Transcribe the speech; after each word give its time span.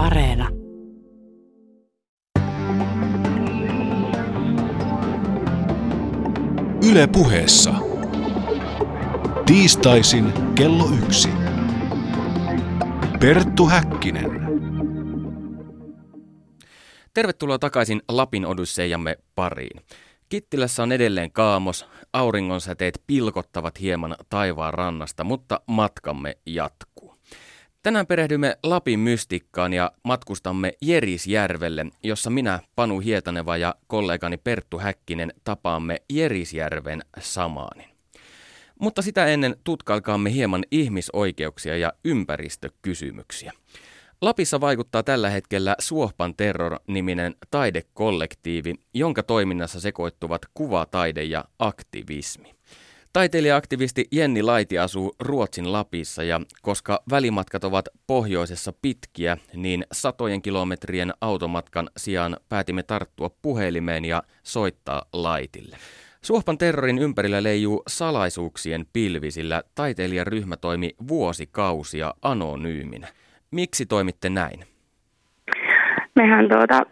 Areena. 0.00 0.48
Yle 6.90 7.06
puheessa. 7.12 7.74
Tiistaisin 9.46 10.32
kello 10.54 10.84
yksi. 11.04 11.28
Perttu 13.20 13.66
Häkkinen. 13.66 14.30
Tervetuloa 17.14 17.58
takaisin 17.58 18.02
Lapin 18.08 18.46
Odysseijamme 18.46 19.16
pariin. 19.34 19.80
Kittilässä 20.28 20.82
on 20.82 20.92
edelleen 20.92 21.32
kaamos, 21.32 21.86
auringonsäteet 22.12 23.02
pilkottavat 23.06 23.80
hieman 23.80 24.16
taivaan 24.30 24.74
rannasta, 24.74 25.24
mutta 25.24 25.60
matkamme 25.66 26.36
jatkuu. 26.46 27.09
Tänään 27.82 28.06
perehdymme 28.06 28.56
Lapin 28.62 29.00
mystikkaan 29.00 29.72
ja 29.72 29.92
matkustamme 30.04 30.72
Jerisjärvelle, 30.82 31.86
jossa 32.02 32.30
minä, 32.30 32.60
Panu 32.76 33.00
Hietaneva 33.00 33.56
ja 33.56 33.74
kollegani 33.86 34.36
Perttu 34.36 34.78
Häkkinen 34.78 35.32
tapaamme 35.44 36.02
Jerisjärven 36.12 37.02
samaanin. 37.20 37.88
Mutta 38.80 39.02
sitä 39.02 39.26
ennen 39.26 39.56
tutkailkaamme 39.64 40.32
hieman 40.32 40.64
ihmisoikeuksia 40.70 41.76
ja 41.76 41.92
ympäristökysymyksiä. 42.04 43.52
Lapissa 44.20 44.60
vaikuttaa 44.60 45.02
tällä 45.02 45.30
hetkellä 45.30 45.76
Suohpan 45.78 46.34
Terror-niminen 46.36 47.34
taidekollektiivi, 47.50 48.74
jonka 48.94 49.22
toiminnassa 49.22 49.80
sekoittuvat 49.80 50.42
kuvataide 50.54 51.24
ja 51.24 51.44
aktivismi. 51.58 52.54
Taiteilija-aktivisti 53.12 54.04
Jenni 54.12 54.42
Laiti 54.42 54.78
asuu 54.78 55.14
Ruotsin 55.20 55.72
Lapissa 55.72 56.22
ja 56.22 56.40
koska 56.62 57.02
välimatkat 57.10 57.64
ovat 57.64 57.88
pohjoisessa 58.06 58.72
pitkiä, 58.82 59.36
niin 59.54 59.84
satojen 59.92 60.42
kilometrien 60.42 61.12
automatkan 61.20 61.88
sijaan 61.96 62.36
päätimme 62.48 62.82
tarttua 62.82 63.30
puhelimeen 63.42 64.04
ja 64.04 64.22
soittaa 64.42 65.02
Laitille. 65.12 65.76
Suohpan 66.22 66.58
terrorin 66.58 66.98
ympärillä 66.98 67.42
leijuu 67.42 67.82
salaisuuksien 67.88 68.86
pilvi, 68.92 69.30
sillä 69.30 69.62
taiteilijaryhmä 69.74 70.56
toimi 70.56 70.90
vuosikausia 71.08 72.14
anonyyminä. 72.22 73.08
Miksi 73.50 73.86
toimitte 73.86 74.28
näin? 74.28 74.60
Mehän 76.16 76.48
tuota, 76.48 76.82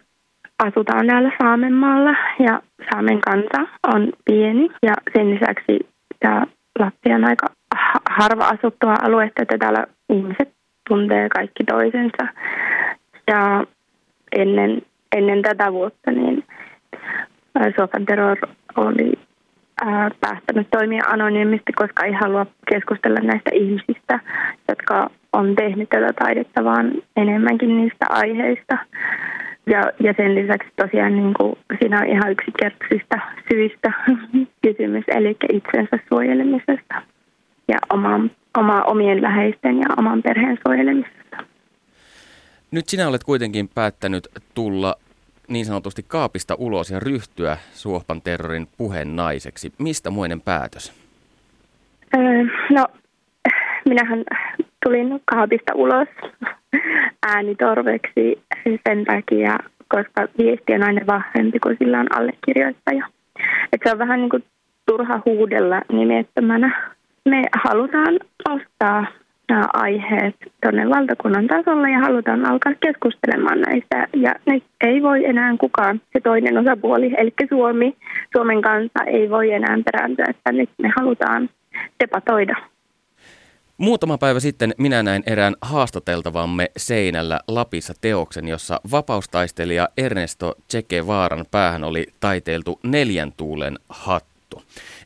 asutaan 0.58 1.06
täällä 1.06 1.30
Saamenmaalla 1.42 2.10
ja 2.38 2.62
Saamen 2.92 3.20
kansa 3.20 3.70
on 3.94 4.12
pieni 4.24 4.68
ja 4.82 4.94
sen 5.16 5.30
lisäksi 5.30 5.97
tämä 6.20 6.46
Lappi 6.78 7.12
on 7.12 7.24
aika 7.24 7.46
harva 8.10 8.44
asuttua 8.44 8.94
aluetta, 9.02 9.42
että 9.42 9.58
täällä 9.58 9.86
ihmiset 10.08 10.54
tuntee 10.88 11.28
kaikki 11.28 11.64
toisensa. 11.64 12.26
Ja 13.26 13.64
ennen, 14.32 14.82
ennen 15.16 15.42
tätä 15.42 15.72
vuotta 15.72 16.10
niin 16.10 16.44
Suokan 17.76 18.06
terror 18.06 18.38
oli 18.76 19.12
ää, 19.84 20.10
päättänyt 20.20 20.68
toimia 20.70 21.02
anonyymisti, 21.08 21.72
koska 21.72 22.04
ei 22.04 22.12
halua 22.12 22.46
keskustella 22.70 23.20
näistä 23.20 23.50
ihmisistä, 23.54 24.20
jotka 24.68 25.10
on 25.32 25.54
tehnyt 25.54 25.88
tätä 25.88 26.12
taidetta, 26.12 26.64
vaan 26.64 26.92
enemmänkin 27.16 27.76
niistä 27.76 28.06
aiheista. 28.08 28.78
Ja, 29.68 29.82
ja 30.00 30.14
sen 30.16 30.34
lisäksi 30.34 30.68
tosiaan 30.76 31.16
niin 31.16 31.34
kuin, 31.34 31.58
siinä 31.78 32.00
on 32.00 32.06
ihan 32.06 32.30
yksinkertaisista 32.32 33.16
syistä 33.48 33.92
kysymys, 34.62 35.04
eli 35.08 35.36
itsensä 35.52 35.98
suojelemisesta 36.08 37.02
ja 37.68 37.78
oman, 37.92 38.30
oma, 38.58 38.82
omien 38.82 39.22
läheisten 39.22 39.78
ja 39.78 39.86
oman 39.96 40.22
perheen 40.22 40.58
suojelemisesta. 40.66 41.36
Nyt 42.70 42.88
sinä 42.88 43.08
olet 43.08 43.24
kuitenkin 43.24 43.68
päättänyt 43.68 44.28
tulla 44.54 44.94
niin 45.48 45.66
sanotusti 45.66 46.04
kaapista 46.08 46.54
ulos 46.58 46.90
ja 46.90 47.00
ryhtyä 47.00 47.56
Suohpan 47.72 48.22
terrorin 48.22 48.68
naiseksi. 49.04 49.72
Mistä 49.78 50.10
muinen 50.10 50.40
päätös? 50.40 50.92
Öö, 52.16 52.44
no, 52.70 52.86
minähän 53.88 54.24
tulin 54.84 55.20
kaapista 55.24 55.72
ulos 55.74 56.08
äänitorveksi 57.34 58.42
sen 58.88 59.04
takia, 59.04 59.58
koska 59.88 60.28
viesti 60.38 60.74
on 60.74 60.82
aina 60.82 61.06
vahvempi, 61.06 61.58
kuin 61.58 61.76
sillä 61.78 62.00
on 62.00 62.16
allekirjoittaja. 62.16 63.06
Et 63.72 63.80
se 63.84 63.92
on 63.92 63.98
vähän 63.98 64.20
niin 64.20 64.30
kuin 64.30 64.44
turha 64.86 65.22
huudella 65.24 65.82
nimettömänä. 65.92 66.92
Me 67.24 67.42
halutaan 67.64 68.20
nostaa 68.48 69.06
nämä 69.48 69.64
aiheet 69.72 70.34
tuonne 70.62 70.88
valtakunnan 70.88 71.46
tasolla 71.46 71.88
ja 71.88 71.98
halutaan 71.98 72.46
alkaa 72.46 72.72
keskustelemaan 72.80 73.60
näistä. 73.60 74.08
Ja 74.16 74.34
nyt 74.46 74.64
ei 74.80 75.02
voi 75.02 75.24
enää 75.24 75.54
kukaan, 75.60 76.00
se 76.12 76.20
toinen 76.20 76.58
osapuoli, 76.58 77.14
eli 77.18 77.32
Suomi, 77.48 77.96
Suomen 78.36 78.62
kanssa 78.62 79.04
ei 79.06 79.30
voi 79.30 79.52
enää 79.52 79.78
perääntyä, 79.84 80.26
että 80.28 80.52
nyt 80.52 80.70
me 80.78 80.92
halutaan 80.96 81.48
debatoida. 82.00 82.56
Muutama 83.78 84.18
päivä 84.18 84.40
sitten 84.40 84.74
minä 84.78 85.02
näin 85.02 85.22
erään 85.26 85.54
haastateltavamme 85.62 86.70
seinällä 86.76 87.40
Lapissa 87.48 87.94
teoksen, 88.00 88.48
jossa 88.48 88.80
vapaustaistelija 88.90 89.88
Ernesto 89.96 90.54
Che 90.72 91.06
Vaaran 91.06 91.44
päähän 91.50 91.84
oli 91.84 92.06
taiteiltu 92.20 92.80
neljän 92.82 93.32
tuulen 93.36 93.78
hattu. 93.88 94.62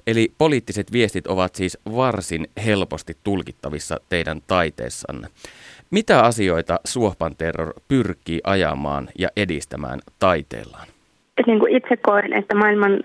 Eli 0.06 0.32
poliittiset 0.38 0.92
viestit 0.92 1.26
ovat 1.26 1.54
siis 1.54 1.78
varsin 1.96 2.46
helposti 2.66 3.16
tulkittavissa 3.24 4.00
teidän 4.08 4.40
taiteessanne. 4.46 5.28
Mitä 5.90 6.20
asioita 6.20 6.80
Suohpan 6.84 7.36
terror 7.38 7.72
pyrkii 7.88 8.40
ajamaan 8.44 9.08
ja 9.18 9.28
edistämään 9.36 10.00
taiteellaan? 10.18 10.88
Niin 11.46 11.58
kuin 11.58 11.76
itse 11.76 11.96
koen, 11.96 12.32
että 12.32 12.54
maailman 12.54 13.00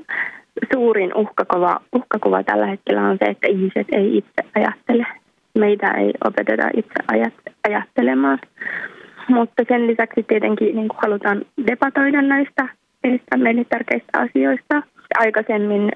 suurin 0.73 1.15
uhkakuva, 1.15 1.81
uhkakuva 1.95 2.43
tällä 2.43 2.67
hetkellä 2.67 3.09
on 3.09 3.17
se, 3.19 3.25
että 3.25 3.47
ihmiset 3.47 3.87
ei 3.91 4.17
itse 4.17 4.43
ajattele. 4.55 5.07
Meitä 5.59 5.91
ei 5.91 6.13
opeteta 6.25 6.69
itse 6.77 6.93
ajattelemaan. 7.67 8.39
Mutta 9.27 9.63
sen 9.67 9.87
lisäksi 9.87 10.23
tietenkin 10.23 10.75
niin 10.75 10.87
kuin 10.87 10.99
halutaan 11.01 11.45
debatoida 11.67 12.21
näistä 12.21 12.69
meille 13.37 13.65
tärkeistä 13.69 14.19
asioista. 14.19 14.83
Aikaisemmin 15.19 15.91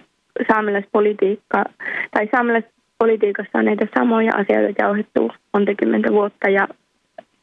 saamelaispolitiikka, 0.51 1.63
tai 2.11 2.29
saamelaispolitiikassa 2.35 3.57
on 3.59 3.66
näitä 3.66 3.88
samoja 3.97 4.31
asioita 4.35 4.83
jauhettu 4.83 5.31
montakymmentä 5.53 6.11
vuotta 6.11 6.50
ja 6.50 6.67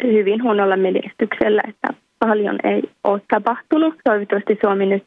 hyvin 0.03 0.43
huonolla 0.43 0.77
menestyksellä, 0.77 1.63
että 1.69 1.89
paljon 2.19 2.59
ei 2.65 2.83
ole 3.05 3.21
tapahtunut. 3.31 3.95
Toivottavasti 4.05 4.59
Suomi 4.61 4.87
nyt 4.87 5.05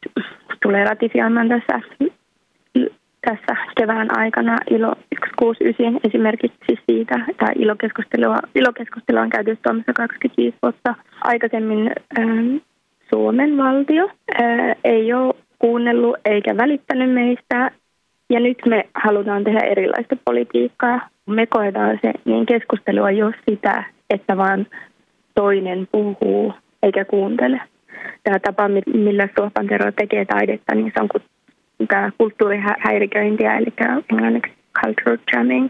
tulee 0.62 0.84
ratifioimaan 0.84 1.48
tässä, 1.48 1.80
tässä 3.26 3.56
kevään 3.76 4.18
aikana 4.18 4.58
ILO 4.70 4.94
169 5.14 6.00
esimerkiksi 6.04 6.78
siitä, 6.90 7.14
että 7.28 7.46
ILO-keskustelua, 7.56 8.38
ILO-keskustelua 8.54 9.22
on 9.22 9.30
käyty 9.30 9.58
Suomessa 9.66 9.92
25 9.92 10.56
vuotta 10.62 10.94
aikaisemmin. 11.24 11.90
Ähm, 12.18 12.56
Suomen 13.14 13.56
valtio 13.56 14.10
ää, 14.42 14.74
ei 14.84 15.12
ole 15.12 15.34
kuunnellut 15.58 16.16
eikä 16.24 16.56
välittänyt 16.56 17.12
meistä 17.12 17.70
ja 18.30 18.40
nyt 18.40 18.58
me 18.66 18.88
halutaan 18.94 19.44
tehdä 19.44 19.60
erilaista 19.60 20.16
politiikkaa. 20.24 21.08
Me 21.26 21.46
koetaan 21.46 21.98
se 22.02 22.12
niin 22.24 22.46
keskustelua 22.46 23.10
jos 23.10 23.34
sitä, 23.50 23.84
että 24.10 24.36
vaan 24.36 24.66
toinen 25.34 25.88
puhuu 25.92 26.54
eikä 26.82 27.04
kuuntele. 27.04 27.60
Tämä 28.24 28.38
tapa, 28.38 28.68
millä 28.94 29.28
Suopankero 29.38 29.92
tekee 29.92 30.24
taidetta, 30.24 30.74
niin 30.74 30.92
se 30.94 31.02
on 31.02 31.08
kulttuurihäiriköintiä, 32.18 33.58
eli 33.58 33.72
englanniksi 34.12 34.52
cultural 34.80 35.18
jamming. 35.32 35.68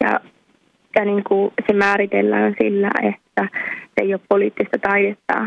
Ja, 0.00 0.20
ja 0.96 1.04
niin 1.04 1.24
kuin 1.24 1.52
se 1.66 1.72
määritellään 1.72 2.54
sillä, 2.62 2.90
että 3.02 3.48
se 3.66 4.02
ei 4.02 4.14
ole 4.14 4.20
poliittista 4.28 4.78
taidetta, 4.78 5.46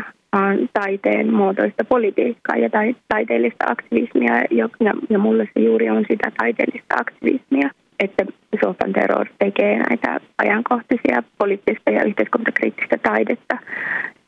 taiteen 0.72 1.34
muotoista 1.34 1.84
politiikkaa 1.84 2.56
ja 2.56 2.70
taiteellista 3.08 3.64
aktivismia, 3.68 4.34
ja, 4.50 4.68
ja 5.10 5.18
mulle 5.18 5.48
se 5.54 5.64
juuri 5.64 5.90
on 5.90 6.04
sitä 6.08 6.32
taiteellista 6.38 6.94
aktivismia, 7.00 7.70
että 8.00 8.24
Sofan 8.64 8.92
Terror 8.92 9.26
tekee 9.38 9.78
näitä 9.78 10.20
ajankohtaisia 10.38 11.22
poliittista 11.38 11.90
ja 11.90 12.04
yhteiskuntakriittistä 12.04 12.98
taidetta, 13.02 13.58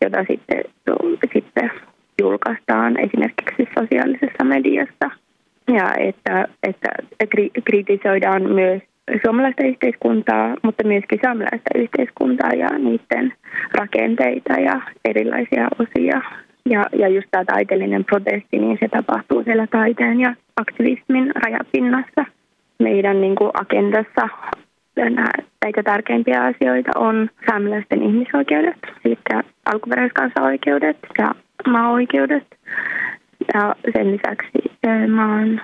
jota 0.00 0.24
sitten, 0.30 0.64
sitten 1.32 1.70
julkaistaan 2.20 3.00
esimerkiksi 3.00 3.68
sosiaalisessa 3.78 4.44
mediassa. 4.44 5.10
Ja 5.74 5.94
että, 5.98 6.48
että 6.62 6.88
kritisoidaan 7.64 8.42
myös 8.42 8.82
suomalaista 9.24 9.66
yhteiskuntaa, 9.66 10.56
mutta 10.62 10.86
myöskin 10.86 11.18
saamelaista 11.22 11.78
yhteiskuntaa 11.78 12.50
ja 12.50 12.68
niiden 12.78 13.32
rakenteita 13.74 14.52
ja 14.52 14.80
erilaisia 15.04 15.68
osia. 15.78 16.20
Ja, 16.70 16.86
ja 16.92 17.08
just 17.08 17.28
tämä 17.30 17.44
taiteellinen 17.44 18.04
protesti, 18.04 18.58
niin 18.58 18.78
se 18.80 18.88
tapahtuu 18.88 19.44
siellä 19.44 19.66
taiteen 19.66 20.20
ja 20.20 20.34
aktivismin 20.56 21.32
rajapinnassa. 21.34 22.24
Meidän 22.78 23.20
niin 23.20 23.34
kuin 23.34 23.50
agendassa 23.54 24.28
nämä, 24.96 25.26
eikä 25.66 25.82
tärkeimpiä 25.82 26.44
asioita 26.44 26.90
on 26.96 27.30
saamelaisten 27.50 28.02
ihmisoikeudet, 28.02 28.76
eli 29.04 29.18
alkuperäiskansaoikeudet 29.64 30.96
ja 31.18 31.34
maa-oikeudet. 31.66 32.46
Ja 33.54 33.74
sen 33.92 34.12
lisäksi 34.12 34.78
maan 35.08 35.60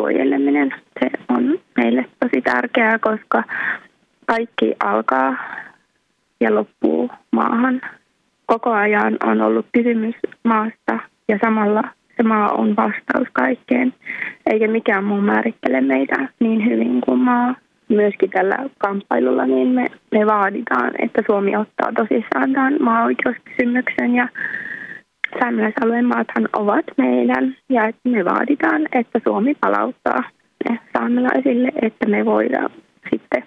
suojeleminen, 0.00 0.74
se 1.00 1.10
on 1.28 1.58
meille 1.76 2.04
tosi 2.20 2.42
tärkeää, 2.42 2.98
koska 2.98 3.44
kaikki 4.26 4.74
alkaa 4.84 5.36
ja 6.40 6.54
loppuu 6.54 7.10
maahan. 7.32 7.80
Koko 8.46 8.70
ajan 8.70 9.16
on 9.24 9.40
ollut 9.40 9.66
kysymys 9.72 10.14
maasta 10.44 10.98
ja 11.28 11.38
samalla 11.44 11.82
se 12.16 12.22
maa 12.22 12.48
on 12.48 12.76
vastaus 12.76 13.28
kaikkeen, 13.32 13.94
eikä 14.46 14.68
mikään 14.68 15.04
muu 15.04 15.20
määrittele 15.20 15.80
meitä 15.80 16.28
niin 16.40 16.64
hyvin 16.64 17.00
kuin 17.00 17.18
maa. 17.18 17.54
Myöskin 17.88 18.30
tällä 18.30 18.56
kamppailulla 18.78 19.46
niin 19.46 19.68
me, 19.68 19.86
me 20.10 20.26
vaaditaan, 20.26 20.92
että 20.98 21.22
Suomi 21.26 21.56
ottaa 21.56 21.92
tosissaan 21.92 22.52
tämän 22.52 22.76
maa-oikeuskysymyksen 22.80 24.14
ja 24.14 24.28
saamelaisalueen 25.40 26.04
maathan 26.04 26.48
ovat 26.52 26.84
meidän 26.96 27.56
ja 27.68 27.84
että 27.88 28.08
me 28.08 28.24
vaaditaan, 28.24 28.88
että 28.92 29.20
Suomi 29.24 29.54
palauttaa 29.54 30.22
ne 30.68 30.78
saamelaisille, 30.92 31.68
että 31.82 32.06
me 32.08 32.24
voidaan 32.24 32.70
sitten 33.10 33.42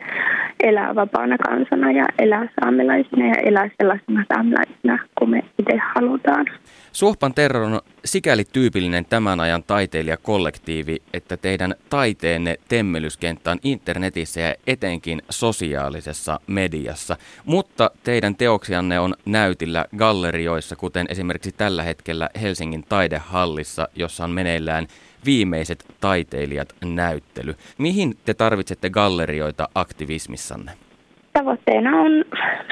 elää 0.60 0.96
vapaana 0.96 1.38
kansana 1.38 1.92
ja 1.92 2.06
elää 2.20 2.48
saamelaisina 2.62 3.28
ja 3.28 3.36
elää 3.36 3.70
sellaisena 3.82 4.26
saamelaisina 4.34 5.00
kuin 5.20 5.30
me 5.30 5.44
itse 5.60 5.80
halutaan. 5.96 6.46
Suohpan 6.92 7.34
terror 7.34 7.64
on 7.64 7.82
sikäli 8.06 8.44
tyypillinen 8.54 9.06
tämän 9.06 9.40
ajan 9.40 9.64
taiteilijakollektiivi, 9.64 10.98
että 11.14 11.38
teidän 11.38 11.76
taiteenne 11.90 12.58
temmelyskenttä 12.70 13.52
on 13.52 13.58
internetissä 13.64 14.42
ja 14.42 14.56
etenkin 14.68 15.22
sosiaalisessa 15.30 16.40
mediassa. 16.48 17.18
Mutta 17.46 17.92
teidän 18.04 18.36
teoksianne 18.36 19.00
on 19.00 19.14
näytillä 19.26 19.86
gallerioissa, 19.98 20.76
kuten 20.76 21.06
esimerkiksi 21.10 21.52
tällä 21.52 21.84
hetkellä 21.84 22.30
Helsingin 22.42 22.84
taidehallissa, 22.90 23.88
jossa 23.96 24.24
on 24.24 24.32
meneillään 24.32 24.88
viimeiset 25.26 25.86
taiteilijat 26.02 26.76
näyttely. 26.86 27.54
Mihin 27.78 28.14
te 28.26 28.34
tarvitsette 28.34 28.90
gallerioita 28.90 29.68
aktivismissanne? 29.76 30.72
Tavoitteena 31.34 31.98
on 31.98 32.12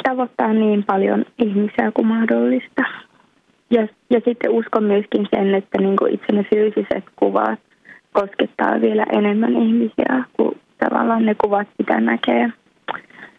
tavoittaa 0.04 0.54
niin 0.54 0.84
paljon 0.84 1.26
ihmisiä 1.40 1.92
kuin 1.94 2.08
mahdollista. 2.08 2.82
Ja, 3.72 3.88
ja 4.10 4.22
sitten 4.26 4.52
uskon 4.52 4.84
myöskin 4.84 5.28
sen, 5.36 5.56
että 5.56 5.78
niin 5.82 5.98
kuin 5.98 6.14
itse 6.14 6.34
ne 6.34 6.46
fyysiset 6.56 7.04
kuvat 7.16 7.60
koskettaa 8.14 8.82
vielä 8.82 9.06
enemmän 9.12 9.52
ihmisiä 9.52 10.24
kuin 10.34 10.60
tavallaan 10.78 11.26
ne 11.26 11.36
kuvat, 11.36 11.68
mitä 11.78 12.00
näkee, 12.00 12.50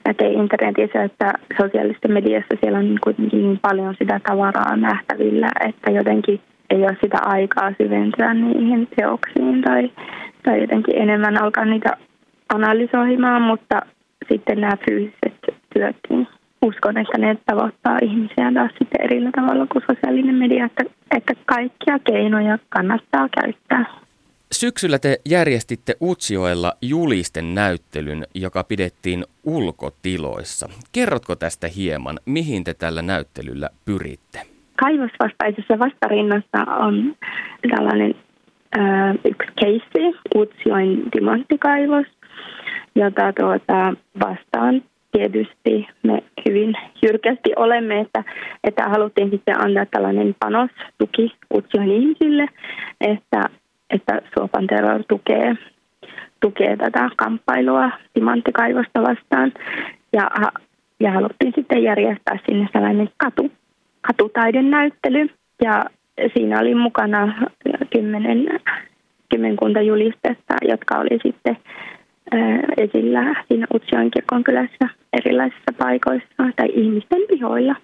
näkee 0.04 0.32
internetissä, 0.32 1.02
että 1.02 1.32
sosiaalisessa 1.62 2.08
mediassa 2.08 2.56
siellä 2.60 2.78
on 2.78 2.98
kuitenkin 3.04 3.42
niin 3.42 3.58
paljon 3.62 3.94
sitä 3.98 4.20
tavaraa 4.28 4.76
nähtävillä, 4.76 5.48
että 5.68 5.90
jotenkin 5.90 6.40
ei 6.70 6.82
ole 6.82 6.96
sitä 7.02 7.18
aikaa 7.22 7.72
syventyä 7.82 8.34
niihin 8.34 8.88
teoksiin 8.96 9.62
tai, 9.62 9.90
tai 10.44 10.60
jotenkin 10.60 11.02
enemmän 11.02 11.42
alkaa 11.42 11.64
niitä 11.64 11.96
analysoimaan, 12.54 13.42
mutta 13.42 13.82
sitten 14.28 14.60
nämä 14.60 14.76
fyysiset 14.88 15.34
työtkin 15.74 16.28
uskon, 16.62 16.98
että 16.98 17.18
ne 17.18 17.36
tavoittaa 17.46 17.98
ihmisiä 18.02 18.52
taas 18.54 18.70
sitten 18.78 19.00
eri 19.04 19.20
tavalla 19.36 19.66
kuin 19.66 19.82
sosiaalinen 19.86 20.34
media, 20.34 20.64
että, 20.66 20.84
että 21.16 21.34
kaikkia 21.46 21.98
keinoja 21.98 22.58
kannattaa 22.68 23.28
käyttää. 23.28 23.84
Syksyllä 24.52 24.98
te 24.98 25.20
järjestitte 25.28 25.96
Utsioella 26.02 26.72
julisten 26.82 27.54
näyttelyn, 27.54 28.26
joka 28.34 28.64
pidettiin 28.64 29.24
ulkotiloissa. 29.44 30.68
Kerrotko 30.92 31.36
tästä 31.36 31.68
hieman, 31.68 32.18
mihin 32.26 32.64
te 32.64 32.74
tällä 32.74 33.02
näyttelyllä 33.02 33.70
pyritte? 33.84 34.49
Kaivosvastaisessa 34.80 35.78
vastarinnassa 35.78 36.72
on 36.78 37.16
tällainen 37.76 38.14
äh, 38.78 39.14
yksi 39.24 39.52
keissi, 39.60 40.18
Utsioin 40.34 41.10
timanttikaivos, 41.10 42.06
jota 42.94 43.32
tuota, 43.32 43.94
vastaan 44.20 44.82
tietysti 45.12 45.88
me 46.02 46.22
hyvin 46.48 46.74
jyrkästi 47.02 47.52
olemme, 47.56 48.00
että, 48.00 48.24
että 48.64 48.88
haluttiin 48.88 49.30
sitten 49.30 49.60
antaa 49.60 49.86
tällainen 49.86 50.36
panos, 50.40 50.70
tuki 50.98 51.32
Utsion 51.54 51.88
ihmisille, 51.90 52.46
että, 53.00 53.42
että 53.90 54.22
Suopan 54.34 54.66
terror 54.66 55.02
tukee, 55.08 55.54
tukee 56.40 56.76
tätä 56.76 57.10
kamppailua 57.16 57.90
timanttikaivosta 58.14 59.02
vastaan. 59.02 59.52
Ja, 60.12 60.30
ja 61.00 61.12
haluttiin 61.12 61.52
sitten 61.54 61.82
järjestää 61.82 62.38
sinne 62.48 62.68
sellainen 62.72 63.08
katu, 63.16 63.52
katutaiden 64.00 64.70
näyttely. 64.70 65.28
Ja 65.62 65.84
siinä 66.34 66.60
oli 66.60 66.74
mukana 66.74 67.48
kymmenen, 67.92 68.60
kymmenkunta 69.28 69.80
julistetta, 69.80 70.54
jotka 70.62 70.98
oli 70.98 71.18
sitten 71.22 71.56
esillä 72.76 73.44
siinä 73.48 73.66
Utsion 73.74 74.10
kirkon 74.10 74.44
kylässä 74.44 74.88
erilaisissa 75.12 75.72
paikoissa 75.78 76.28
tai 76.56 76.68
ihmisten 76.72 77.22
pihoilla. 77.28 77.76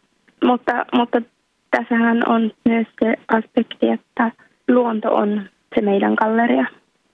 Mutta, 0.44 0.86
mutta 0.94 1.22
tässähän 1.70 2.28
on 2.28 2.52
myös 2.68 2.86
se 3.04 3.14
aspekti, 3.28 3.88
että 3.88 4.32
luonto 4.68 5.14
on 5.14 5.42
se 5.74 5.80
meidän 5.80 6.14
galleria. 6.14 6.66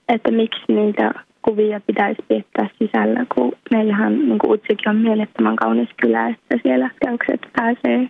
Että 0.09 0.31
miksi 0.31 0.63
niitä 0.67 1.11
kuvia 1.41 1.81
pitäisi 1.87 2.21
piettää 2.27 2.69
sisällä, 2.79 3.25
kun 3.35 3.51
meillähän 3.71 4.19
niin 4.19 4.39
kuin 4.39 4.51
Utsikin 4.51 4.89
on 4.89 4.95
mielettömän 4.95 5.55
kaunis 5.55 5.89
kylä, 6.01 6.27
että 6.27 6.59
siellä 6.63 6.89
teokset 7.05 7.41
pääsee, 7.55 8.09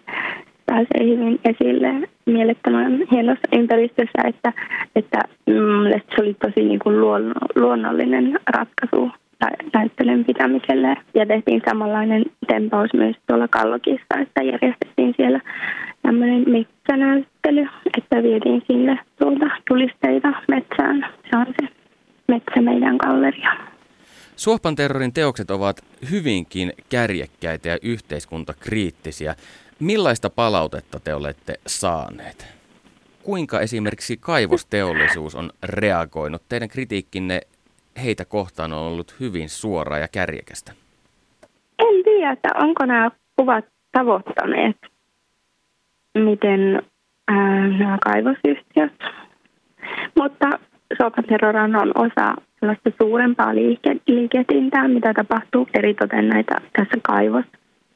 pääsee 0.65 1.04
hyvin 1.04 1.39
esille 1.45 2.07
mielettömän 2.25 3.00
hienossa 3.12 3.48
ympäristössä, 3.54 4.21
että, 4.27 4.54
että 4.95 5.19
mm, 5.45 6.01
se 6.15 6.21
oli 6.21 6.33
tosi 6.33 6.68
niin 6.68 6.80
kuin 6.80 7.01
luonnollinen 7.56 8.39
ratkaisu 8.48 9.12
näyttelyn 9.74 10.25
pitämiselle. 10.25 10.98
Ja 11.13 11.25
tehtiin 11.25 11.62
samanlainen 11.65 12.25
tempaus 12.48 12.94
myös 12.94 13.15
tuolla 13.27 13.48
Kallokissa, 13.48 14.19
että 14.21 14.44
järjestettiin 14.44 15.13
siellä 15.18 15.39
tämmöinen 16.01 16.45
metsänäyttely, 16.48 17.68
että 17.98 18.24
vietiin 18.24 18.62
sinne 18.68 19.00
tuolta 19.19 19.45
tulisteita 19.68 20.33
metsään. 20.48 21.06
Se 21.31 21.38
on 21.38 21.45
se 21.45 21.68
metsä 22.27 22.62
meidän 22.62 22.95
galleria. 22.95 23.51
Suohpan 24.36 24.75
terrorin 24.75 25.13
teokset 25.13 25.51
ovat 25.51 25.77
hyvinkin 26.12 26.74
kärjekkäitä 26.89 27.69
ja 27.69 27.77
yhteiskuntakriittisiä. 27.81 29.36
Millaista 29.83 30.30
palautetta 30.30 31.00
te 31.00 31.15
olette 31.15 31.53
saaneet? 31.68 32.47
Kuinka 33.23 33.59
esimerkiksi 33.59 34.18
kaivosteollisuus 34.18 35.35
on 35.35 35.49
reagoinut? 35.63 36.42
Teidän 36.49 36.69
kritiikkinne 36.69 37.42
heitä 38.04 38.25
kohtaan 38.25 38.73
on 38.73 38.80
ollut 38.80 39.16
hyvin 39.19 39.49
suoraa 39.49 39.99
ja 39.99 40.07
kärjekästä? 40.07 40.71
En 41.80 42.04
tiedä, 42.04 42.31
että 42.31 42.49
onko 42.56 42.85
nämä 42.85 43.11
kuvat 43.35 43.66
tavoittaneet, 43.92 44.78
miten 46.18 46.81
ää, 47.28 47.68
nämä 47.68 47.97
kaivosyhtiöt. 48.04 48.94
Mutta 50.16 50.49
Sopaterror 51.02 51.57
on 51.57 51.92
osa 51.95 52.33
sellaista 52.59 52.90
suurempaa 53.02 53.56
liike- 53.56 54.02
liikehdintää, 54.07 54.87
mitä 54.87 55.13
tapahtuu 55.13 55.68
eritoten 55.73 56.30
näitä 56.30 56.56
tässä 56.78 56.97
kaivos 57.02 57.45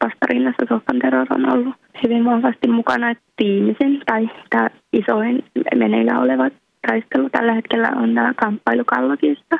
vastarinnassa 0.03 0.65
Sopan 0.69 0.99
terror 0.99 1.27
on 1.29 1.53
ollut 1.53 1.75
hyvin 2.03 2.25
vahvasti 2.25 2.67
mukana, 2.67 3.09
että 3.09 3.23
viimeisin 3.39 4.01
tai 4.05 4.29
tämä 4.49 4.69
isoin 4.93 5.43
meneillä 5.75 6.19
oleva 6.19 6.49
taistelu 6.87 7.29
tällä 7.29 7.53
hetkellä 7.53 7.91
on 7.95 8.15
tämä 8.15 8.33
kamppailu 8.33 8.83
Kallokista, 8.85 9.57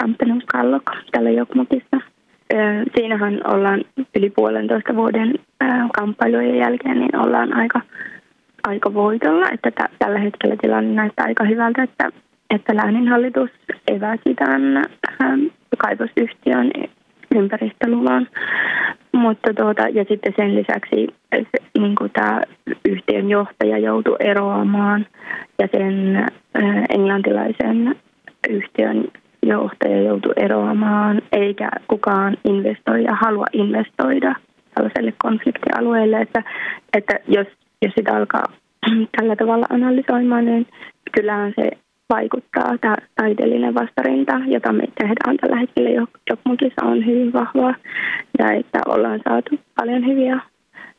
Kampenus 0.00 0.44
Kallok 0.52 0.82
tällä 1.12 1.30
Jokmukissa. 1.30 2.00
Siinähän 2.96 3.40
ollaan 3.46 3.84
yli 4.16 4.30
puolentoista 4.30 4.96
vuoden 4.96 5.34
kamppailujen 5.98 6.56
jälkeen, 6.56 6.98
niin 7.00 7.16
ollaan 7.16 7.56
aika, 7.56 7.80
aika 8.68 8.94
voitolla, 8.94 9.46
että 9.50 9.88
tällä 9.98 10.18
hetkellä 10.18 10.56
tilanne 10.62 10.94
näyttää 10.94 11.26
aika 11.26 11.44
hyvältä, 11.44 11.82
että, 11.82 12.10
että 12.50 12.76
lääninhallitus 12.76 13.50
eväsi 13.88 14.34
tämän 14.36 14.84
kaivosyhtiön 15.78 16.70
ympäristöluvan. 17.34 18.28
Mutta 19.12 19.54
tuota, 19.54 19.88
ja 19.88 20.04
sitten 20.08 20.32
sen 20.36 20.54
lisäksi 20.54 21.06
se, 21.34 21.80
niin 21.80 21.94
tämä 22.12 22.40
yhtiön 22.88 23.30
johtaja 23.30 23.78
joutui 23.78 24.16
eroamaan 24.20 25.06
ja 25.58 25.68
sen 25.72 26.16
äh, 26.16 26.84
englantilaisen 26.88 27.96
yhtiön 28.48 29.08
johtaja 29.42 30.02
joutui 30.02 30.32
eroamaan, 30.36 31.22
eikä 31.32 31.70
kukaan 31.88 32.36
investoija 32.44 33.14
halua 33.14 33.44
investoida 33.52 34.34
tällaiselle 34.74 35.12
konfliktialueelle, 35.24 36.20
että, 36.20 36.42
että 36.92 37.18
jos, 37.28 37.46
jos 37.82 37.92
sitä 37.94 38.16
alkaa 38.16 38.44
tällä 39.16 39.36
tavalla 39.36 39.66
analysoimaan, 39.70 40.44
niin 40.44 40.66
kyllähän 41.12 41.52
se 41.56 41.70
vaikuttaa 42.10 42.78
tämä 42.80 42.96
taiteellinen 43.14 43.74
vastarinta, 43.74 44.32
jota 44.46 44.72
me 44.72 44.84
tehdään 44.98 45.36
tällä 45.36 45.56
hetkellä 45.56 46.06
Jokmukissa 46.30 46.84
on 46.84 47.06
hyvin 47.06 47.32
vahvaa 47.32 47.74
ja 48.38 48.52
että 48.52 48.78
ollaan 48.86 49.20
saatu 49.28 49.50
paljon 49.74 50.06
hyviä 50.06 50.40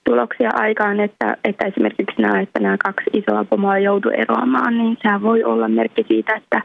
tuloksia 0.03 0.49
aikaan, 0.53 0.99
että, 0.99 1.37
että 1.43 1.65
esimerkiksi 1.65 2.21
nämä, 2.21 2.41
että 2.41 2.59
nämä 2.59 2.77
kaksi 2.77 3.09
isoa 3.13 3.43
pomoa 3.43 3.77
joutu 3.77 4.09
eroamaan, 4.09 4.77
niin 4.77 4.97
se 5.01 5.21
voi 5.21 5.43
olla 5.43 5.67
merkki 5.67 6.05
siitä, 6.07 6.35
että 6.35 6.61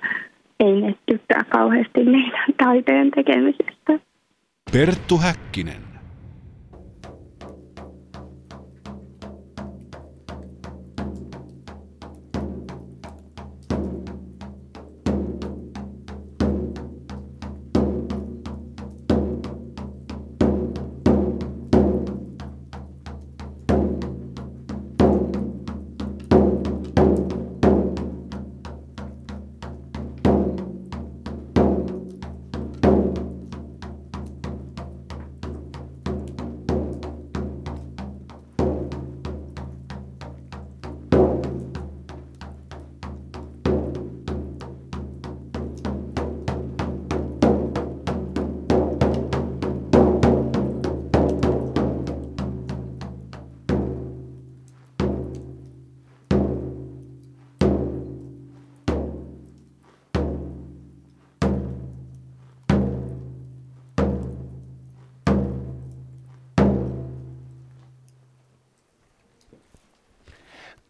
ei 0.61 0.81
ne 0.81 0.95
tykkää 1.07 1.43
kauheasti 1.49 2.05
meidän 2.05 2.55
taiteen 2.65 3.11
tekemisestä. 3.11 3.99
Perttu 4.73 5.19
Häkkinen. 5.19 5.96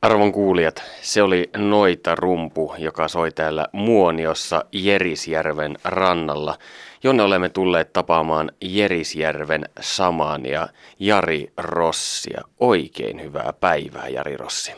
Arvon 0.07 0.33
kuulijat, 0.33 0.83
se 1.03 1.23
oli 1.23 1.51
Noita 1.57 2.15
Rumpu, 2.15 2.75
joka 2.79 3.09
soi 3.09 3.31
täällä 3.33 3.67
Muoniossa 3.73 4.65
Jerisjärven 4.73 5.77
rannalla, 5.85 6.59
jonne 7.03 7.23
olemme 7.23 7.49
tulleet 7.49 7.93
tapaamaan 7.93 8.51
Jerisjärven 8.61 9.65
ja 10.51 10.69
Jari 10.99 11.53
Rossia. 11.57 12.43
Oikein 12.61 13.23
hyvää 13.23 13.53
päivää, 13.61 14.09
Jari 14.09 14.37
Rossi. 14.37 14.73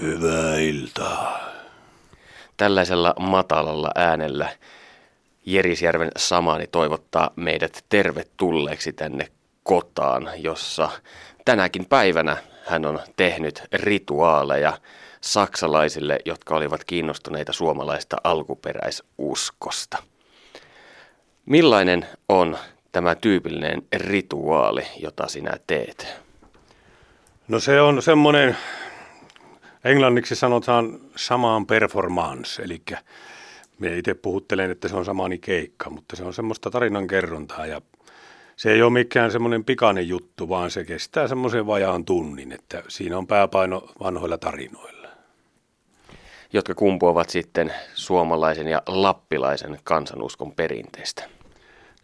Hyvää 0.00 0.56
iltaa. 0.58 1.40
Tällaisella 2.56 3.14
matalalla 3.20 3.90
äänellä 3.94 4.48
Jerisjärven 5.46 6.10
Samani 6.16 6.66
toivottaa 6.66 7.30
meidät 7.36 7.84
tervetulleeksi 7.88 8.92
tänne 8.92 9.28
kotaan, 9.62 10.30
jossa 10.36 10.88
tänäkin 11.44 11.86
päivänä 11.86 12.36
hän 12.66 12.86
on 12.86 13.00
tehnyt 13.16 13.62
rituaaleja 13.72 14.78
saksalaisille, 15.20 16.18
jotka 16.24 16.56
olivat 16.56 16.84
kiinnostuneita 16.84 17.52
suomalaista 17.52 18.16
alkuperäisuskosta. 18.24 20.02
Millainen 21.46 22.06
on 22.28 22.58
tämä 22.92 23.14
tyypillinen 23.14 23.82
rituaali, 23.96 24.82
jota 25.00 25.28
sinä 25.28 25.56
teet? 25.66 26.06
No 27.48 27.60
se 27.60 27.80
on 27.80 28.02
semmoinen, 28.02 28.56
englanniksi 29.84 30.34
sanotaan 30.34 31.00
samaan 31.16 31.66
performance, 31.66 32.62
eli 32.62 32.82
me 33.78 33.98
itse 33.98 34.14
puhuttelen, 34.14 34.70
että 34.70 34.88
se 34.88 34.96
on 34.96 35.04
samani 35.04 35.38
keikka, 35.38 35.90
mutta 35.90 36.16
se 36.16 36.24
on 36.24 36.34
semmoista 36.34 36.70
tarinan 36.70 37.06
kerrontaa 37.06 37.66
ja 37.66 37.80
se 38.56 38.72
ei 38.72 38.82
ole 38.82 38.92
mikään 38.92 39.30
semmoinen 39.30 39.64
pikainen 39.64 40.08
juttu, 40.08 40.48
vaan 40.48 40.70
se 40.70 40.84
kestää 40.84 41.28
semmoisen 41.28 41.66
vajaan 41.66 42.04
tunnin, 42.04 42.52
että 42.52 42.82
siinä 42.88 43.18
on 43.18 43.26
pääpaino 43.26 43.88
vanhoilla 44.00 44.38
tarinoilla. 44.38 45.08
Jotka 46.52 46.74
kumpuavat 46.74 47.30
sitten 47.30 47.72
suomalaisen 47.94 48.68
ja 48.68 48.82
lappilaisen 48.86 49.78
kansanuskon 49.84 50.52
perinteestä. 50.52 51.28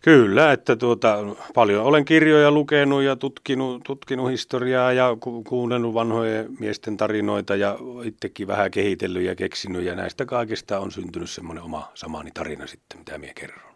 Kyllä, 0.01 0.53
että 0.53 0.77
tuota, 0.77 1.19
paljon 1.55 1.85
olen 1.85 2.05
kirjoja 2.05 2.51
lukenut 2.51 3.03
ja 3.03 3.17
tutkinut, 3.17 3.83
tutkinut 3.85 4.31
historiaa 4.31 4.93
ja 4.93 5.17
ku, 5.21 5.45
kuunnellut 5.45 5.95
vanhojen 5.95 6.47
miesten 6.59 6.97
tarinoita 6.97 7.57
ja 7.57 7.79
itsekin 8.05 8.47
vähän 8.47 8.71
kehitellyt 8.71 9.23
ja 9.23 9.35
keksinyt 9.35 9.85
ja 9.85 9.95
näistä 9.95 10.25
kaikista 10.25 10.79
on 10.79 10.93
syntynyt 10.93 11.31
semmoinen 11.31 11.65
oma 11.65 11.89
samani 11.95 12.31
tarina 12.31 12.67
sitten, 12.67 12.99
mitä 12.99 13.19
minä 13.19 13.33
kerron. 13.35 13.72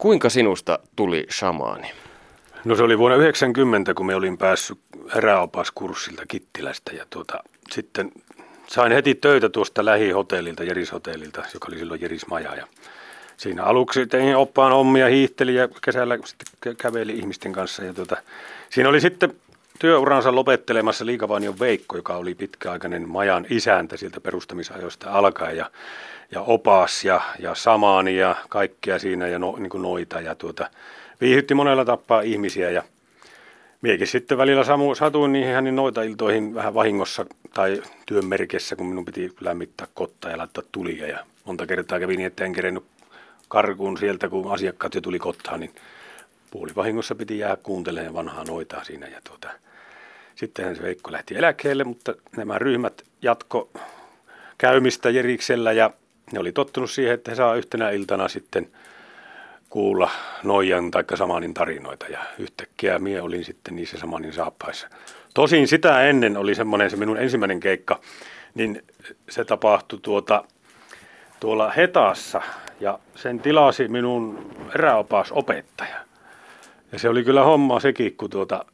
Kuinka 0.00 0.28
sinusta 0.28 0.78
tuli 0.96 1.26
shamaani? 1.30 1.92
No 2.64 2.76
se 2.76 2.82
oli 2.82 2.98
vuonna 2.98 3.16
90, 3.16 3.94
kun 3.94 4.06
me 4.06 4.14
olin 4.14 4.38
päässyt 4.38 4.78
eräopaskurssilta 5.16 6.26
Kittilästä 6.26 6.92
ja 6.92 7.06
tuota, 7.10 7.42
sitten 7.70 8.12
sain 8.66 8.92
heti 8.92 9.14
töitä 9.14 9.48
tuosta 9.48 9.84
lähihotellilta, 9.84 10.64
Jeris-hotellilta, 10.64 11.42
joka 11.54 11.66
oli 11.68 11.78
silloin 11.78 12.00
Jeris 12.00 12.26
Maja. 12.26 12.54
Ja 12.54 12.66
siinä 13.36 13.64
aluksi 13.64 14.06
tein 14.06 14.36
oppaan 14.36 14.72
hommia, 14.72 15.08
hiihteli 15.08 15.54
ja 15.54 15.68
kesällä 15.84 16.18
sitten 16.24 16.76
käveli 16.76 17.12
ihmisten 17.12 17.52
kanssa. 17.52 17.84
Ja 17.84 17.94
tuota, 17.94 18.16
siinä 18.70 18.88
oli 18.88 19.00
sitten 19.00 19.34
työuransa 19.80 20.34
lopettelemassa 20.34 21.06
Liikavainion 21.06 21.58
Veikko, 21.58 21.96
joka 21.96 22.16
oli 22.16 22.34
pitkäaikainen 22.34 23.08
majan 23.08 23.46
isäntä 23.50 23.96
siltä 23.96 24.20
perustamisajoista 24.20 25.10
alkaen. 25.10 25.56
Ja 25.56 25.70
ja 26.32 26.40
opas 26.40 27.04
ja, 27.04 27.20
ja 27.38 27.54
samaani 27.54 28.16
ja 28.16 28.36
kaikkea 28.48 28.98
siinä 28.98 29.26
ja 29.26 29.38
no, 29.38 29.56
niin 29.58 29.70
kuin 29.70 29.82
noita. 29.82 30.20
Ja 30.20 30.34
tuota, 30.34 30.70
viihytti 31.20 31.54
monella 31.54 31.84
tappaa 31.84 32.20
ihmisiä 32.20 32.70
ja 32.70 32.82
miekin 33.82 34.06
sitten 34.06 34.38
välillä 34.38 34.64
samu, 34.64 34.94
satuin 34.94 35.32
niihin 35.32 35.54
hänen 35.54 35.76
noita 35.76 36.02
iltoihin 36.02 36.54
vähän 36.54 36.74
vahingossa 36.74 37.26
tai 37.54 37.82
työn 38.06 38.24
merkessä, 38.24 38.76
kun 38.76 38.86
minun 38.86 39.04
piti 39.04 39.32
lämmittää 39.40 39.86
kotta 39.94 40.28
ja 40.28 40.38
laittaa 40.38 40.64
tulia. 40.72 41.06
Ja 41.06 41.18
monta 41.44 41.66
kertaa 41.66 42.00
kävi 42.00 42.16
niin, 42.16 42.26
että 42.26 42.44
en 42.44 42.52
kerennyt 42.52 42.84
karkuun 43.48 43.98
sieltä, 43.98 44.28
kun 44.28 44.52
asiakkaat 44.52 44.94
jo 44.94 45.00
tuli 45.00 45.18
kottaan, 45.18 45.60
niin 45.60 45.74
puoli 46.50 46.70
vahingossa 46.76 47.14
piti 47.14 47.38
jäädä 47.38 47.56
kuuntelemaan 47.62 48.14
vanhaa 48.14 48.44
noitaa 48.44 48.84
siinä. 48.84 49.06
Ja 49.06 49.20
tuota, 49.24 49.48
sittenhän 50.40 50.76
se 50.76 50.82
Veikko 50.82 51.12
lähti 51.12 51.36
eläkkeelle, 51.36 51.84
mutta 51.84 52.14
nämä 52.36 52.58
ryhmät 52.58 53.02
jatko 53.22 53.70
käymistä 54.58 55.10
Jeriksellä 55.10 55.72
ja 55.72 55.90
ne 56.32 56.38
oli 56.38 56.52
tottunut 56.52 56.90
siihen, 56.90 57.14
että 57.14 57.30
he 57.30 57.34
saa 57.34 57.54
yhtenä 57.54 57.90
iltana 57.90 58.28
sitten 58.28 58.68
kuulla 59.70 60.10
Noijan 60.42 60.90
tai 60.90 61.04
Samanin 61.14 61.54
tarinoita 61.54 62.06
ja 62.06 62.18
yhtäkkiä 62.38 62.98
mie 62.98 63.22
olin 63.22 63.44
sitten 63.44 63.76
niissä 63.76 63.98
Samanin 63.98 64.32
saappaissa. 64.32 64.88
Tosin 65.34 65.68
sitä 65.68 66.02
ennen 66.02 66.36
oli 66.36 66.54
semmoinen 66.54 66.90
se 66.90 66.96
minun 66.96 67.18
ensimmäinen 67.18 67.60
keikka, 67.60 68.00
niin 68.54 68.84
se 69.30 69.44
tapahtui 69.44 69.98
tuota, 70.02 70.44
tuolla 71.40 71.70
Hetassa 71.70 72.42
ja 72.80 72.98
sen 73.14 73.40
tilasi 73.40 73.88
minun 73.88 74.50
eräopas 74.74 75.32
opettaja. 75.32 75.96
Ja 76.92 76.98
se 76.98 77.08
oli 77.08 77.24
kyllä 77.24 77.44
homma 77.44 77.80
sekin, 77.80 78.16
kun 78.16 78.30
tuota, 78.30 78.64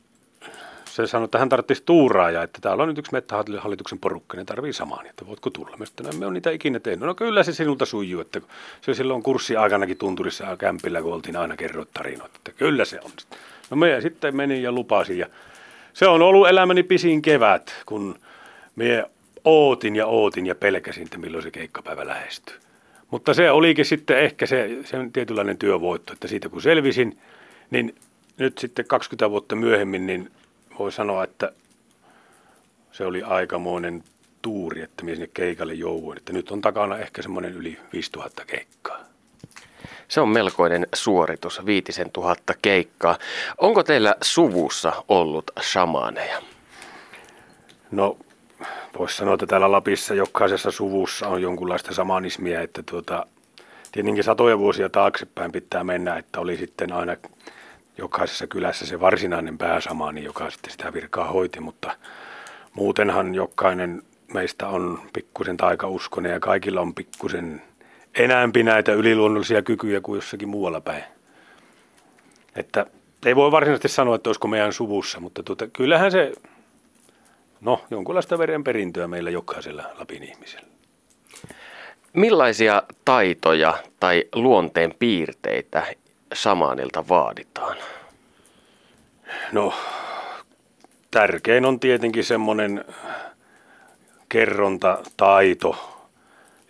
se 0.96 1.06
sanoi, 1.06 1.24
että 1.24 1.38
hän 1.38 1.48
tarvitsisi 1.48 1.82
tuuraaja, 1.86 2.42
että 2.42 2.58
täällä 2.62 2.82
on 2.82 2.88
nyt 2.88 2.98
yksi 2.98 3.12
mettähallituksen 3.12 3.98
porukka, 3.98 4.36
niin 4.36 4.46
tarvii 4.46 4.72
samaan, 4.72 5.06
että 5.06 5.26
voitko 5.26 5.50
tulla. 5.50 5.76
Mä 5.76 5.84
sanoin, 5.84 6.18
me 6.18 6.26
on 6.26 6.34
niitä 6.34 6.50
ikinä 6.50 6.80
tehnyt. 6.80 7.06
No 7.06 7.14
kyllä 7.14 7.42
se 7.42 7.52
sinulta 7.52 7.86
sujuu, 7.86 8.20
että 8.20 8.40
se 8.80 8.94
silloin 8.94 9.22
kurssi 9.22 9.56
aikanakin 9.56 9.96
tunturissa 9.96 10.56
kämpillä, 10.56 11.02
kun 11.02 11.14
oltiin 11.14 11.36
aina 11.36 11.56
kerroit 11.56 11.88
tarinoita, 11.94 12.34
että 12.36 12.52
kyllä 12.52 12.84
se 12.84 13.00
on. 13.04 13.10
No 13.70 13.76
me 13.76 14.00
sitten 14.00 14.36
menin 14.36 14.62
ja 14.62 14.72
lupasin 14.72 15.18
ja 15.18 15.26
se 15.92 16.06
on 16.06 16.22
ollut 16.22 16.48
elämäni 16.48 16.82
pisin 16.82 17.22
kevät, 17.22 17.82
kun 17.86 18.18
me 18.76 19.04
ootin 19.44 19.96
ja 19.96 20.06
ootin 20.06 20.46
ja 20.46 20.54
pelkäsin, 20.54 21.02
että 21.02 21.18
milloin 21.18 21.42
se 21.42 21.50
keikkapäivä 21.50 22.06
lähestyy. 22.06 22.56
Mutta 23.10 23.34
se 23.34 23.50
olikin 23.50 23.84
sitten 23.84 24.18
ehkä 24.18 24.46
se, 24.46 24.78
se 24.84 24.96
tietynlainen 25.12 25.58
työvoitto, 25.58 26.12
että 26.12 26.28
siitä 26.28 26.48
kun 26.48 26.62
selvisin, 26.62 27.18
niin 27.70 27.94
nyt 28.38 28.58
sitten 28.58 28.84
20 28.84 29.30
vuotta 29.30 29.56
myöhemmin, 29.56 30.06
niin 30.06 30.30
voi 30.78 30.92
sanoa, 30.92 31.24
että 31.24 31.52
se 32.92 33.06
oli 33.06 33.22
aikamoinen 33.22 34.04
tuuri, 34.42 34.82
että 34.82 35.04
minä 35.04 35.14
sinne 35.14 35.30
keikalle 35.34 35.74
jouduin. 35.74 36.18
Että 36.18 36.32
nyt 36.32 36.50
on 36.50 36.60
takana 36.60 36.98
ehkä 36.98 37.22
semmoinen 37.22 37.52
yli 37.52 37.78
5000 37.92 38.44
keikkaa. 38.44 38.98
Se 40.08 40.20
on 40.20 40.28
melkoinen 40.28 40.86
suoritus, 40.94 41.66
viitisen 41.66 42.10
tuhatta 42.10 42.54
keikkaa. 42.62 43.18
Onko 43.58 43.82
teillä 43.82 44.14
suvussa 44.22 45.04
ollut 45.08 45.50
shamaaneja? 45.60 46.42
No 47.90 48.16
voisi 48.98 49.16
sanoa, 49.16 49.34
että 49.34 49.46
täällä 49.46 49.72
Lapissa 49.72 50.14
jokaisessa 50.14 50.70
suvussa 50.70 51.28
on 51.28 51.42
jonkunlaista 51.42 51.94
samanismia, 51.94 52.62
että 52.62 52.82
tuota, 52.90 53.26
tietenkin 53.92 54.24
satoja 54.24 54.58
vuosia 54.58 54.88
taaksepäin 54.88 55.52
pitää 55.52 55.84
mennä, 55.84 56.16
että 56.16 56.40
oli 56.40 56.56
sitten 56.56 56.92
aina 56.92 57.16
jokaisessa 57.98 58.46
kylässä 58.46 58.86
se 58.86 59.00
varsinainen 59.00 59.58
pääsamani, 59.58 60.24
joka 60.24 60.50
sitten 60.50 60.72
sitä 60.72 60.92
virkaa 60.92 61.28
hoiti, 61.32 61.60
mutta 61.60 61.96
muutenhan 62.74 63.34
jokainen 63.34 64.02
meistä 64.34 64.68
on 64.68 65.00
pikkusen 65.12 65.56
taikauskonen 65.56 66.32
ja 66.32 66.40
kaikilla 66.40 66.80
on 66.80 66.94
pikkusen 66.94 67.62
enäämpi 68.14 68.62
näitä 68.62 68.92
yliluonnollisia 68.92 69.62
kykyjä 69.62 70.00
kuin 70.00 70.16
jossakin 70.16 70.48
muualla 70.48 70.80
päin. 70.80 71.04
Että 72.56 72.86
ei 73.26 73.36
voi 73.36 73.52
varsinaisesti 73.52 73.88
sanoa, 73.88 74.14
että 74.14 74.28
olisiko 74.28 74.48
meidän 74.48 74.72
suvussa, 74.72 75.20
mutta 75.20 75.42
tuota, 75.42 75.66
kyllähän 75.66 76.12
se, 76.12 76.32
no 77.60 77.84
jonkunlaista 77.90 78.38
verenperintöä 78.38 79.08
meillä 79.08 79.30
jokaisella 79.30 79.84
Lapin 79.98 80.22
ihmisellä. 80.22 80.66
Millaisia 82.12 82.82
taitoja 83.04 83.78
tai 84.00 84.24
luonteen 84.34 84.94
piirteitä 84.98 85.86
samanilta 86.36 87.08
vaaditaan? 87.08 87.76
No, 89.52 89.74
tärkein 91.10 91.64
on 91.64 91.80
tietenkin 91.80 92.24
semmoinen 92.24 92.84
kerronta, 94.28 94.98
taito 95.16 95.96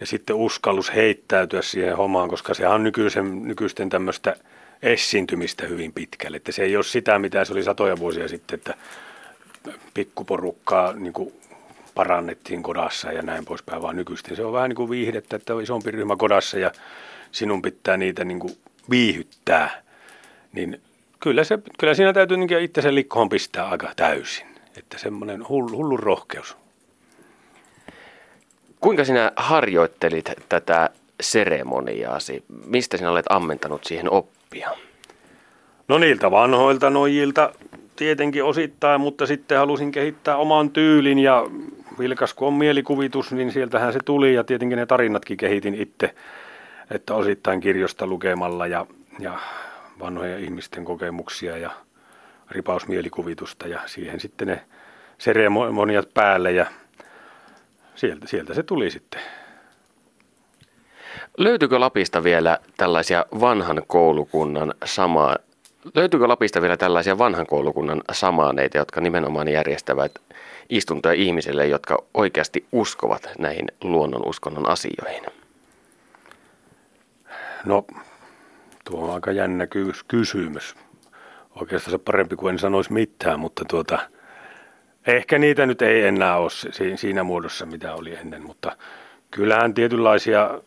ja 0.01 0.07
sitten 0.07 0.37
uskallus 0.37 0.95
heittäytyä 0.95 1.63
siihen 1.63 1.97
hommaan, 1.97 2.29
koska 2.29 2.55
sehän 2.55 2.75
on 2.75 2.85
nykyisen, 2.85 3.43
nykyisten 3.43 3.89
tämmöistä 3.89 4.37
esiintymistä 4.83 5.67
hyvin 5.67 5.93
pitkälle. 5.93 6.37
Että 6.37 6.53
se 6.53 6.63
ei 6.63 6.77
ole 6.77 6.85
sitä, 6.85 7.19
mitä 7.19 7.45
se 7.45 7.53
oli 7.53 7.63
satoja 7.63 7.99
vuosia 7.99 8.29
sitten, 8.29 8.59
että 8.59 8.75
pikkuporukkaa 9.95 10.93
niin 10.93 11.13
kuin 11.13 11.33
parannettiin 11.95 12.63
kodassa 12.63 13.13
ja 13.13 13.23
näin 13.23 13.45
poispäin, 13.45 13.83
vaan 13.83 13.97
nykyisten. 13.97 14.37
Se 14.37 14.45
on 14.45 14.53
vähän 14.53 14.69
niin 14.69 14.77
kuin 14.77 14.91
viihdettä, 14.91 15.37
että 15.37 15.55
on 15.55 15.63
isompi 15.63 15.91
ryhmä 15.91 16.17
kodassa 16.17 16.59
ja 16.59 16.73
sinun 17.33 17.63
pitää 17.63 17.97
niitä 17.97 18.25
niin 18.25 18.41
kuin 18.41 18.57
viihyttää. 18.91 19.83
Niin 20.53 20.81
kyllä, 21.21 21.45
se, 21.45 21.59
kyllä 21.79 21.95
siinä 21.95 22.13
täytyy 22.13 22.37
niin 22.37 22.61
itse 22.61 22.83
sen 22.83 22.95
likkoon 22.95 23.29
pistää 23.29 23.69
aika 23.69 23.93
täysin. 23.97 24.47
Että 24.79 24.99
semmoinen 24.99 25.49
hullu, 25.49 25.77
hullu 25.77 25.97
rohkeus. 25.97 26.57
Kuinka 28.81 29.05
sinä 29.05 29.33
harjoittelit 29.37 30.31
tätä 30.49 30.91
seremoniaasi? 31.21 32.45
Mistä 32.67 32.97
sinä 32.97 33.11
olet 33.11 33.27
ammentanut 33.29 33.85
siihen 33.85 34.11
oppia? 34.11 34.71
No 35.89 35.99
niiltä 35.99 36.31
vanhoilta 36.31 36.91
nojilta 36.91 37.53
tietenkin 37.97 38.45
osittain, 38.45 39.01
mutta 39.01 39.27
sitten 39.27 39.59
halusin 39.59 39.93
kehittää 39.93 40.37
oman 40.37 40.71
tyylin 40.71 41.19
ja 41.19 41.47
vilkas 41.99 42.35
kun 42.35 42.49
on 42.49 42.55
mielikuvitus, 42.55 43.33
niin 43.33 43.53
sieltähän 43.53 43.93
se 43.93 43.99
tuli 44.05 44.35
ja 44.35 44.45
tietenkin 44.45 44.79
ne 44.79 44.87
tarinatkin 44.87 45.37
kehitin 45.37 45.75
itse, 45.75 46.15
että 46.91 47.15
osittain 47.15 47.61
kirjosta 47.61 48.07
lukemalla 48.07 48.67
ja, 48.67 48.87
ja 49.19 49.39
vanhojen 50.01 50.45
ihmisten 50.45 50.85
kokemuksia 50.85 51.57
ja 51.59 51.71
ripausmielikuvitusta 52.51 53.69
ja 53.69 53.81
siihen 53.87 54.21
sitten 54.21 54.49
ne 54.49 54.65
seremoniat 55.19 56.15
päälle 56.15 56.53
ja 56.53 56.67
sieltä, 57.95 58.27
sieltä 58.27 58.55
se 58.55 58.63
tuli 58.63 58.91
sitten. 58.91 59.21
Löytyykö 61.39 61.81
Lapista 61.81 62.25
vielä 62.25 62.59
tällaisia 62.77 63.27
vanhan 63.41 63.83
koulukunnan 63.87 64.75
samaa, 64.85 65.37
löytyykö 65.95 66.29
Lapista 66.29 66.63
vielä 66.63 66.77
tällaisia 66.77 67.19
vanhan 67.19 67.47
koulukunnan 67.47 68.03
samaaneita, 68.13 68.79
jotka 68.79 69.01
nimenomaan 69.01 69.49
järjestävät 69.49 70.13
istuntoja 70.69 71.15
ihmisille, 71.15 71.67
jotka 71.67 71.99
oikeasti 72.15 72.67
uskovat 72.73 73.29
näihin 73.39 73.67
luonnonuskonnon 73.83 74.69
asioihin? 74.69 75.46
No, 77.67 77.87
tuo 78.85 79.09
on 79.09 79.15
aika 79.15 79.33
jännä 79.33 79.67
kysymys. 80.09 80.75
Oikeastaan 81.61 81.91
se 81.91 81.99
parempi 81.99 82.37
kuin 82.37 82.53
en 82.53 82.59
sanoisi 82.59 82.93
mitään, 82.93 83.41
mutta 83.41 83.65
tuota, 83.69 83.99
Ehkä 85.07 85.39
niitä 85.39 85.67
nyt 85.67 85.83
ei 85.83 86.03
enää 86.03 86.37
ole 86.37 86.51
siinä 86.97 87.23
muodossa, 87.23 87.67
mitä 87.67 87.95
oli 87.95 88.15
ennen, 88.15 88.43
mutta 88.43 88.77
kyllähän 89.31 89.75
tietynlaisia 89.75 90.61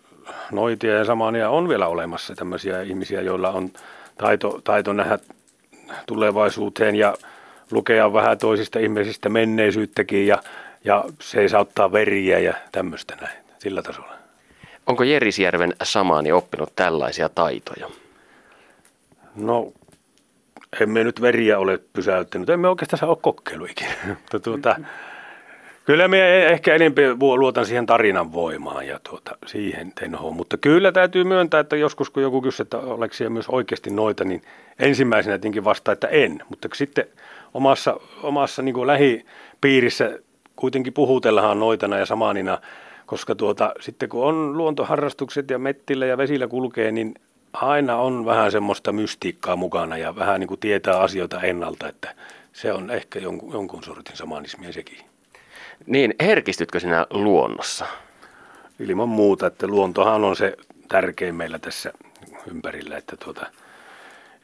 noitia 0.52 0.94
ja 0.94 1.06
samania 1.06 1.50
on 1.50 1.70
vielä 1.70 1.88
olemassa 1.88 2.36
tämmöisiä 2.36 2.82
ihmisiä, 2.82 3.22
joilla 3.22 3.50
on 3.50 3.70
taito, 4.18 4.62
taito 4.64 4.94
nähdä 4.94 5.20
tulevaisuuteen 6.06 6.96
ja 6.96 7.14
lukea 7.72 8.14
vähän 8.14 8.38
toisista 8.38 8.80
ihmisistä 8.80 9.30
menneisyyttäkin 9.30 10.28
ja, 10.28 10.44
ja 10.84 11.04
se 11.22 11.42
ei 11.42 11.48
ottaa 11.60 11.92
veriä 11.92 12.40
ja 12.40 12.54
tämmöistä 12.72 13.16
näin, 13.22 13.38
sillä 13.60 13.82
tasolla. 13.82 14.09
Onko 14.90 15.04
Jerisjärven 15.04 15.74
samaani 15.84 16.32
oppinut 16.32 16.76
tällaisia 16.76 17.30
taitoja? 17.30 17.88
No 19.36 19.72
emme 20.82 21.04
nyt 21.04 21.22
veriä 21.22 21.60
ole 21.60 21.80
pysäyttänyt. 21.94 22.50
Emme 22.50 22.70
oikeastaan 22.70 23.10
ole 23.10 23.18
kokeilu 23.22 23.66
ikinä. 23.66 23.92
Tuota, 24.44 24.76
kyllä 25.86 26.08
me 26.08 26.46
ehkä 26.46 26.76
enemmän 26.76 27.20
luotan 27.20 27.66
siihen 27.66 27.86
tarinan 27.86 28.34
voimaan 28.34 28.88
ja 28.88 29.00
tuota, 29.10 29.38
siihen 29.46 29.92
tenhoon. 29.92 30.36
Mutta 30.36 30.58
kyllä 30.58 30.92
täytyy 30.92 31.24
myöntää, 31.24 31.60
että 31.60 31.76
joskus 31.76 32.10
kun 32.10 32.24
joku 32.24 32.42
kysyy, 32.42 32.64
että 32.64 32.78
oliko 32.78 33.14
siellä 33.14 33.34
myös 33.34 33.50
oikeasti 33.50 33.90
noita, 33.90 34.24
niin 34.24 34.42
ensimmäisenä 34.80 35.38
tietenkin 35.38 35.64
vastaa, 35.64 35.92
että 35.92 36.08
en. 36.08 36.44
Mutta 36.50 36.70
sitten 36.74 37.06
omassa, 37.54 38.00
omassa 38.24 38.62
niin 38.62 38.88
lähipiirissä 38.88 40.20
kuitenkin 40.56 40.94
puhutellaan 40.94 41.60
noitana 41.60 41.98
ja 41.98 42.06
samanina, 42.06 42.58
koska 43.10 43.36
tuota, 43.36 43.74
sitten 43.80 44.10
kun 44.10 44.26
on 44.26 44.58
luontoharrastukset 44.58 45.50
ja 45.50 45.60
mettillä 45.60 46.06
ja 46.06 46.18
vesillä 46.18 46.48
kulkee, 46.48 46.92
niin 46.92 47.16
aina 47.54 47.96
on 47.96 48.26
vähän 48.26 48.52
semmoista 48.52 48.92
mystiikkaa 48.92 49.56
mukana 49.56 49.98
ja 49.98 50.16
vähän 50.16 50.40
niin 50.40 50.48
kuin 50.48 50.60
tietää 50.60 51.00
asioita 51.00 51.42
ennalta, 51.42 51.88
että 51.88 52.16
se 52.54 52.74
on 52.74 52.92
ehkä 52.92 53.20
jonkun, 53.20 53.54
jonkun 53.54 53.84
sortin 53.84 54.18
samanismia 54.18 54.74
sekin. 54.74 54.98
Niin, 55.86 56.14
herkistytkö 56.22 56.80
sinä 56.80 57.08
luonnossa? 57.10 57.86
Ilman 58.80 59.10
muuta, 59.10 59.48
että 59.48 59.68
luontohan 59.68 60.24
on 60.24 60.36
se 60.36 60.58
tärkein 60.88 61.36
meillä 61.36 61.60
tässä 61.60 61.94
ympärillä, 62.52 62.98
että 62.98 63.18
tuota, 63.18 63.46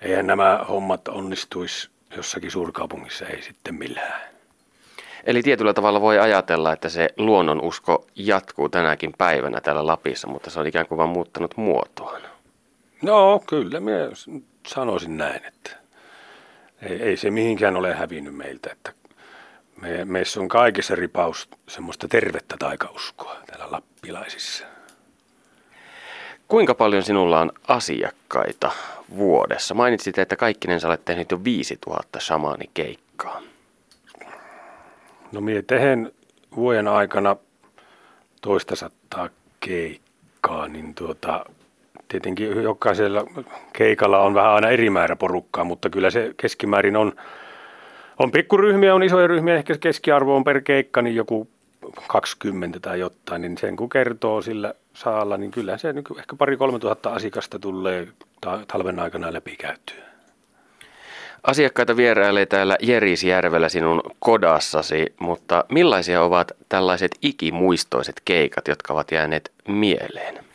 eihän 0.01 0.27
nämä 0.27 0.65
hommat 0.69 1.07
onnistuisi 1.07 1.89
jossakin 2.17 2.51
suurkaupungissa, 2.51 3.25
ei 3.25 3.41
sitten 3.41 3.75
millään. 3.75 4.34
Eli 5.25 5.43
tietyllä 5.43 5.73
tavalla 5.73 6.01
voi 6.01 6.19
ajatella, 6.19 6.73
että 6.73 6.89
se 6.89 7.09
luonnonusko 7.17 8.07
jatkuu 8.15 8.69
tänäkin 8.69 9.13
päivänä 9.17 9.61
täällä 9.61 9.87
Lapissa, 9.87 10.27
mutta 10.27 10.49
se 10.49 10.59
on 10.59 10.67
ikään 10.67 10.87
kuin 10.87 10.97
vain 10.97 11.09
muuttanut 11.09 11.57
muotoaan. 11.57 12.21
No 13.01 13.41
kyllä, 13.47 13.79
minä 13.79 14.09
sanoisin 14.67 15.17
näin, 15.17 15.45
että 15.45 15.71
ei, 16.81 17.01
ei 17.01 17.17
se 17.17 17.31
mihinkään 17.31 17.75
ole 17.75 17.93
hävinnyt 17.93 18.35
meiltä, 18.35 18.71
että 18.71 18.93
me, 19.81 20.05
meissä 20.05 20.39
on 20.39 20.47
kaikessa 20.47 20.95
ripaus 20.95 21.49
semmoista 21.67 22.07
tervettä 22.07 22.55
taikauskoa 22.59 23.37
täällä 23.47 23.71
lappilaisissa. 23.71 24.65
Kuinka 26.47 26.75
paljon 26.75 27.03
sinulla 27.03 27.39
on 27.39 27.51
asiakkaita 27.67 28.71
vuodessa? 29.17 29.73
Mainitsit, 29.73 30.17
että 30.17 30.35
kaikkinen 30.35 30.79
sä 30.79 30.87
olet 30.87 31.05
tehnyt 31.05 31.31
jo 31.31 31.43
5000 31.43 32.19
keikkaa. 32.73 33.41
No 35.35 35.41
minä 35.41 35.61
tehen 35.61 36.11
vuoden 36.55 36.87
aikana 36.87 37.35
toista 38.41 38.75
sattaa 38.75 39.29
keikkaa, 39.59 40.67
niin 40.67 40.95
tuota, 40.95 41.45
tietenkin 42.07 42.63
jokaisella 42.63 43.25
keikalla 43.73 44.19
on 44.19 44.33
vähän 44.33 44.51
aina 44.51 44.69
eri 44.69 44.89
määrä 44.89 45.15
porukkaa, 45.15 45.63
mutta 45.63 45.89
kyllä 45.89 46.09
se 46.09 46.33
keskimäärin 46.37 46.95
on, 46.95 47.13
on 48.19 48.31
pikkuryhmiä, 48.31 48.95
on 48.95 49.03
isoja 49.03 49.27
ryhmiä, 49.27 49.55
ehkä 49.55 49.77
keskiarvo 49.77 50.35
on 50.35 50.43
per 50.43 50.61
keikka 50.61 51.01
niin 51.01 51.15
joku 51.15 51.47
20 52.07 52.79
tai 52.79 52.99
jotain, 52.99 53.41
niin 53.41 53.57
sen 53.57 53.75
kun 53.75 53.89
kertoo 53.89 54.41
sillä 54.41 54.73
saalla, 54.93 55.37
niin 55.37 55.51
kyllä 55.51 55.77
se 55.77 55.93
ehkä 56.19 56.35
pari-kolme 56.35 56.79
tuhatta 56.79 57.09
asiakasta 57.09 57.59
tulee 57.59 58.07
talven 58.67 58.99
aikana 58.99 59.33
läpikäytyä. 59.33 60.14
Asiakkaita 61.47 61.97
vierailee 61.97 62.45
täällä 62.45 62.77
Jerisjärvellä 62.81 63.69
sinun 63.69 64.01
kodassasi, 64.19 65.05
mutta 65.19 65.65
millaisia 65.69 66.21
ovat 66.21 66.51
tällaiset 66.69 67.11
ikimuistoiset 67.21 68.21
keikat, 68.25 68.67
jotka 68.67 68.93
ovat 68.93 69.11
jääneet 69.11 69.51
mieleen? 69.67 70.45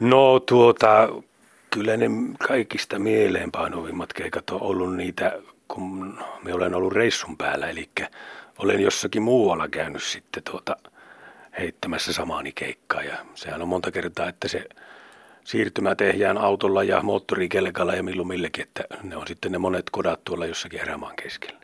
No 0.00 0.40
tuota, 0.40 1.08
kyllä 1.70 1.96
ne 1.96 2.06
kaikista 2.48 2.98
mieleenpainovimmat 2.98 4.12
keikat 4.12 4.50
on 4.50 4.62
ollut 4.62 4.96
niitä, 4.96 5.38
kun 5.68 6.18
me 6.44 6.54
olen 6.54 6.74
ollut 6.74 6.92
reissun 6.92 7.36
päällä, 7.36 7.70
eli 7.70 7.88
olen 8.58 8.80
jossakin 8.80 9.22
muualla 9.22 9.68
käynyt 9.68 10.02
sitten 10.02 10.42
tuota, 10.42 10.76
heittämässä 11.58 12.12
samaani 12.12 12.52
keikkaa 12.52 13.02
ja 13.02 13.16
sehän 13.34 13.62
on 13.62 13.68
monta 13.68 13.90
kertaa, 13.90 14.28
että 14.28 14.48
se 14.48 14.64
siirtymä 15.46 15.94
tehdään 15.94 16.38
autolla 16.38 16.82
ja 16.82 17.02
moottorikelkalla 17.02 17.94
ja 17.94 18.02
milloin 18.02 18.28
millekin, 18.28 18.62
että 18.62 18.84
ne 19.02 19.16
on 19.16 19.26
sitten 19.26 19.52
ne 19.52 19.58
monet 19.58 19.90
kodat 19.90 20.20
tuolla 20.24 20.46
jossakin 20.46 20.80
erämaan 20.80 21.16
keskellä. 21.16 21.60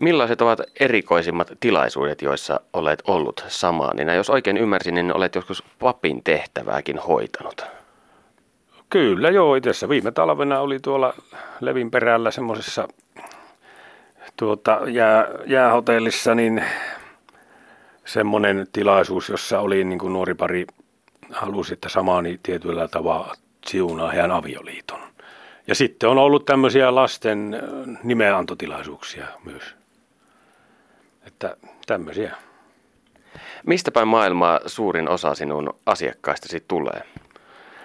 Millaiset 0.00 0.40
ovat 0.40 0.60
erikoisimmat 0.80 1.52
tilaisuudet, 1.60 2.22
joissa 2.22 2.60
olet 2.72 3.02
ollut 3.06 3.44
samaanina? 3.48 4.14
Jos 4.14 4.30
oikein 4.30 4.56
ymmärsin, 4.56 4.94
niin 4.94 5.16
olet 5.16 5.34
joskus 5.34 5.62
papin 5.78 6.22
tehtävääkin 6.24 6.98
hoitanut. 6.98 7.64
Kyllä 8.90 9.30
joo, 9.30 9.54
itse 9.54 9.88
viime 9.88 10.12
talvena 10.12 10.60
oli 10.60 10.80
tuolla 10.80 11.14
Levin 11.60 11.90
perällä 11.90 12.30
semmoisessa 12.30 12.88
tuota, 14.36 14.80
jää, 14.86 15.28
jäähotellissa 15.46 16.34
niin 16.34 16.64
semmoinen 18.04 18.66
tilaisuus, 18.72 19.28
jossa 19.28 19.60
oli 19.60 19.84
niin 19.84 19.98
kuin 19.98 20.12
nuori 20.12 20.34
pari 20.34 20.66
halusi, 21.30 21.72
että 21.72 21.88
samaani 21.88 22.40
tietyllä 22.42 22.88
tavalla 22.88 23.34
siunaa 23.66 24.10
heidän 24.10 24.30
avioliiton. 24.30 25.00
Ja 25.66 25.74
sitten 25.74 26.08
on 26.08 26.18
ollut 26.18 26.44
tämmöisiä 26.44 26.94
lasten 26.94 27.62
nimeantotilaisuuksia 28.02 29.26
myös. 29.44 29.62
Että 31.26 31.56
tämmöisiä. 31.86 32.36
Mistä 33.66 33.90
päin 33.90 34.08
maailmaa 34.08 34.60
suurin 34.66 35.08
osa 35.08 35.34
sinun 35.34 35.74
asiakkaistasi 35.86 36.64
tulee? 36.68 37.02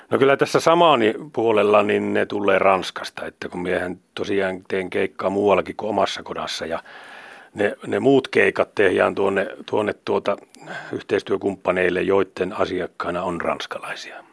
No 0.10 0.17
kyllä 0.17 0.38
tässä 0.38 0.60
samaani 0.60 1.13
puolella 1.34 1.84
niin 1.84 2.13
ne 2.13 2.25
tulee 2.25 2.60
Ranskasta, 2.60 3.25
että 3.25 3.49
kun 3.49 3.62
miehän 3.62 3.99
tosiaan 4.15 4.63
teen 4.67 4.89
keikkaa 4.89 5.30
muuallakin 5.30 5.75
kuin 5.75 5.89
omassa 5.89 6.23
kodassa 6.23 6.65
ja 6.65 6.84
ne, 7.54 7.75
ne 7.88 7.99
muut 7.99 8.28
keikat 8.28 8.75
tehdään 8.75 9.15
tuonne, 9.15 9.47
tuonne 9.65 9.93
tuota 10.06 10.38
yhteistyökumppaneille, 10.91 12.02
joiden 12.02 12.54
asiakkaana 12.54 13.24
on 13.24 13.41
ranskalaisia. 13.41 14.24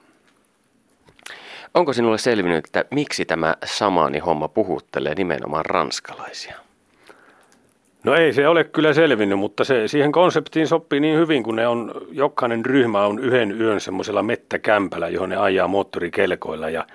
Onko 1.75 1.93
sinulle 1.93 2.19
selvinnyt, 2.19 2.65
että 2.65 2.85
miksi 2.91 3.25
tämä 3.25 3.57
samaani 3.65 4.19
homma 4.19 4.49
puhuttelee 4.49 5.15
nimenomaan 5.15 5.65
ranskalaisia? 5.67 6.57
No 8.05 8.15
ei 8.15 8.33
se 8.33 8.49
ole 8.49 8.65
kyllä 8.65 8.93
selvinnyt, 8.93 9.39
mutta 9.39 9.65
se 9.65 9.89
siihen 9.89 10.13
konseptiin 10.13 10.67
sopii 10.67 11.01
niin 11.01 11.19
hyvin, 11.19 11.43
kun 11.43 11.57
ne 11.57 11.67
on, 11.67 11.93
jokainen 12.11 12.67
ryhmä 12.67 13.07
on 13.07 13.19
yhden 13.19 13.61
yön 13.61 13.81
semmoisella 13.81 14.23
mettäkämpällä, 14.23 15.09
johon 15.09 15.29
ne 15.29 15.37
ajaa 15.37 15.69
moottorikelkoilla 15.69 16.71
ja 16.71 16.87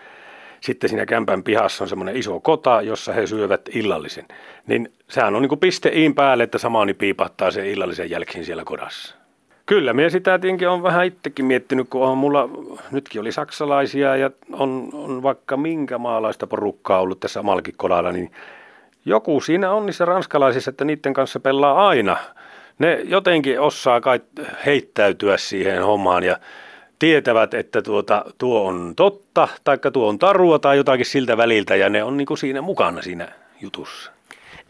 sitten 0.62 0.90
siinä 0.90 1.06
kämpän 1.06 1.44
pihassa 1.44 1.84
on 1.84 1.88
semmoinen 1.88 2.16
iso 2.16 2.40
kota, 2.40 2.82
jossa 2.82 3.14
he 3.14 3.28
syövät 3.28 3.62
illallisen. 3.74 4.26
Niin 4.68 4.94
sehän 5.10 5.36
on 5.36 5.42
niin 5.42 5.50
kuin 5.50 5.60
piste 5.60 5.90
iin 5.90 6.16
päälle, 6.16 6.44
että 6.44 6.58
samaani 6.58 6.94
piipahtaa 6.94 7.52
se 7.52 7.70
illallisen 7.70 8.10
jälkeen 8.10 8.46
siellä 8.46 8.64
kodassa. 8.64 9.21
Kyllä, 9.66 9.94
minä 9.94 10.10
sitä 10.10 10.40
tietenkin 10.40 10.70
on 10.70 10.84
vähän 10.84 11.06
itsekin 11.06 11.46
miettinyt, 11.46 11.90
kun 11.90 12.02
on 12.02 12.18
mulla, 12.18 12.50
nytkin 12.92 13.22
oli 13.22 13.32
saksalaisia 13.32 14.16
ja 14.16 14.32
on, 14.54 14.90
on 14.94 15.24
vaikka 15.24 15.58
minkä 15.58 15.98
maalaista 15.98 16.48
porukkaa 16.48 17.02
ollut 17.02 17.20
tässä 17.20 17.40
omallakin 17.40 17.74
kodalla, 17.78 18.12
niin 18.12 18.32
joku 19.06 19.42
siinä 19.42 19.72
on 19.72 19.86
niissä 19.86 20.06
ranskalaisissa, 20.06 20.70
että 20.70 20.86
niiden 20.86 21.14
kanssa 21.14 21.40
pelaa 21.40 21.88
aina. 21.88 22.18
Ne 22.80 23.02
jotenkin 23.04 23.60
osaa 23.60 24.02
kai 24.02 24.20
heittäytyä 24.66 25.38
siihen 25.38 25.84
hommaan 25.84 26.24
ja 26.24 26.38
tietävät, 27.00 27.54
että 27.54 27.82
tuota, 27.82 28.26
tuo 28.38 28.68
on 28.68 28.94
totta, 28.96 29.48
tai 29.64 29.78
tuo 29.94 30.08
on 30.08 30.20
tarua 30.20 30.60
tai 30.60 30.78
jotakin 30.78 31.06
siltä 31.06 31.38
väliltä, 31.38 31.76
ja 31.76 31.90
ne 31.90 32.04
on 32.04 32.18
niin 32.18 32.26
kuin 32.26 32.38
siinä 32.38 32.62
mukana 32.62 33.02
siinä 33.02 33.28
jutussa. 33.62 34.12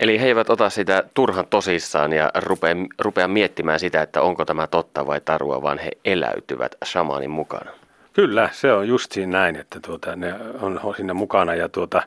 Eli 0.01 0.21
he 0.21 0.27
eivät 0.27 0.49
ota 0.49 0.69
sitä 0.69 1.03
turhan 1.13 1.47
tosissaan 1.49 2.13
ja 2.13 2.31
rupea, 2.35 2.75
rupea 2.99 3.27
miettimään 3.27 3.79
sitä, 3.79 4.01
että 4.01 4.21
onko 4.21 4.45
tämä 4.45 4.67
totta 4.67 5.07
vai 5.07 5.21
tarua, 5.21 5.61
vaan 5.61 5.77
he 5.77 5.91
eläytyvät 6.05 6.75
shamanin 6.85 7.29
mukana. 7.29 7.71
Kyllä, 8.13 8.49
se 8.53 8.73
on 8.73 8.87
just 8.87 9.11
siinä 9.11 9.39
näin, 9.39 9.55
että 9.55 9.79
tuota, 9.79 10.15
ne 10.15 10.33
on 10.61 10.93
siinä 10.95 11.13
mukana 11.13 11.55
ja 11.55 11.69
tuota, 11.69 12.03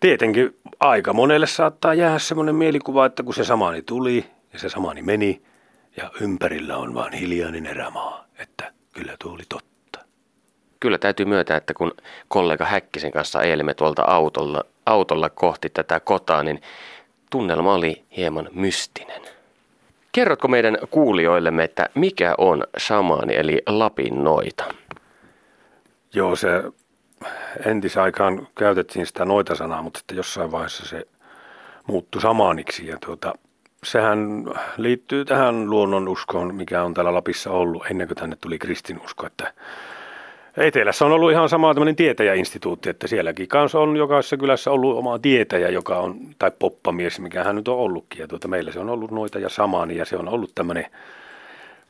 tietenkin 0.00 0.56
aika 0.80 1.12
monelle 1.12 1.46
saattaa 1.46 1.94
jäädä 1.94 2.18
semmoinen 2.18 2.54
mielikuva, 2.54 3.06
että 3.06 3.22
kun 3.22 3.34
se 3.34 3.44
samani 3.44 3.82
tuli 3.82 4.26
ja 4.52 4.58
se 4.58 4.68
samani 4.68 5.02
meni 5.02 5.42
ja 5.96 6.10
ympärillä 6.20 6.76
on 6.76 6.94
vain 6.94 7.12
hiljainen 7.12 7.66
erämaa, 7.66 8.24
että 8.38 8.72
kyllä 8.92 9.16
tuo 9.18 9.32
oli 9.32 9.42
totta. 9.48 9.98
Kyllä 10.80 10.98
täytyy 10.98 11.26
myöntää, 11.26 11.56
että 11.56 11.74
kun 11.74 11.92
kollega 12.28 12.64
Häkkisen 12.64 13.12
kanssa 13.12 13.42
eilimme 13.42 13.74
tuolta 13.74 14.02
autolla, 14.02 14.64
autolla 14.86 15.30
kohti 15.30 15.70
tätä 15.70 16.00
kotaa, 16.00 16.42
niin 16.42 16.60
tunnelma 17.30 17.74
oli 17.74 18.04
hieman 18.16 18.48
mystinen. 18.52 19.22
Kerrotko 20.12 20.48
meidän 20.48 20.78
kuulijoillemme, 20.90 21.64
että 21.64 21.88
mikä 21.94 22.34
on 22.38 22.64
shamaani 22.78 23.36
eli 23.36 23.62
Lapin 23.66 24.24
noita? 24.24 24.64
Joo, 26.14 26.36
se 26.36 26.48
entisaikaan 27.66 28.48
käytettiin 28.54 29.06
sitä 29.06 29.24
noita-sanaa, 29.24 29.82
mutta 29.82 29.98
sitten 29.98 30.16
jossain 30.16 30.52
vaiheessa 30.52 30.86
se 30.86 31.06
muuttui 31.86 32.20
samaaniksi. 32.20 32.86
Ja 32.86 32.96
tuota, 33.06 33.34
sehän 33.84 34.44
liittyy 34.76 35.24
tähän 35.24 35.70
luonnonuskoon, 35.70 36.54
mikä 36.54 36.82
on 36.82 36.94
täällä 36.94 37.14
Lapissa 37.14 37.50
ollut 37.50 37.86
ennen 37.90 38.06
kuin 38.06 38.16
tänne 38.16 38.36
tuli 38.36 38.58
kristinusko. 38.58 39.26
Että 39.26 39.52
Etelässä 40.56 41.04
on 41.04 41.12
ollut 41.12 41.30
ihan 41.30 41.48
sama 41.48 41.74
tämmöinen 41.74 41.96
tietäjäinstituutti, 41.96 42.88
että 42.90 43.06
sielläkin 43.06 43.48
kanssa 43.48 43.78
on 43.80 43.96
jokaisessa 43.96 44.36
kylässä 44.36 44.70
ollut 44.70 44.96
oma 44.96 45.18
tietäjä, 45.18 45.68
joka 45.68 45.98
on, 45.98 46.16
tai 46.38 46.50
poppamies, 46.58 47.20
mikä 47.20 47.44
hän 47.44 47.56
nyt 47.56 47.68
on 47.68 47.78
ollutkin. 47.78 48.20
Ja 48.20 48.28
tuota, 48.28 48.48
meillä 48.48 48.72
se 48.72 48.80
on 48.80 48.90
ollut 48.90 49.10
noita 49.10 49.38
ja 49.38 49.48
samaani, 49.48 49.96
ja 49.96 50.04
se 50.04 50.16
on 50.16 50.28
ollut 50.28 50.50
tämmöinen 50.54 50.86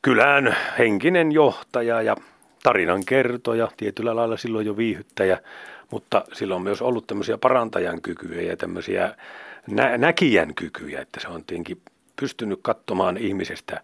kylän 0.02 0.56
henkinen 0.78 1.32
johtaja 1.32 2.02
ja 2.02 2.16
tarinan 2.62 3.04
kertoja, 3.04 3.68
tietyllä 3.76 4.16
lailla 4.16 4.36
silloin 4.36 4.66
jo 4.66 4.76
viihyttäjä, 4.76 5.38
mutta 5.90 6.24
silloin 6.32 6.56
on 6.56 6.62
myös 6.62 6.82
ollut 6.82 7.06
tämmöisiä 7.06 7.38
parantajan 7.38 8.02
kykyjä 8.02 8.42
ja 8.42 8.56
tämmöisiä 8.56 9.14
nä- 9.66 9.98
näkijän 9.98 10.54
kykyjä, 10.54 11.00
että 11.00 11.20
se 11.20 11.28
on 11.28 11.44
tietenkin 11.44 11.80
pystynyt 12.20 12.58
katsomaan 12.62 13.16
ihmisestä, 13.16 13.80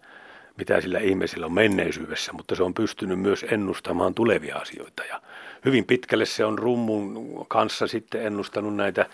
mitä 0.57 0.81
sillä 0.81 0.99
ihmisellä 0.99 1.45
on 1.45 1.53
menneisyydessä, 1.53 2.33
mutta 2.33 2.55
se 2.55 2.63
on 2.63 2.73
pystynyt 2.73 3.19
myös 3.19 3.45
ennustamaan 3.51 4.13
tulevia 4.13 4.57
asioita. 4.57 5.03
Ja 5.05 5.21
hyvin 5.65 5.85
pitkälle 5.85 6.25
se 6.25 6.45
on 6.45 6.59
rummun 6.59 7.45
kanssa 7.47 7.87
sitten 7.87 8.25
ennustanut 8.25 8.75
näitä, 8.75 9.05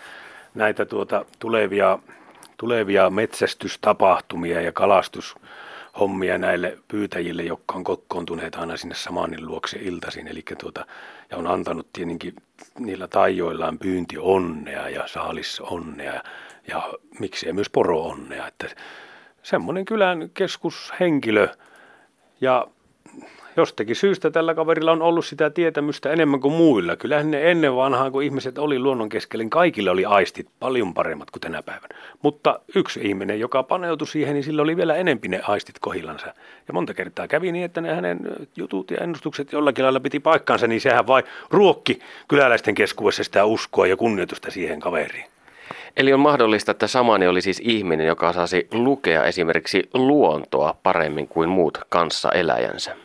näitä 0.54 0.84
tuota 0.84 1.24
tulevia, 1.38 1.98
tulevia 2.56 3.10
metsästystapahtumia 3.10 4.60
ja 4.60 4.72
kalastus 4.72 5.36
hommia 6.00 6.38
näille 6.38 6.78
pyytäjille, 6.88 7.42
jotka 7.42 7.74
on 7.74 7.84
kokoontuneet 7.84 8.54
aina 8.54 8.76
sinne 8.76 8.94
samanin 8.94 9.46
luokse 9.46 9.78
iltaisin. 9.82 10.28
Eli 10.28 10.42
tuota, 10.58 10.86
ja 11.30 11.36
on 11.36 11.46
antanut 11.46 11.92
tietenkin 11.92 12.34
niillä 12.78 13.08
taijoillaan 13.08 13.78
pyynti 13.78 14.18
onnea 14.18 14.88
ja 14.88 15.08
saalis 15.08 15.60
onnea 15.60 16.22
ja 16.68 16.92
miksei 17.18 17.52
myös 17.52 17.70
poro 17.70 18.02
onnea. 18.02 18.46
Että 18.46 18.68
semmoinen 19.42 19.84
kylän 19.84 20.30
keskushenkilö 20.34 21.48
ja 22.40 22.66
jostakin 23.56 23.96
syystä 23.96 24.30
tällä 24.30 24.54
kaverilla 24.54 24.92
on 24.92 25.02
ollut 25.02 25.26
sitä 25.26 25.50
tietämystä 25.50 26.10
enemmän 26.10 26.40
kuin 26.40 26.54
muilla. 26.54 26.96
Kyllähän 26.96 27.30
ne 27.30 27.50
ennen 27.50 27.76
vanhaa, 27.76 28.10
kun 28.10 28.22
ihmiset 28.22 28.58
oli 28.58 28.78
luonnon 28.78 29.08
keskellä, 29.08 29.42
niin 29.42 29.50
kaikille 29.50 29.90
oli 29.90 30.04
aistit 30.04 30.48
paljon 30.60 30.94
paremmat 30.94 31.30
kuin 31.30 31.40
tänä 31.40 31.62
päivänä. 31.62 31.94
Mutta 32.22 32.60
yksi 32.74 33.00
ihminen, 33.02 33.40
joka 33.40 33.62
paneutui 33.62 34.06
siihen, 34.06 34.34
niin 34.34 34.44
sillä 34.44 34.62
oli 34.62 34.76
vielä 34.76 34.94
enempi 34.94 35.28
ne 35.28 35.40
aistit 35.42 35.78
kohillansa. 35.80 36.26
Ja 36.68 36.74
monta 36.74 36.94
kertaa 36.94 37.28
kävi 37.28 37.52
niin, 37.52 37.64
että 37.64 37.80
ne 37.80 37.94
hänen 37.94 38.20
jutut 38.56 38.90
ja 38.90 38.96
ennustukset 39.00 39.52
jollakin 39.52 39.84
lailla 39.84 40.00
piti 40.00 40.20
paikkaansa, 40.20 40.66
niin 40.66 40.80
sehän 40.80 41.06
vain 41.06 41.24
ruokki 41.50 42.00
kyläläisten 42.28 42.74
keskuudessa 42.74 43.24
sitä 43.24 43.44
uskoa 43.44 43.86
ja 43.86 43.96
kunnioitusta 43.96 44.50
siihen 44.50 44.80
kaveriin. 44.80 45.39
Eli 45.96 46.12
on 46.12 46.20
mahdollista, 46.20 46.70
että 46.70 46.86
samani 46.86 47.26
oli 47.26 47.42
siis 47.42 47.60
ihminen, 47.64 48.06
joka 48.06 48.32
saisi 48.32 48.68
lukea 48.72 49.24
esimerkiksi 49.24 49.90
luontoa 49.94 50.76
paremmin 50.82 51.28
kuin 51.28 51.48
muut 51.48 51.78
kanssaeläjänsä. 51.88 52.96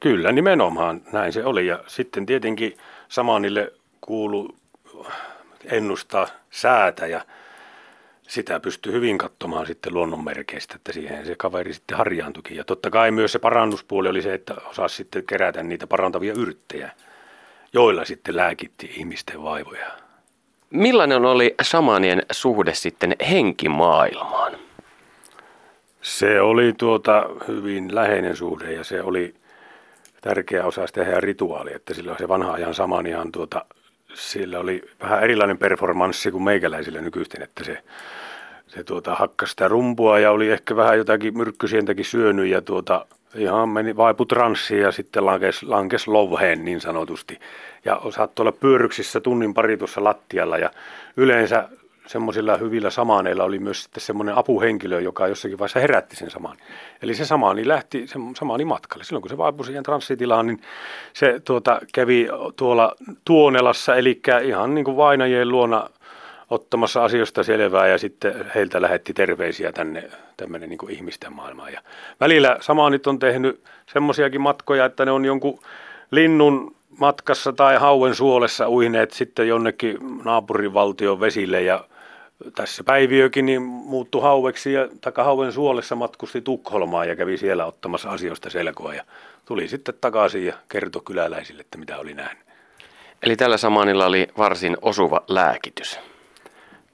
Kyllä, 0.00 0.32
nimenomaan 0.32 1.00
näin 1.12 1.32
se 1.32 1.44
oli. 1.44 1.66
Ja 1.66 1.84
sitten 1.86 2.26
tietenkin 2.26 2.76
Samanille 3.08 3.72
kuulu 4.00 4.54
ennustaa 5.64 6.26
säätä 6.50 7.06
ja 7.06 7.24
sitä 8.28 8.60
pystyy 8.60 8.92
hyvin 8.92 9.18
katsomaan 9.18 9.66
sitten 9.66 9.94
luonnonmerkeistä, 9.94 10.74
että 10.76 10.92
siihen 10.92 11.26
se 11.26 11.34
kaveri 11.38 11.74
sitten 11.74 11.98
harjaantukin. 11.98 12.56
Ja 12.56 12.64
totta 12.64 12.90
kai 12.90 13.10
myös 13.10 13.32
se 13.32 13.38
parannuspuoli 13.38 14.08
oli 14.08 14.22
se, 14.22 14.34
että 14.34 14.54
osasi 14.70 14.96
sitten 14.96 15.26
kerätä 15.26 15.62
niitä 15.62 15.86
parantavia 15.86 16.32
yrttejä, 16.32 16.90
joilla 17.72 18.04
sitten 18.04 18.36
lääkitti 18.36 18.92
ihmisten 18.96 19.42
vaivoja. 19.42 20.01
Millainen 20.72 21.24
oli 21.24 21.54
samanien 21.62 22.22
suhde 22.32 22.74
sitten 22.74 23.16
henkimaailmaan? 23.30 24.52
Se 26.02 26.40
oli 26.40 26.72
tuota 26.78 27.26
hyvin 27.48 27.94
läheinen 27.94 28.36
suhde 28.36 28.72
ja 28.72 28.84
se 28.84 29.02
oli 29.02 29.34
tärkeä 30.20 30.64
osa 30.64 30.86
sitä 30.86 31.04
heidän 31.04 31.22
rituaalia, 31.22 31.76
että 31.76 31.94
sillä 31.94 32.16
se 32.18 32.28
vanha 32.28 32.52
ajan 32.52 32.74
saman 32.74 33.06
ihan 33.06 33.32
tuota, 33.32 33.64
sillä 34.14 34.58
oli 34.58 34.82
vähän 35.02 35.22
erilainen 35.22 35.58
performanssi 35.58 36.30
kuin 36.30 36.44
meikäläisillä 36.44 37.00
nykyisten, 37.00 37.42
että 37.42 37.64
se, 37.64 37.82
se 38.66 38.84
tuota, 38.84 39.14
hakkasi 39.14 39.50
sitä 39.50 39.68
rumpua 39.68 40.18
ja 40.18 40.30
oli 40.30 40.50
ehkä 40.50 40.76
vähän 40.76 40.98
jotakin 40.98 41.38
myrkkysientäkin 41.38 42.04
syönyt 42.04 42.46
ja 42.46 42.62
tuota, 42.62 43.06
ihan 43.34 43.68
meni 43.68 43.96
vaipu 43.96 44.24
transsiin 44.24 44.80
ja 44.80 44.92
sitten 44.92 45.26
lankes, 45.26 45.62
lankes 45.62 46.08
lovheen 46.08 46.64
niin 46.64 46.80
sanotusti. 46.80 47.38
Ja 47.84 48.00
saattoi 48.10 48.44
olla 48.44 48.52
pyöryksissä 48.60 49.20
tunnin 49.20 49.54
pari 49.54 49.76
tuossa 49.76 50.04
lattialla 50.04 50.58
ja 50.58 50.70
yleensä 51.16 51.68
semmoisilla 52.06 52.56
hyvillä 52.56 52.90
samaaneilla 52.90 53.44
oli 53.44 53.58
myös 53.58 53.82
sitten 53.82 54.00
semmoinen 54.00 54.34
apuhenkilö, 54.34 55.00
joka 55.00 55.28
jossakin 55.28 55.58
vaiheessa 55.58 55.80
herätti 55.80 56.16
sen 56.16 56.30
samaan. 56.30 56.56
Eli 57.02 57.14
se 57.14 57.24
samaani 57.24 57.68
lähti 57.68 58.06
se 58.06 58.18
samaani 58.36 58.64
matkalle. 58.64 59.04
Silloin 59.04 59.22
kun 59.22 59.30
se 59.30 59.38
vaipui 59.38 59.66
siihen 59.66 59.82
transsitilaan, 59.82 60.46
niin 60.46 60.60
se 61.12 61.40
tuota, 61.44 61.80
kävi 61.94 62.28
tuolla 62.56 62.94
Tuonelassa, 63.24 63.96
eli 63.96 64.20
ihan 64.44 64.74
niin 64.74 64.84
kuin 64.84 64.96
vainajien 64.96 65.48
luona 65.48 65.88
ottamassa 66.50 67.04
asioista 67.04 67.42
selvää 67.42 67.86
ja 67.86 67.98
sitten 67.98 68.50
heiltä 68.54 68.82
lähetti 68.82 69.14
terveisiä 69.14 69.72
tänne 69.72 70.10
tämmöinen 70.36 70.68
niin 70.70 70.90
ihmisten 70.90 71.32
maailmaan. 71.32 71.72
Ja 71.72 71.80
välillä 72.20 72.56
samaanit 72.60 73.06
on 73.06 73.18
tehnyt 73.18 73.64
semmoisiakin 73.92 74.40
matkoja, 74.40 74.84
että 74.84 75.04
ne 75.04 75.10
on 75.10 75.24
jonkun 75.24 75.58
linnun 76.10 76.76
matkassa 76.98 77.52
tai 77.52 77.76
hauen 77.76 78.14
suolessa 78.14 78.68
uineet 78.68 79.10
sitten 79.10 79.48
jonnekin 79.48 79.98
naapurivaltion 80.24 81.20
vesille 81.20 81.62
ja 81.62 81.84
tässä 82.54 82.84
Päiviökin 82.84 83.46
niin 83.46 83.62
muuttui 83.62 84.22
haueksi 84.22 84.72
ja 84.72 84.88
hauen 85.16 85.52
suolessa 85.52 85.96
matkusti 85.96 86.40
Tukholmaan 86.40 87.08
ja 87.08 87.16
kävi 87.16 87.36
siellä 87.36 87.66
ottamassa 87.66 88.10
asioista 88.10 88.50
selkoa 88.50 88.94
ja 88.94 89.04
tuli 89.44 89.68
sitten 89.68 89.94
takaisin 90.00 90.46
ja 90.46 90.54
kertoi 90.68 91.02
kyläläisille, 91.04 91.60
että 91.60 91.78
mitä 91.78 91.98
oli 91.98 92.14
nähnyt. 92.14 92.46
Eli 93.22 93.36
tällä 93.36 93.56
samanilla 93.56 94.06
oli 94.06 94.28
varsin 94.38 94.76
osuva 94.82 95.24
lääkitys. 95.28 96.11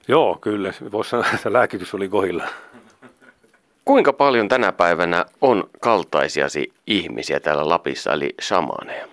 Joo, 0.09 0.37
kyllä. 0.41 0.73
Voisi 0.91 1.09
sanoa, 1.09 1.25
että 1.35 1.53
lääkitys 1.53 1.93
oli 1.93 2.09
kohilla. 2.09 2.47
Kuinka 3.85 4.13
paljon 4.13 4.47
tänä 4.47 4.71
päivänä 4.71 5.25
on 5.41 5.69
kaltaisiasi 5.79 6.73
ihmisiä 6.87 7.39
täällä 7.39 7.69
Lapissa, 7.69 8.13
eli 8.13 8.33
samaneja? 8.41 9.07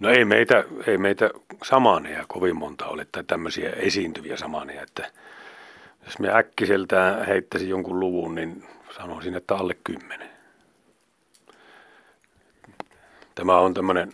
No 0.00 0.10
ei 0.10 0.24
meitä, 0.24 0.64
ei 0.86 0.98
meitä 0.98 1.30
samaneja 1.64 2.24
kovin 2.28 2.56
monta 2.56 2.86
ole, 2.86 3.06
tai 3.12 3.24
tämmöisiä 3.24 3.70
esiintyviä 3.70 4.36
samaneja, 4.36 4.82
että 4.82 5.10
jos 6.06 6.18
me 6.18 6.34
äkkiseltään 6.34 7.26
heittäisin 7.26 7.68
jonkun 7.68 8.00
luvun, 8.00 8.34
niin 8.34 8.64
sanoisin, 8.96 9.34
että 9.34 9.54
alle 9.54 9.76
kymmenen. 9.84 10.30
Tämä 13.34 13.58
on 13.58 13.74
tämmöinen, 13.74 14.12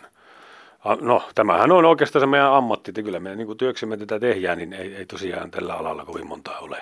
no 1.00 1.22
tämähän 1.34 1.72
on 1.72 1.84
oikeastaan 1.84 2.20
se 2.20 2.26
meidän 2.26 2.52
ammatti, 2.52 2.90
että 2.90 3.02
kyllä 3.02 3.20
me 3.20 3.36
niin 3.36 3.56
työksemme 3.56 3.96
tätä 3.96 4.20
tehdään, 4.20 4.58
niin 4.58 4.72
ei, 4.72 4.96
ei 4.96 5.06
tosiaan 5.06 5.50
tällä 5.50 5.74
alalla 5.74 6.04
kovin 6.04 6.26
monta 6.26 6.58
ole. 6.58 6.76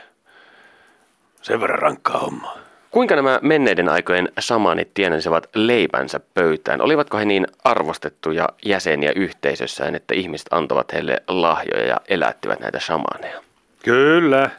Sen 1.43 1.61
verran 1.61 1.79
rankkaa 1.79 2.19
hommaa. 2.19 2.59
Kuinka 2.91 3.17
nämä 3.17 3.39
menneiden 3.43 3.89
aikojen 3.89 4.29
samanit 4.39 4.95
tienensivät 4.95 5.47
leipänsä 5.55 6.21
pöytään? 6.35 6.81
Olivatko 6.81 7.19
he 7.19 7.25
niin 7.25 7.47
arvostettuja 7.65 8.49
jäseniä 8.65 9.13
yhteisössään, 9.17 9.95
että 9.95 10.15
ihmiset 10.15 10.47
antavat 10.51 10.93
heille 10.93 11.23
lahjoja 11.29 11.87
ja 11.87 11.97
elättivät 12.09 12.61
näitä 12.61 12.81
shamaneja? 12.81 13.43
Kyllä. 13.85 14.51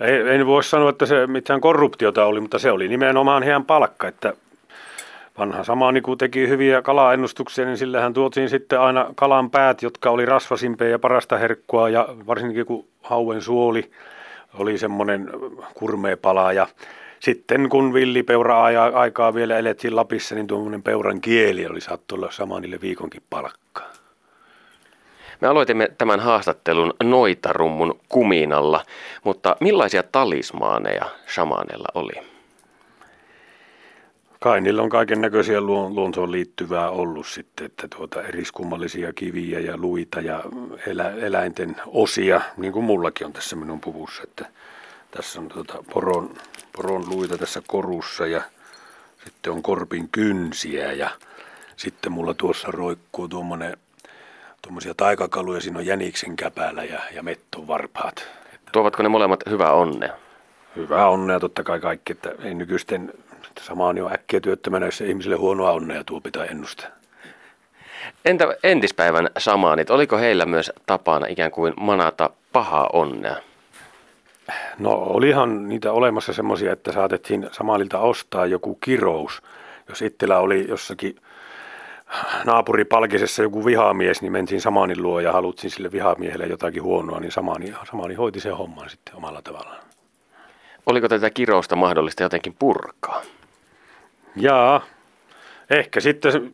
Ei, 0.00 0.34
en 0.34 0.46
voi 0.46 0.64
sanoa, 0.64 0.90
että 0.90 1.06
se 1.06 1.26
mitään 1.26 1.60
korruptiota 1.60 2.24
oli, 2.24 2.40
mutta 2.40 2.58
se 2.58 2.70
oli 2.70 2.88
nimenomaan 2.88 3.42
heidän 3.42 3.64
palkka, 3.64 4.08
että 4.08 4.32
vanha 5.38 5.64
samani 5.64 6.00
kun 6.00 6.18
teki 6.18 6.48
hyviä 6.48 6.82
kalaennustuksia, 6.82 7.64
niin 7.64 7.76
sillähän 7.76 8.14
tuotiin 8.14 8.48
sitten 8.48 8.80
aina 8.80 9.06
kalan 9.14 9.50
päät, 9.50 9.82
jotka 9.82 10.10
oli 10.10 10.26
rasvasimpia 10.26 10.88
ja 10.88 10.98
parasta 10.98 11.36
herkkua 11.38 11.88
ja 11.88 12.08
varsinkin 12.26 12.66
kun 12.66 12.84
hauen 13.02 13.42
suoli 13.42 13.90
oli 14.58 14.78
semmoinen 14.78 15.30
kurmea 15.74 16.16
pala 16.16 16.52
ja 16.52 16.66
sitten 17.20 17.68
kun 17.68 17.94
villipeura 17.94 18.64
aikaa 18.94 19.34
vielä 19.34 19.58
elettiin 19.58 19.96
Lapissa, 19.96 20.34
niin 20.34 20.46
tuommoinen 20.46 20.82
peuran 20.82 21.20
kieli 21.20 21.66
oli 21.66 21.80
saattu 21.80 22.14
olla 22.14 22.30
samanille 22.30 22.80
viikonkin 22.80 23.22
palkkaa. 23.30 23.88
Me 25.40 25.48
aloitimme 25.48 25.88
tämän 25.98 26.20
haastattelun 26.20 26.94
noitarummun 27.02 28.00
kuminalla, 28.08 28.82
mutta 29.24 29.56
millaisia 29.60 30.02
talismaaneja 30.02 31.04
shamaneilla 31.34 31.88
oli? 31.94 32.37
Kai 34.40 34.60
niillä 34.60 34.82
on 34.82 34.88
kaiken 34.88 35.20
näköisiä 35.20 35.60
luontoon 35.60 36.32
liittyvää 36.32 36.90
ollut 36.90 37.26
sitten, 37.26 37.66
että 37.66 37.88
tuota 37.96 38.22
eriskummallisia 38.22 39.12
kiviä 39.12 39.60
ja 39.60 39.76
luita 39.76 40.20
ja 40.20 40.42
elä, 40.86 41.10
eläinten 41.10 41.76
osia, 41.86 42.40
niin 42.56 42.72
kuin 42.72 42.84
mullakin 42.84 43.26
on 43.26 43.32
tässä 43.32 43.56
minun 43.56 43.80
puvussa, 43.80 44.22
että 44.22 44.46
tässä 45.10 45.40
on 45.40 45.48
tuota 45.48 45.84
poron, 45.92 46.34
poron 46.76 47.04
luita 47.08 47.38
tässä 47.38 47.62
korussa 47.66 48.26
ja 48.26 48.42
sitten 49.24 49.52
on 49.52 49.62
korpin 49.62 50.08
kynsiä 50.12 50.92
ja 50.92 51.10
sitten 51.76 52.12
mulla 52.12 52.34
tuossa 52.34 52.68
roikkuu 52.70 53.28
tuommoinen 53.28 53.76
tuommoisia 54.62 54.94
taikakaluja, 54.96 55.60
siinä 55.60 55.78
on 55.78 55.86
jäniksen 55.86 56.36
käpälä 56.36 56.84
ja, 56.84 57.00
ja 57.14 57.22
metton 57.22 57.66
varpaat. 57.66 58.28
Tuovatko 58.72 59.02
ne 59.02 59.08
molemmat 59.08 59.40
hyvää 59.50 59.72
onnea? 59.72 60.14
Hyvää 60.76 61.08
onnea 61.08 61.40
totta 61.40 61.62
kai 61.62 61.80
kaikki, 61.80 62.12
että 62.12 62.32
ei 62.42 62.54
nykyisten 62.54 63.12
samaan 63.60 63.96
jo 63.96 64.10
äkkiä 64.12 64.40
työttömänä, 64.40 64.86
jos 64.86 65.00
ihmisille 65.00 65.36
huonoa 65.36 65.72
onnea 65.72 66.04
tuo 66.04 66.20
pitää 66.20 66.44
ennustaa. 66.44 66.88
Entä 68.24 68.56
entispäivän 68.62 69.30
samaanit, 69.38 69.90
oliko 69.90 70.18
heillä 70.18 70.46
myös 70.46 70.72
tapana 70.86 71.26
ikään 71.26 71.50
kuin 71.50 71.74
manata 71.80 72.30
pahaa 72.52 72.90
onnea? 72.92 73.36
No 74.78 74.90
olihan 74.90 75.68
niitä 75.68 75.92
olemassa 75.92 76.32
semmoisia, 76.32 76.72
että 76.72 76.92
saatettiin 76.92 77.48
samalilta 77.52 77.98
ostaa 77.98 78.46
joku 78.46 78.74
kirous. 78.74 79.42
Jos 79.88 80.02
itsellä 80.02 80.38
oli 80.38 80.68
jossakin 80.68 81.16
naapuripalkisessa 82.44 83.42
joku 83.42 83.64
vihamies, 83.64 84.22
niin 84.22 84.32
mentiin 84.32 84.60
Samanin 84.60 85.02
luo 85.02 85.20
ja 85.20 85.32
haluttiin 85.32 85.70
sille 85.70 85.92
vihamiehelle 85.92 86.46
jotakin 86.46 86.82
huonoa, 86.82 87.20
niin 87.20 87.32
Samani, 87.32 87.74
Samani 87.90 88.14
hoiti 88.14 88.40
sen 88.40 88.56
homman 88.56 88.90
sitten 88.90 89.16
omalla 89.16 89.42
tavallaan. 89.42 89.82
Oliko 90.86 91.08
tätä 91.08 91.30
kirousta 91.30 91.76
mahdollista 91.76 92.22
jotenkin 92.22 92.56
purkaa? 92.58 93.22
Jaa, 94.40 94.84
ehkä 95.70 96.00
sitten 96.00 96.52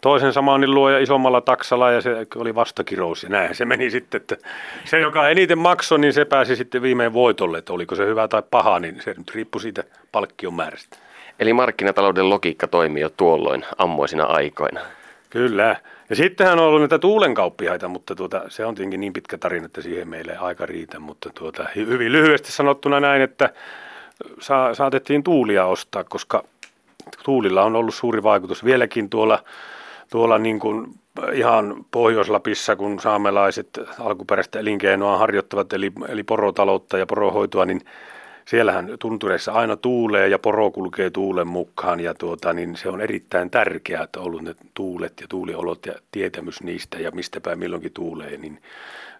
toisen 0.00 0.32
Samanin 0.32 0.74
luo 0.74 0.90
ja 0.90 0.98
isommalla 0.98 1.40
taksalla 1.40 1.90
ja 1.90 2.00
se 2.00 2.26
oli 2.36 2.54
vastakirous 2.54 3.22
ja 3.22 3.28
näin 3.28 3.54
se 3.54 3.64
meni 3.64 3.90
sitten, 3.90 4.20
että 4.20 4.36
se 4.84 5.00
joka 5.00 5.28
eniten 5.28 5.58
maksoi, 5.58 5.98
niin 5.98 6.12
se 6.12 6.24
pääsi 6.24 6.56
sitten 6.56 6.82
viimein 6.82 7.12
voitolle, 7.12 7.58
että 7.58 7.72
oliko 7.72 7.94
se 7.94 8.06
hyvä 8.06 8.28
tai 8.28 8.42
paha, 8.50 8.78
niin 8.80 9.02
se 9.02 9.14
nyt 9.18 9.34
riippui 9.34 9.60
siitä 9.60 9.84
palkkion 10.12 10.54
määrästä. 10.54 10.96
Eli 11.38 11.52
markkinatalouden 11.52 12.30
logiikka 12.30 12.66
toimii 12.66 13.02
jo 13.02 13.10
tuolloin 13.10 13.64
ammoisina 13.78 14.24
aikoina. 14.24 14.80
Kyllä. 15.30 15.76
Ja 16.10 16.16
sittenhän 16.16 16.58
on 16.58 16.64
ollut 16.64 16.80
näitä 16.80 16.98
tuulenkauppiaita, 16.98 17.88
mutta 17.88 18.14
tuota, 18.14 18.42
se 18.48 18.66
on 18.66 18.74
tietenkin 18.74 19.00
niin 19.00 19.12
pitkä 19.12 19.38
tarina, 19.38 19.66
että 19.66 19.82
siihen 19.82 20.08
meille 20.08 20.36
aika 20.36 20.66
riitä. 20.66 20.98
Mutta 20.98 21.30
tuota, 21.34 21.66
hyvin 21.74 22.12
lyhyesti 22.12 22.52
sanottuna 22.52 23.00
näin, 23.00 23.22
että 23.22 23.50
sa- 24.40 24.74
saatettiin 24.74 25.22
tuulia 25.22 25.66
ostaa, 25.66 26.04
koska 26.04 26.44
tuulilla 27.24 27.62
on 27.62 27.76
ollut 27.76 27.94
suuri 27.94 28.22
vaikutus. 28.22 28.64
Vieläkin 28.64 29.10
tuolla 29.10 29.38
tuolla 30.10 30.38
niin 30.38 30.60
kuin 30.60 30.86
ihan 31.32 31.84
Pohjois-Lapissa, 31.90 32.76
kun 32.76 33.00
saamelaiset 33.00 33.68
alkuperäistä 33.98 34.58
elinkeinoa 34.58 35.18
harjoittavat, 35.18 35.72
eli, 35.72 35.92
eli 36.08 36.22
porotaloutta 36.22 36.98
ja 36.98 37.06
porohoitoa, 37.06 37.64
niin 37.64 37.80
siellähän 38.44 38.88
tuntureissa 38.98 39.52
aina 39.52 39.76
tuulee 39.76 40.28
ja 40.28 40.38
poro 40.38 40.70
kulkee 40.70 41.10
tuulen 41.10 41.48
mukaan 41.48 42.00
ja 42.00 42.14
tuota, 42.14 42.52
niin 42.52 42.76
se 42.76 42.88
on 42.88 43.00
erittäin 43.00 43.50
tärkeää, 43.50 44.02
että 44.02 44.20
on 44.20 44.26
ollut 44.26 44.42
ne 44.42 44.54
tuulet 44.74 45.12
ja 45.20 45.26
tuuliolot 45.28 45.86
ja 45.86 45.92
tietämys 46.12 46.62
niistä 46.62 46.98
ja 46.98 47.10
mistä 47.10 47.40
päin 47.40 47.58
milloinkin 47.58 47.92
tuulee, 47.92 48.36
niin, 48.36 48.62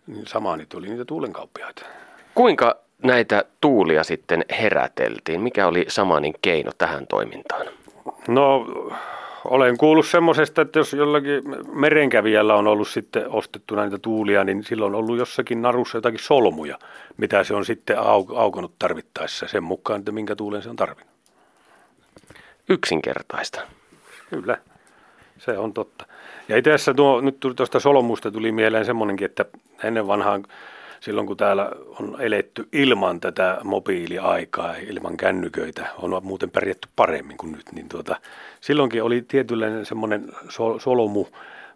niin 0.07 0.27
sama 0.27 0.57
niitä 0.57 0.77
oli 0.77 0.89
niitä 0.89 1.05
tuulenkauppiaita. 1.05 1.83
Kuinka 2.35 2.77
näitä 3.05 3.45
tuulia 3.61 4.05
sitten 4.05 4.45
heräteltiin? 4.59 5.41
Mikä 5.41 5.67
oli 5.67 5.85
Samanin 5.89 6.35
keino 6.43 6.71
tähän 6.79 7.07
toimintaan? 7.07 7.67
No 8.29 8.67
olen 9.45 9.79
kuullut 9.79 10.07
semmoisesta, 10.07 10.63
että 10.63 10.79
jos 10.79 10.93
jollakin 10.93 11.43
merenkävijällä 11.73 12.55
on 12.55 12.67
ollut 12.67 12.89
sitten 12.89 13.31
ostettu 13.31 13.75
näitä 13.75 13.99
tuulia, 13.99 14.45
niin 14.45 14.65
silloin 14.65 14.95
on 14.95 14.99
ollut 14.99 15.19
jossakin 15.19 15.63
narussa 15.63 15.99
jotakin 15.99 16.21
solmuja, 16.21 16.79
mitä 17.17 17.45
se 17.45 17.55
on 17.55 17.65
sitten 17.65 17.97
au- 17.97 18.37
aukonut 18.37 18.73
tarvittaessa 18.79 19.49
sen 19.49 19.63
mukaan, 19.63 19.99
että 19.99 20.13
minkä 20.13 20.37
tuulen 20.37 20.63
se 20.63 20.71
on 20.71 20.77
tarvinnut. 20.77 21.15
Yksinkertaista. 22.69 23.61
Kyllä, 24.31 24.59
se 25.39 25.59
on 25.59 25.73
totta. 25.73 26.07
Ja 26.49 26.57
itse 26.57 26.73
asiassa 26.73 26.95
tuo, 26.95 27.21
nyt 27.21 27.37
tuosta 27.57 27.81
solmusta 27.81 28.31
tuli 28.31 28.53
mieleen 28.53 28.85
semmoinenkin, 28.85 29.25
että 29.25 29.45
ennen 29.83 30.07
vanhaan 30.07 30.45
silloin 31.05 31.27
kun 31.27 31.37
täällä 31.37 31.71
on 32.01 32.17
eletty 32.21 32.69
ilman 32.73 33.21
tätä 33.21 33.59
mobiiliaikaa, 33.65 34.75
ilman 34.77 35.17
kännyköitä, 35.17 35.87
on 35.99 36.21
muuten 36.23 36.51
pärjätty 36.51 36.89
paremmin 36.97 37.37
kuin 37.37 37.53
nyt, 37.53 37.73
niin 37.73 37.89
tuota, 37.89 38.17
silloinkin 38.61 39.03
oli 39.03 39.25
tietynlainen 39.29 39.87
semmoinen 39.87 40.33
sol- 40.49 40.79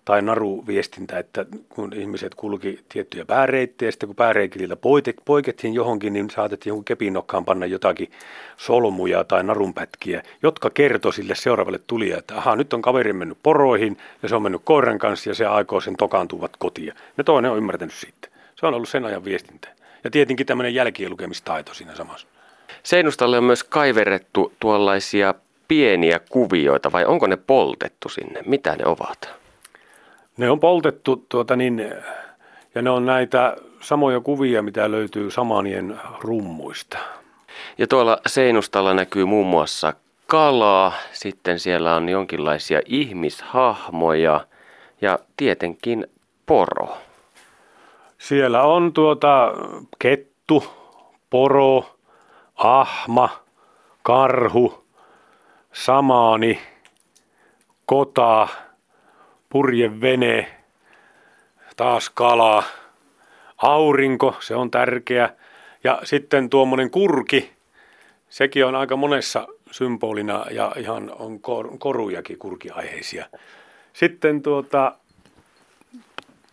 tai 0.05 0.23
naruviestintä, 0.23 1.19
että 1.19 1.47
kun 1.69 1.93
ihmiset 1.97 2.35
kulki 2.35 2.85
tiettyjä 2.89 3.25
pääreittejä, 3.25 3.91
sitten 3.91 4.07
kun 4.07 4.17
pääreitiltä 4.17 4.77
poikettiin 5.25 5.75
johonkin, 5.75 6.13
niin 6.13 6.31
saatettiin 6.31 6.71
jonkun 6.71 6.85
kepinokkaan 6.85 7.45
panna 7.45 7.67
jotakin 7.67 8.11
solmuja 8.57 9.25
tai 9.25 9.45
narunpätkiä, 9.45 10.23
jotka 10.43 10.71
kertoi 10.71 11.13
sille 11.13 11.35
seuraavalle 11.35 11.81
tulijalle, 11.87 12.19
että 12.19 12.37
aha, 12.37 12.57
nyt 12.57 12.73
on 12.73 12.83
kaveri 12.83 13.13
mennyt 13.13 13.39
poroihin 13.43 13.97
ja 14.23 14.29
se 14.29 14.37
on 14.37 14.43
mennyt 14.43 14.63
koiran 14.65 14.99
kanssa 14.99 15.31
ja 15.31 15.35
se 15.35 15.47
aikoo 15.47 15.81
sen 15.81 15.97
tokaantuvat 15.97 16.57
kotiin. 16.59 16.93
Ja 17.19 17.25
toinen 17.25 17.51
on 17.51 17.59
ymmärtänyt 17.59 17.95
sitten. 17.95 18.28
Se 18.59 18.67
on 18.67 18.75
ollut 18.75 18.89
sen 18.89 19.05
ajan 19.05 19.25
viestintä. 19.25 19.69
Ja 20.05 20.11
tietenkin 20.11 20.47
tämmöinen 20.47 20.75
jälkien 20.75 21.11
lukemistaito 21.11 21.75
siinä 21.75 21.95
samassa. 21.95 22.27
Seinustalle 22.83 23.39
on 23.39 23.45
myös 23.45 23.65
kaiverrettu 23.65 24.53
tuollaisia 24.61 25.35
pieniä 25.69 26.21
kuvioita 26.29 26.93
vai 26.93 27.05
onko 27.05 27.27
ne 27.27 27.37
poltettu 27.37 28.09
sinne? 28.09 28.43
Mitä 28.47 28.77
ne 28.77 28.87
ovat? 28.87 29.31
Ne 30.37 30.51
on 30.51 30.61
poltettu 30.61 31.27
tuota 31.29 31.57
niin, 31.57 31.95
ja 32.75 32.83
ne 32.83 32.91
on 32.91 33.07
näitä 33.07 33.57
samoja 33.81 34.21
kuvia, 34.21 34.63
mitä 34.63 34.91
löytyy 34.91 35.31
samanien 35.31 36.01
rummuista. 36.21 36.99
Ja 37.79 37.87
tuolla 37.87 38.21
seinustalla 38.27 38.95
näkyy 38.95 39.25
muun 39.25 39.47
muassa 39.47 39.93
kalaa, 40.27 40.93
sitten 41.13 41.59
siellä 41.59 41.95
on 41.95 42.09
jonkinlaisia 42.09 42.81
ihmishahmoja 42.87 44.47
ja 45.01 45.19
tietenkin 45.37 46.07
poro. 46.47 47.08
Siellä 48.19 48.63
on 48.63 48.93
tuota 48.93 49.53
kettu, 49.99 50.65
poro, 51.31 51.97
ahma, 52.55 53.29
karhu, 54.03 54.85
samaani, 55.73 56.61
kota, 57.87 58.49
purjevene, 59.49 60.57
taas 61.77 62.11
kala, 62.11 62.63
aurinko, 63.57 64.37
se 64.41 64.55
on 64.57 64.71
tärkeä. 64.71 65.31
Ja 65.85 66.01
sitten 66.05 66.51
tuommoinen 66.51 66.91
kurki, 66.91 67.53
sekin 68.29 68.67
on 68.67 68.75
aika 68.75 68.97
monessa 68.97 69.47
symbolina 69.71 70.45
ja 70.51 70.73
ihan 70.77 71.13
on 71.19 71.41
kor- 71.41 71.79
korujakin 71.79 72.39
kurkiaiheisia. 72.39 73.27
Sitten 73.93 74.43
tuota, 74.43 74.93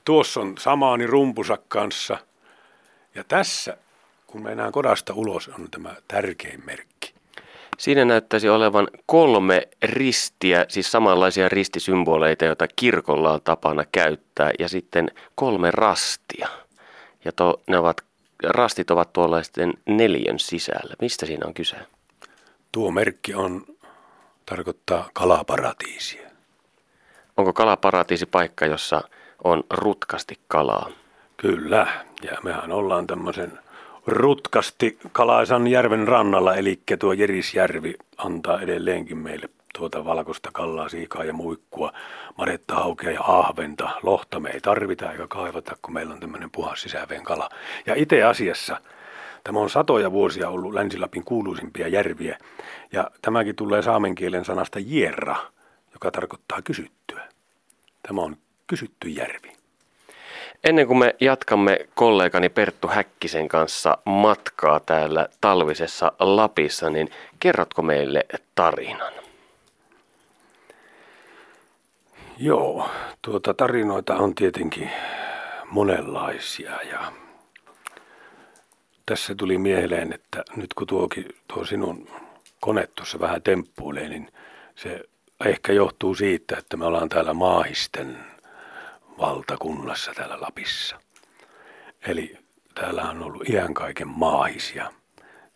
tuossa 0.06 0.40
on 0.40 0.56
samaani 0.60 1.08
rumpusa 1.08 1.58
kanssa. 1.68 2.18
Ja 3.16 3.24
tässä, 3.24 3.78
kun 4.28 4.44
mennään 4.44 4.72
kodasta 4.72 5.14
ulos, 5.14 5.48
on 5.48 5.72
tämä 5.72 5.96
tärkein 6.08 6.64
merkki. 6.66 7.14
Siinä 7.78 8.06
näyttäisi 8.06 8.50
olevan 8.50 8.88
kolme 9.06 9.68
ristiä, 9.84 10.66
siis 10.70 10.92
samanlaisia 10.92 11.50
ristisymboleita, 11.50 12.46
joita 12.46 12.68
kirkolla 12.76 13.32
on 13.32 13.42
tapana 13.42 13.84
käyttää, 13.92 14.52
ja 14.60 14.70
sitten 14.70 15.12
kolme 15.36 15.72
rastia. 15.72 16.48
Ja 17.26 17.32
to, 17.32 17.62
ne 17.68 17.78
ovat, 17.78 18.02
rastit 18.44 18.92
ovat 18.92 19.14
tuollaisten 19.14 19.74
neljön 19.86 20.40
sisällä. 20.40 20.96
Mistä 21.02 21.26
siinä 21.26 21.48
on 21.48 21.54
kyse? 21.54 21.76
Tuo 22.72 22.92
merkki 22.92 23.34
on, 23.34 23.66
tarkoittaa 24.46 25.10
kalaparatiisia. 25.14 26.30
Onko 27.38 27.54
kalaparatiisi 27.54 28.26
paikka, 28.26 28.66
jossa 28.66 29.02
on 29.46 29.64
rutkasti 29.70 30.40
kalaa? 30.48 30.90
Kyllä, 31.38 31.88
ja 32.22 32.38
mehän 32.44 32.72
ollaan 32.72 33.08
tämmöisen 33.08 33.60
rutkasti 34.08 34.98
Kalaisan 35.12 35.68
järven 35.68 36.08
rannalla, 36.08 36.56
eli 36.56 36.80
tuo 37.00 37.14
Jerisjärvi 37.14 37.94
antaa 38.18 38.62
edelleenkin 38.62 39.18
meille 39.18 39.50
tuota 39.78 40.06
valkoista 40.06 40.50
kallaa, 40.54 40.90
siikaa 40.90 41.24
ja 41.24 41.34
muikkua, 41.34 41.94
maretta, 42.38 42.76
haukea 42.76 43.12
ja 43.12 43.22
ahventa. 43.24 43.90
Lohta 44.04 44.40
me 44.40 44.50
ei 44.50 44.62
tarvita 44.62 45.12
eikä 45.12 45.28
kaivata, 45.28 45.78
kun 45.82 45.94
meillä 45.94 46.14
on 46.14 46.20
tämmöinen 46.20 46.52
puhas 46.52 46.82
sisäveen 46.82 47.24
kala. 47.24 47.50
Ja 47.86 47.96
itse 47.96 48.24
asiassa 48.24 48.82
tämä 49.44 49.60
on 49.60 49.70
satoja 49.70 50.12
vuosia 50.12 50.50
ollut 50.50 50.74
Länsi-Lapin 50.74 51.24
kuuluisimpia 51.24 51.88
järviä, 51.88 52.38
ja 52.92 53.12
tämäkin 53.22 53.56
tulee 53.56 53.82
saamen 53.82 54.16
kielen 54.16 54.46
sanasta 54.46 54.80
jerra, 54.86 55.36
joka 55.94 56.12
tarkoittaa 56.12 56.62
kysyttyä. 56.62 57.22
Tämä 58.08 58.22
on 58.22 58.38
kysytty 58.68 59.10
järvi. 59.10 59.52
Ennen 60.64 60.88
kuin 60.88 60.98
me 60.98 61.16
jatkamme 61.22 61.80
kollegani 61.96 62.50
Perttu 62.50 62.88
Häkkisen 62.88 63.48
kanssa 63.48 63.98
matkaa 64.06 64.80
täällä 64.80 65.28
talvisessa 65.42 66.12
Lapissa, 66.20 66.90
niin 66.90 67.10
kerrotko 67.40 67.82
meille 67.82 68.26
tarinan? 68.56 69.14
Joo, 72.38 72.90
tuota 73.22 73.54
tarinoita 73.54 74.16
on 74.16 74.36
tietenkin 74.36 74.92
monenlaisia 75.72 76.80
ja 76.92 77.12
tässä 79.06 79.36
tuli 79.36 79.58
mieleen, 79.58 80.14
että 80.14 80.44
nyt 80.56 80.74
kun 80.74 80.88
tuokin, 80.88 81.26
tuo 81.48 81.66
sinun 81.66 82.08
kone 82.60 82.88
tuossa 82.96 83.20
vähän 83.20 83.42
temppuilee, 83.42 84.10
niin 84.10 84.32
se 84.76 85.02
ehkä 85.46 85.74
johtuu 85.74 86.16
siitä, 86.16 86.58
että 86.58 86.78
me 86.78 86.86
ollaan 86.86 87.10
täällä 87.10 87.34
maahisten 87.34 88.18
valtakunnassa 89.20 90.12
täällä 90.16 90.42
Lapissa. 90.42 91.00
Eli 92.08 92.38
täällä 92.76 93.02
on 93.02 93.24
ollut 93.24 93.50
iän 93.50 93.74
kaiken 93.74 94.08
maahisia 94.08 94.92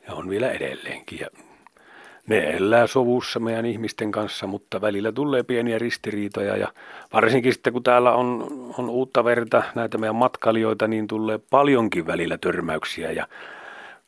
ja 0.07 0.13
on 0.13 0.29
vielä 0.29 0.51
edelleenkin. 0.51 1.19
Ja 1.19 1.27
ne 2.27 2.37
elää 2.37 2.87
sovussa 2.87 3.39
meidän 3.39 3.65
ihmisten 3.65 4.11
kanssa, 4.11 4.47
mutta 4.47 4.81
välillä 4.81 5.11
tulee 5.11 5.43
pieniä 5.43 5.79
ristiriitoja 5.79 6.57
ja 6.57 6.67
varsinkin 7.13 7.53
sitten 7.53 7.73
kun 7.73 7.83
täällä 7.83 8.11
on, 8.11 8.47
on 8.77 8.89
uutta 8.89 9.23
verta, 9.23 9.63
näitä 9.75 9.97
meidän 9.97 10.15
matkailijoita, 10.15 10.87
niin 10.87 11.07
tulee 11.07 11.39
paljonkin 11.49 12.07
välillä 12.07 12.37
törmäyksiä 12.37 13.11
ja 13.11 13.27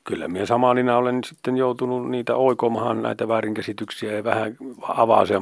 kyllä 0.03 0.27
minä 0.27 0.45
samanina 0.45 0.97
olen 0.97 1.23
sitten 1.23 1.57
joutunut 1.57 2.09
niitä 2.09 2.35
oikomahan 2.35 3.01
näitä 3.01 3.27
väärinkäsityksiä 3.27 4.11
ja 4.11 4.23
vähän 4.23 4.57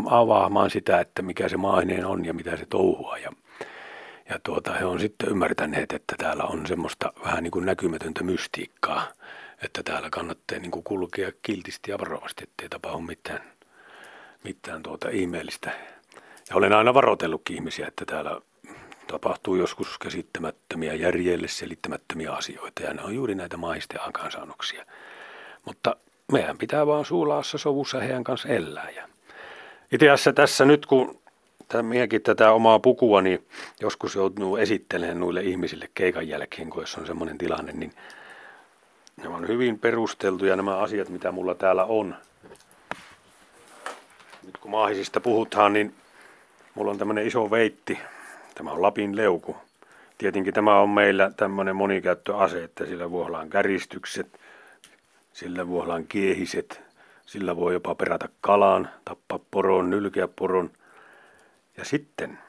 avaamaan 0.09 0.69
sitä, 0.69 0.99
että 0.99 1.21
mikä 1.21 1.49
se 1.49 1.57
maahinen 1.57 2.05
on 2.05 2.25
ja 2.25 2.33
mitä 2.33 2.57
se 2.57 2.65
touhua. 2.69 3.17
Ja 3.17 3.31
ja 4.29 4.39
tuota, 4.43 4.73
he 4.73 4.85
on 4.85 4.99
sitten 4.99 5.29
ymmärtäneet, 5.29 5.93
että 5.93 6.15
täällä 6.17 6.43
on 6.43 6.67
semmoista 6.67 7.13
vähän 7.23 7.43
niin 7.43 7.51
kuin 7.51 7.65
näkymätöntä 7.65 8.23
mystiikkaa, 8.23 9.07
että 9.63 9.83
täällä 9.83 10.09
kannattaa 10.09 10.59
niin 10.59 10.71
kuin 10.71 10.83
kulkea 10.83 11.31
kiltisti 11.41 11.91
ja 11.91 11.99
varovasti, 11.99 12.43
ettei 12.43 12.69
tapahdu 12.69 12.99
mitään, 12.99 13.41
mitään 14.43 14.83
tuota 14.83 15.09
ihmeellistä. 15.09 15.71
Ja 16.49 16.55
olen 16.55 16.73
aina 16.73 16.93
varoitellutkin 16.93 17.55
ihmisiä, 17.55 17.87
että 17.87 18.05
täällä 18.05 18.41
tapahtuu 19.07 19.55
joskus 19.55 19.97
käsittämättömiä, 19.97 20.93
järjelle 20.93 21.47
selittämättömiä 21.47 22.31
asioita, 22.31 22.83
ja 22.83 22.93
ne 22.93 23.01
on 23.01 23.15
juuri 23.15 23.35
näitä 23.35 23.57
maisten 23.57 24.01
aikaansaannoksia. 24.01 24.85
Mutta 25.65 25.95
meidän 26.31 26.57
pitää 26.57 26.87
vaan 26.87 27.05
suulaassa 27.05 27.57
sovussa 27.57 27.99
heidän 27.99 28.23
kanssa 28.23 28.49
elää. 28.49 28.89
Ja 28.89 29.07
itse 29.91 30.09
asiassa 30.09 30.33
tässä 30.33 30.65
nyt, 30.65 30.85
kun 30.85 31.19
minäkin 31.81 32.21
tätä 32.21 32.51
omaa 32.51 32.79
pukua, 32.79 33.21
niin 33.21 33.47
joskus 33.81 34.15
joutuu 34.15 34.57
esittelemään 34.57 35.19
noille 35.19 35.41
ihmisille 35.41 35.89
keikan 35.93 36.27
jälkeen, 36.27 36.69
kun 36.69 36.83
jos 36.83 36.95
on 36.95 37.07
semmoinen 37.07 37.37
tilanne, 37.37 37.71
niin 37.71 37.93
ne 39.17 39.29
on 39.29 39.47
hyvin 39.47 39.79
perusteltuja 39.79 40.55
nämä 40.55 40.77
asiat, 40.77 41.09
mitä 41.09 41.31
mulla 41.31 41.55
täällä 41.55 41.83
on. 41.85 42.15
Nyt 44.45 44.57
kun 44.57 44.71
maahisista 44.71 45.19
puhutaan, 45.19 45.73
niin 45.73 45.93
mulla 46.75 46.91
on 46.91 46.97
tämmöinen 46.97 47.27
iso 47.27 47.51
veitti. 47.51 47.99
Tämä 48.55 48.71
on 48.71 48.81
Lapin 48.81 49.15
leuku. 49.15 49.57
Tietenkin 50.17 50.53
tämä 50.53 50.79
on 50.79 50.89
meillä 50.89 51.31
tämmöinen 51.37 51.75
monikäyttöase, 51.75 52.63
että 52.63 52.85
sillä 52.85 53.11
vuohlaan 53.11 53.49
käristykset, 53.49 54.39
sillä 55.33 55.67
vuohlaan 55.67 56.05
kiehiset, 56.07 56.81
sillä 57.25 57.55
voi 57.55 57.73
jopa 57.73 57.95
perätä 57.95 58.29
kalaan, 58.41 58.89
tappaa 59.05 59.39
poron, 59.51 59.89
nylkeä 59.89 60.27
poron– 60.27 60.71
ja 61.79 61.85
sitten 61.85 62.39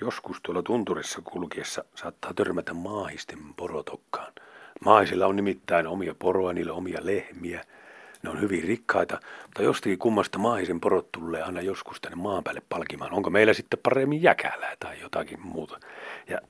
joskus 0.00 0.40
tuolla 0.42 0.62
tunturissa 0.62 1.22
kulkiessa 1.24 1.84
saattaa 1.94 2.34
törmätä 2.34 2.74
maahisten 2.74 3.38
porotokkaan. 3.56 4.32
Maahisilla 4.84 5.26
on 5.26 5.36
nimittäin 5.36 5.86
omia 5.86 6.14
poroja, 6.18 6.52
niillä 6.52 6.72
omia 6.72 7.00
lehmiä. 7.02 7.64
Ne 8.22 8.30
on 8.30 8.40
hyvin 8.40 8.64
rikkaita, 8.64 9.20
mutta 9.42 9.62
jostakin 9.62 9.98
kummasta 9.98 10.38
maahisen 10.38 10.80
porot 10.80 11.12
tulee 11.12 11.42
aina 11.42 11.60
joskus 11.60 12.00
tänne 12.00 12.16
maan 12.16 12.44
päälle 12.44 12.62
palkimaan. 12.68 13.12
Onko 13.12 13.30
meillä 13.30 13.52
sitten 13.52 13.80
paremmin 13.82 14.22
jäkälää 14.22 14.76
tai 14.80 15.00
jotakin 15.00 15.40
muuta? 15.40 15.80
Ja 16.28 16.40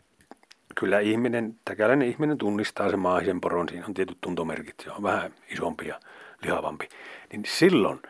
kyllä 0.75 1.01
ihminen, 1.01 1.59
täkäläinen 1.65 2.09
ihminen 2.09 2.39
tunnistaa 2.39 2.91
sen 2.91 2.99
maahisen 2.99 3.41
poron, 3.41 3.69
siinä 3.69 3.87
on 3.87 3.95
tietyt 3.95 4.19
tuntomerkit, 4.21 4.81
se 4.85 4.91
on 4.91 5.03
vähän 5.03 5.35
isompi 5.49 5.89
ja 5.89 6.01
lihavampi. 6.43 6.89
Niin 7.33 7.43
silloin 7.47 8.01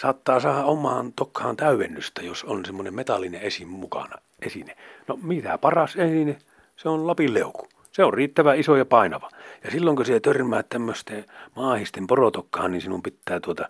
saattaa 0.00 0.40
saada 0.40 0.64
omaan 0.64 1.12
tokkaan 1.12 1.56
täydennystä, 1.56 2.22
jos 2.22 2.44
on 2.44 2.64
semmoinen 2.64 2.94
metallinen 2.94 3.42
esin 3.42 3.68
mukana, 3.68 4.16
esine. 4.42 4.76
No 5.08 5.18
mitä 5.22 5.58
paras 5.58 5.96
esine? 5.96 6.38
Se 6.76 6.88
on 6.88 7.06
Lapin 7.06 7.34
leuku. 7.34 7.68
Se 7.92 8.04
on 8.04 8.14
riittävän 8.14 8.58
iso 8.58 8.76
ja 8.76 8.84
painava. 8.84 9.30
Ja 9.64 9.70
silloin 9.70 9.96
kun 9.96 10.06
se 10.06 10.20
törmää 10.20 10.62
tämmöisten 10.62 11.24
maahisten 11.56 12.06
porotokkaan, 12.06 12.72
niin 12.72 12.82
sinun 12.82 13.02
pitää 13.02 13.40
tuota 13.40 13.68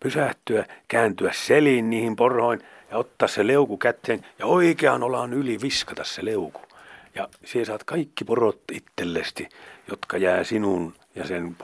pysähtyä, 0.00 0.64
kääntyä 0.88 1.32
seliin 1.34 1.90
niihin 1.90 2.16
poroihin 2.16 2.66
ja 2.90 2.98
ottaa 2.98 3.28
se 3.28 3.46
leuku 3.46 3.76
käteen 3.76 4.26
ja 4.38 4.46
oikeaan 4.46 5.02
ollaan 5.02 5.32
yli 5.32 5.60
viskata 5.62 6.04
se 6.04 6.24
leuku. 6.24 6.60
Ja 7.14 7.28
siellä 7.44 7.66
saat 7.66 7.84
kaikki 7.84 8.24
porot 8.24 8.60
itsellesti, 8.72 9.48
jotka 9.88 10.16
jää 10.16 10.44
sinun 10.44 10.94
ja 11.14 11.26
sen 11.26 11.56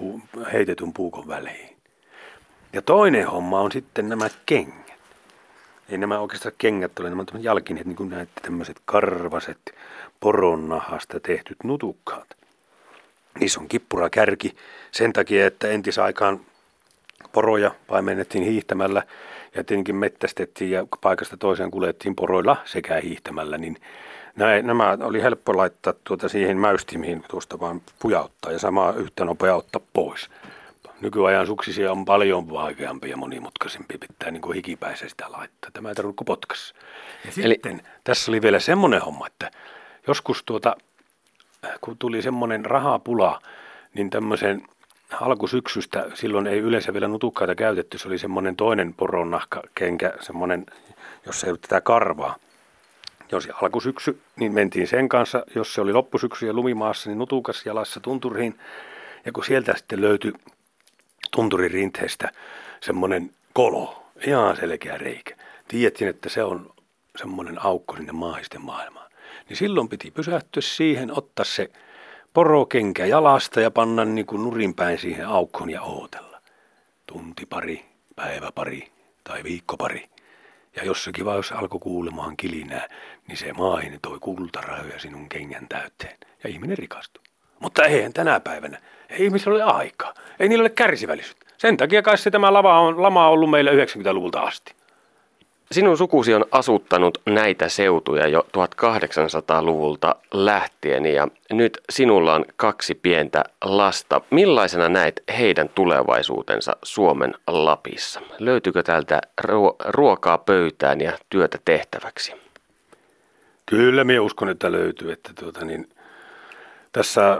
heitetyn 0.52 0.92
puukon 0.92 1.28
väliin. 1.28 1.73
Ja 2.74 2.82
toinen 2.82 3.26
homma 3.26 3.60
on 3.60 3.72
sitten 3.72 4.08
nämä 4.08 4.28
kengät. 4.46 4.98
Ei 5.88 5.98
nämä 5.98 6.18
oikeastaan 6.18 6.54
kengät 6.58 6.98
ole, 6.98 7.10
nämä 7.10 7.24
on 7.34 7.44
jalkineet, 7.44 7.86
niin 7.86 7.96
kuin 7.96 8.10
näette 8.10 8.40
tämmöiset 8.40 8.76
karvaset 8.84 9.58
poronnahasta 10.20 11.20
tehtyt 11.20 11.56
nutukkaat. 11.64 12.28
Niissä 13.40 13.60
on 13.60 13.68
kippura 13.68 14.10
kärki 14.10 14.56
sen 14.90 15.12
takia, 15.12 15.46
että 15.46 15.68
entisaikaan 15.68 16.40
poroja 17.32 17.70
paimennettiin 17.86 18.44
hiihtämällä 18.44 19.02
ja 19.54 19.64
tietenkin 19.64 19.96
mettästettiin 19.96 20.70
ja 20.70 20.86
paikasta 21.00 21.36
toiseen 21.36 21.70
kuljettiin 21.70 22.14
poroilla 22.16 22.56
sekä 22.64 23.00
hiihtämällä, 23.00 23.58
niin 23.58 23.76
näin, 24.36 24.66
nämä 24.66 24.98
oli 25.02 25.22
helppo 25.22 25.56
laittaa 25.56 25.94
tuota 26.04 26.28
siihen 26.28 26.56
mäystimiin 26.56 27.24
tuosta 27.28 27.60
vaan 27.60 27.82
pujauttaa 27.98 28.52
ja 28.52 28.58
samaa 28.58 28.92
yhtä 28.92 29.24
nopea 29.24 29.54
ottaa 29.56 29.80
pois. 29.92 30.30
Nykyajan 31.00 31.46
suksisia 31.46 31.92
on 31.92 32.04
paljon 32.04 32.50
vaikeampia 32.50 33.10
ja 33.10 33.16
monimutkaisempia, 33.16 33.98
pitää 33.98 34.30
niin 34.30 34.40
kuin 34.40 34.54
hikipäisen 34.54 35.10
sitä 35.10 35.32
laittaa. 35.32 35.70
Tämä 35.70 35.88
ei 35.88 35.94
tarvitse 35.94 36.16
kuin 36.16 36.26
potkas. 36.26 36.74
Ja 37.24 37.44
Eli... 37.44 37.54
sitten 37.54 37.82
tässä 38.04 38.30
oli 38.30 38.42
vielä 38.42 38.58
semmoinen 38.58 39.00
homma, 39.00 39.26
että 39.26 39.50
joskus 40.06 40.42
tuota, 40.46 40.76
kun 41.80 41.98
tuli 41.98 42.22
semmoinen 42.22 42.64
rahapula, 42.64 43.40
niin 43.94 44.10
tämmöisen 44.10 44.62
alkusyksystä, 45.20 46.06
silloin 46.14 46.46
ei 46.46 46.58
yleensä 46.58 46.92
vielä 46.92 47.08
nutukkaita 47.08 47.54
käytetty, 47.54 47.98
se 47.98 48.08
oli 48.08 48.18
semmoinen 48.18 48.56
toinen 48.56 48.94
kenkä, 49.74 50.12
semmoinen, 50.20 50.66
jossa 51.26 51.46
ei 51.46 51.50
ollut 51.50 51.60
tätä 51.60 51.80
karvaa. 51.80 52.36
Jos 53.32 53.48
alkusyksy, 53.62 54.20
niin 54.36 54.54
mentiin 54.54 54.86
sen 54.86 55.08
kanssa, 55.08 55.44
jos 55.54 55.74
se 55.74 55.80
oli 55.80 55.92
loppusyksy 55.92 56.46
ja 56.46 56.52
lumimaassa, 56.52 57.10
niin 57.10 57.18
nutukas 57.18 57.66
jalassa 57.66 58.00
tunturiin. 58.00 58.58
Ja 59.24 59.32
kun 59.32 59.44
sieltä 59.44 59.74
sitten 59.76 60.00
löytyi 60.00 60.32
tunturin 61.34 61.70
rinteestä 61.70 62.32
semmoinen 62.80 63.30
kolo, 63.52 64.06
ihan 64.26 64.56
selkeä 64.56 64.98
reikä. 64.98 65.36
Tiedettiin, 65.68 66.10
että 66.10 66.28
se 66.28 66.42
on 66.42 66.72
semmoinen 67.16 67.64
aukko 67.64 67.96
sinne 67.96 68.12
maahisten 68.12 68.60
maailmaan. 68.60 69.10
Niin 69.48 69.56
silloin 69.56 69.88
piti 69.88 70.10
pysähtyä 70.10 70.62
siihen, 70.62 71.18
ottaa 71.18 71.44
se 71.44 71.70
porokenkä 72.32 73.06
jalasta 73.06 73.60
ja 73.60 73.70
panna 73.70 74.04
niin 74.04 74.26
kuin 74.26 74.42
nurin 74.42 74.74
päin 74.74 74.98
siihen 74.98 75.26
aukkoon 75.26 75.70
ja 75.70 75.82
ootella. 75.82 76.40
Tunti 77.06 77.46
pari, 77.46 77.84
päivä 78.16 78.52
pari 78.52 78.92
tai 79.24 79.42
viikko 79.44 79.76
pari. 79.76 80.06
Ja 80.76 80.84
jossakin 80.84 81.24
vaiheessa 81.24 81.54
alkoi 81.54 81.80
kuulemaan 81.80 82.36
kilinää, 82.36 82.88
niin 83.28 83.36
se 83.36 83.52
maahin 83.52 83.98
toi 84.02 84.18
kultarahoja 84.20 84.98
sinun 84.98 85.28
kengän 85.28 85.68
täyteen. 85.68 86.18
Ja 86.44 86.50
ihminen 86.50 86.78
rikastui. 86.78 87.24
Mutta 87.60 87.84
eihän 87.84 88.12
tänä 88.12 88.40
päivänä. 88.40 88.78
Ei 89.10 89.24
ihmisillä 89.24 89.64
ole 89.64 89.72
aikaa. 89.72 90.14
Ei 90.40 90.48
niillä 90.48 90.62
ole 90.62 90.70
kärsivällisyyttä. 90.70 91.46
Sen 91.58 91.76
takia 91.76 92.02
kai 92.02 92.18
se 92.18 92.30
tämä 92.30 92.52
lama 92.52 92.80
on, 92.80 93.02
lama 93.02 93.26
on 93.26 93.32
ollut 93.32 93.50
meillä 93.50 93.70
90-luvulta 93.70 94.40
asti. 94.40 94.74
Sinun 95.72 95.98
sukusi 95.98 96.34
on 96.34 96.44
asuttanut 96.50 97.18
näitä 97.26 97.68
seutuja 97.68 98.26
jo 98.26 98.46
1800-luvulta 98.56 100.16
lähtien 100.32 101.06
ja 101.06 101.28
nyt 101.52 101.80
sinulla 101.90 102.34
on 102.34 102.44
kaksi 102.56 102.94
pientä 102.94 103.44
lasta. 103.64 104.20
Millaisena 104.30 104.88
näet 104.88 105.22
heidän 105.38 105.68
tulevaisuutensa 105.68 106.76
Suomen 106.82 107.34
Lapissa? 107.46 108.20
Löytyykö 108.38 108.82
täältä 108.82 109.20
ruokaa 109.84 110.38
pöytään 110.38 111.00
ja 111.00 111.12
työtä 111.30 111.58
tehtäväksi? 111.64 112.32
Kyllä, 113.66 114.04
minä 114.04 114.20
uskon, 114.20 114.48
että 114.48 114.72
löytyy. 114.72 115.12
Että 115.12 115.30
tuota, 115.40 115.64
niin, 115.64 115.88
tässä 116.94 117.38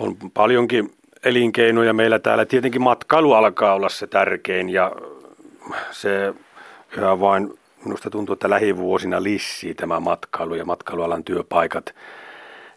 on 0.00 0.16
paljonkin 0.34 0.90
elinkeinoja 1.24 1.92
meillä 1.92 2.18
täällä. 2.18 2.44
Tietenkin 2.44 2.82
matkailu 2.82 3.32
alkaa 3.32 3.74
olla 3.74 3.88
se 3.88 4.06
tärkein 4.06 4.70
ja 4.70 4.92
se 5.90 6.34
yhä 6.96 7.20
vain 7.20 7.58
minusta 7.84 8.10
tuntuu, 8.10 8.32
että 8.32 8.50
lähivuosina 8.50 9.22
lissii 9.22 9.74
tämä 9.74 10.00
matkailu 10.00 10.54
ja 10.54 10.64
matkailualan 10.64 11.24
työpaikat. 11.24 11.94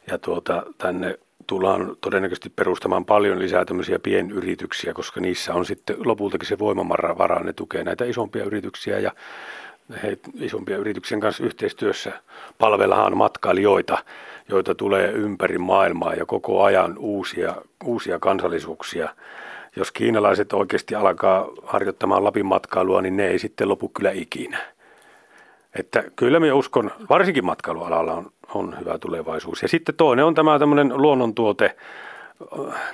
Ja 0.07 0.17
tuota, 0.17 0.63
tänne 0.77 1.19
tullaan 1.47 1.95
todennäköisesti 2.01 2.49
perustamaan 2.49 3.05
paljon 3.05 3.39
lisää 3.39 3.65
tämmöisiä 3.65 3.99
pienyrityksiä, 3.99 4.93
koska 4.93 5.19
niissä 5.19 5.53
on 5.53 5.65
sitten 5.65 5.95
lopultakin 6.05 6.47
se 6.47 6.59
voimavara, 6.59 7.43
ne 7.43 7.53
tukee 7.53 7.83
näitä 7.83 8.05
isompia 8.05 8.43
yrityksiä 8.43 8.99
ja 8.99 9.11
he 10.03 10.17
isompia 10.33 10.77
yrityksien 10.77 11.19
kanssa 11.19 11.43
yhteistyössä 11.43 12.11
palvellaan 12.57 13.17
matkailijoita, 13.17 13.97
joita 14.49 14.75
tulee 14.75 15.11
ympäri 15.11 15.57
maailmaa 15.57 16.13
ja 16.13 16.25
koko 16.25 16.63
ajan 16.63 16.97
uusia, 16.97 17.55
uusia 17.83 18.19
kansallisuuksia 18.19 19.09
jos 19.75 19.91
kiinalaiset 19.91 20.53
oikeasti 20.53 20.95
alkaa 20.95 21.47
harjoittamaan 21.63 22.23
Lapin 22.23 22.45
matkailua, 22.45 23.01
niin 23.01 23.17
ne 23.17 23.27
ei 23.27 23.39
sitten 23.39 23.69
lopu 23.69 23.89
kyllä 23.89 24.11
ikinä. 24.11 24.57
Että 25.75 26.03
kyllä 26.15 26.39
minä 26.39 26.53
uskon, 26.53 26.91
varsinkin 27.09 27.45
matkailualalla 27.45 28.13
on, 28.13 28.31
on 28.53 28.79
hyvä 28.79 28.97
tulevaisuus. 28.97 29.61
Ja 29.61 29.67
sitten 29.67 29.95
toinen 29.95 30.25
on 30.25 30.35
tämä 30.35 30.59
tämmöinen 30.59 31.01
luonnontuote, 31.01 31.75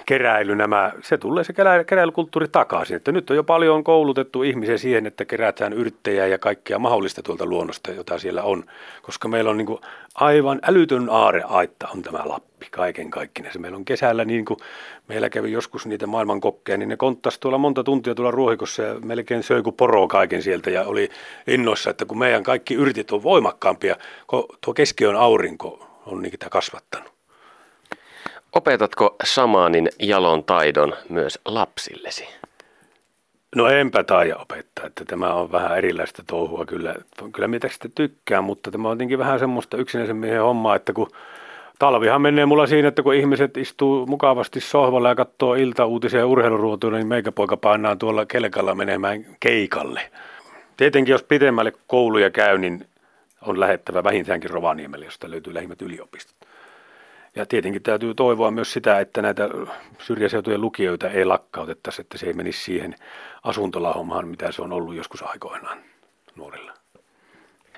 keräily, 0.05 0.55
nämä, 0.55 0.91
se 1.03 1.17
tulee 1.17 1.43
se 1.43 1.53
keräilykulttuuri 1.87 2.47
takaisin. 2.47 2.95
Että 2.95 3.11
nyt 3.11 3.29
on 3.29 3.35
jo 3.35 3.43
paljon 3.43 3.83
koulutettu 3.83 4.43
ihmisiä 4.43 4.77
siihen, 4.77 5.05
että 5.05 5.25
kerätään 5.25 5.73
yrttejä 5.73 6.27
ja 6.27 6.37
kaikkea 6.37 6.79
mahdollista 6.79 7.23
tuolta 7.23 7.45
luonnosta, 7.45 7.91
jota 7.91 8.19
siellä 8.19 8.43
on. 8.43 8.63
Koska 9.01 9.27
meillä 9.27 9.51
on 9.51 9.57
niin 9.57 9.65
kuin 9.65 9.79
aivan 10.15 10.59
älytön 10.63 11.07
aareaitta 11.09 11.87
on 11.93 12.01
tämä 12.01 12.21
Lappi 12.25 12.67
kaiken 12.71 13.11
kaikkinensa. 13.11 13.59
Meillä 13.59 13.77
on 13.77 13.85
kesällä 13.85 14.25
niin 14.25 14.45
kuin 14.45 14.59
meillä 15.07 15.29
kävi 15.29 15.51
joskus 15.51 15.85
niitä 15.85 16.07
maailmankokkeja, 16.07 16.77
niin 16.77 16.89
ne 16.89 16.97
konttasi 16.97 17.39
tuolla 17.39 17.57
monta 17.57 17.83
tuntia 17.83 18.15
tuolla 18.15 18.31
ruohikossa 18.31 18.83
ja 18.83 18.95
melkein 18.99 19.43
söi 19.43 19.61
kuin 19.61 19.75
poro 19.75 20.07
kaiken 20.07 20.43
sieltä 20.43 20.69
ja 20.69 20.83
oli 20.83 21.09
innoissa, 21.47 21.89
että 21.89 22.05
kun 22.05 22.19
meidän 22.19 22.43
kaikki 22.43 22.73
yrtit 22.73 23.11
on 23.11 23.23
voimakkaampia, 23.23 23.95
kun 24.27 24.45
tuo 24.65 24.73
keskiön 24.73 25.15
aurinko 25.15 25.87
on 26.05 26.21
niitä 26.21 26.49
kasvattanut. 26.49 27.20
Opetatko 28.55 29.15
samaanin 29.23 29.89
jalon 29.99 30.43
taidon 30.43 30.93
myös 31.09 31.39
lapsillesi? 31.45 32.27
No 33.55 33.67
enpä 33.67 34.03
taida 34.03 34.37
opettaa, 34.37 34.85
että 34.85 35.05
tämä 35.05 35.33
on 35.33 35.51
vähän 35.51 35.77
erilaista 35.77 36.23
touhua 36.27 36.65
kyllä. 36.65 36.95
Kyllä 37.31 37.47
mitä 37.47 37.69
sitä 37.69 37.89
tykkään, 37.95 38.43
mutta 38.43 38.71
tämä 38.71 38.87
on 38.87 38.91
jotenkin 38.95 39.19
vähän 39.19 39.39
semmoista 39.39 39.77
yksinäisen 39.77 40.15
miehen 40.15 40.41
hommaa, 40.41 40.75
että 40.75 40.93
kun 40.93 41.09
talvihan 41.79 42.21
menee 42.21 42.45
mulla 42.45 42.67
siinä, 42.67 42.87
että 42.87 43.03
kun 43.03 43.13
ihmiset 43.13 43.57
istuu 43.57 44.05
mukavasti 44.05 44.59
sohvalla 44.59 45.09
ja 45.09 45.15
katsoo 45.15 45.53
iltauutisia 45.53 46.19
ja 46.19 46.27
urheiluruotuja, 46.27 46.93
niin 46.93 47.07
meikäpoika 47.07 47.57
painaa 47.57 47.95
tuolla 47.95 48.25
kelkalla 48.25 48.75
menemään 48.75 49.25
keikalle. 49.39 50.01
Tietenkin 50.77 51.11
jos 51.11 51.23
pidemmälle 51.23 51.73
kouluja 51.87 52.29
käy, 52.29 52.57
niin 52.57 52.87
on 53.41 53.59
lähettävä 53.59 54.03
vähintäänkin 54.03 54.49
Rovaniemelle, 54.49 55.05
josta 55.05 55.31
löytyy 55.31 55.53
lähimmät 55.53 55.81
yliopistot. 55.81 56.40
Ja 57.35 57.45
tietenkin 57.45 57.83
täytyy 57.83 58.13
toivoa 58.13 58.51
myös 58.51 58.73
sitä, 58.73 58.99
että 58.99 59.21
näitä 59.21 59.49
syrjäseutujen 59.99 60.61
lukijoita 60.61 61.09
ei 61.09 61.25
lakkautettaisi, 61.25 62.01
että 62.01 62.17
se 62.17 62.25
ei 62.25 62.33
menisi 62.33 62.63
siihen 62.63 62.95
asuntolahommaan, 63.43 64.27
mitä 64.27 64.51
se 64.51 64.61
on 64.61 64.73
ollut 64.73 64.95
joskus 64.95 65.23
aikoinaan 65.23 65.77
nuorilla. 66.35 66.73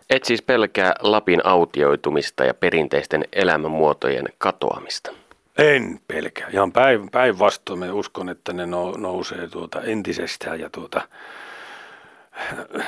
Et 0.10 0.24
siis 0.24 0.42
pelkää 0.42 0.94
Lapin 1.00 1.46
autioitumista 1.46 2.44
ja 2.44 2.54
perinteisten 2.54 3.24
elämänmuotojen 3.34 4.26
katoamista? 4.38 5.12
En 5.58 6.00
pelkää. 6.08 6.50
Ihan 6.54 6.72
päinvastoin 7.12 7.80
päin 7.80 7.92
uskon, 7.92 8.30
että 8.30 8.54
ne 8.54 8.66
nousee 8.98 9.48
tuota 9.48 9.82
entisestään 9.82 10.60
ja 10.60 10.70
tuota, 10.70 11.02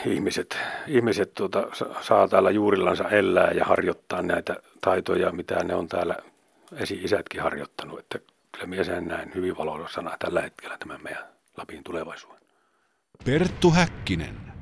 ihmiset, 0.06 0.58
ihmiset 0.88 1.34
tuota, 1.34 1.68
saa 2.02 2.28
täällä 2.28 2.52
juurillansa 2.52 3.10
elää 3.10 3.52
ja 3.52 3.66
harjoittaa 3.66 4.22
näitä 4.22 4.56
taitoja, 4.82 5.32
mitä 5.32 5.64
ne 5.64 5.76
on 5.76 5.88
täällä 5.88 6.16
esi-isätkin 6.72 7.42
harjoittanut, 7.42 8.00
että 8.00 8.20
kyllä 8.52 8.68
minä 8.68 8.84
sen 8.84 9.06
näen 9.06 9.32
hyvin 9.36 9.58
valoisana 9.58 10.18
tällä 10.20 10.42
hetkellä 10.42 10.78
tämän 10.78 11.04
meidän 11.04 11.26
Lapin 11.58 11.84
tulevaisuuden. 11.84 12.42
Perttu 13.26 13.72
Häkkinen. 13.72 14.55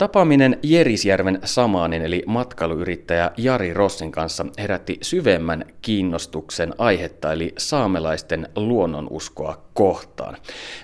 Tapaaminen 0.00 0.58
Jerisjärven 0.62 1.38
samaanin 1.44 2.02
eli 2.02 2.22
matkailuyrittäjä 2.26 3.30
Jari 3.36 3.74
Rossin 3.74 4.12
kanssa 4.12 4.46
herätti 4.58 4.98
syvemmän 5.02 5.64
kiinnostuksen 5.82 6.74
aihetta 6.78 7.32
eli 7.32 7.54
saamelaisten 7.58 8.48
luonnonuskoa 8.56 9.64
kohtaan. 9.74 10.36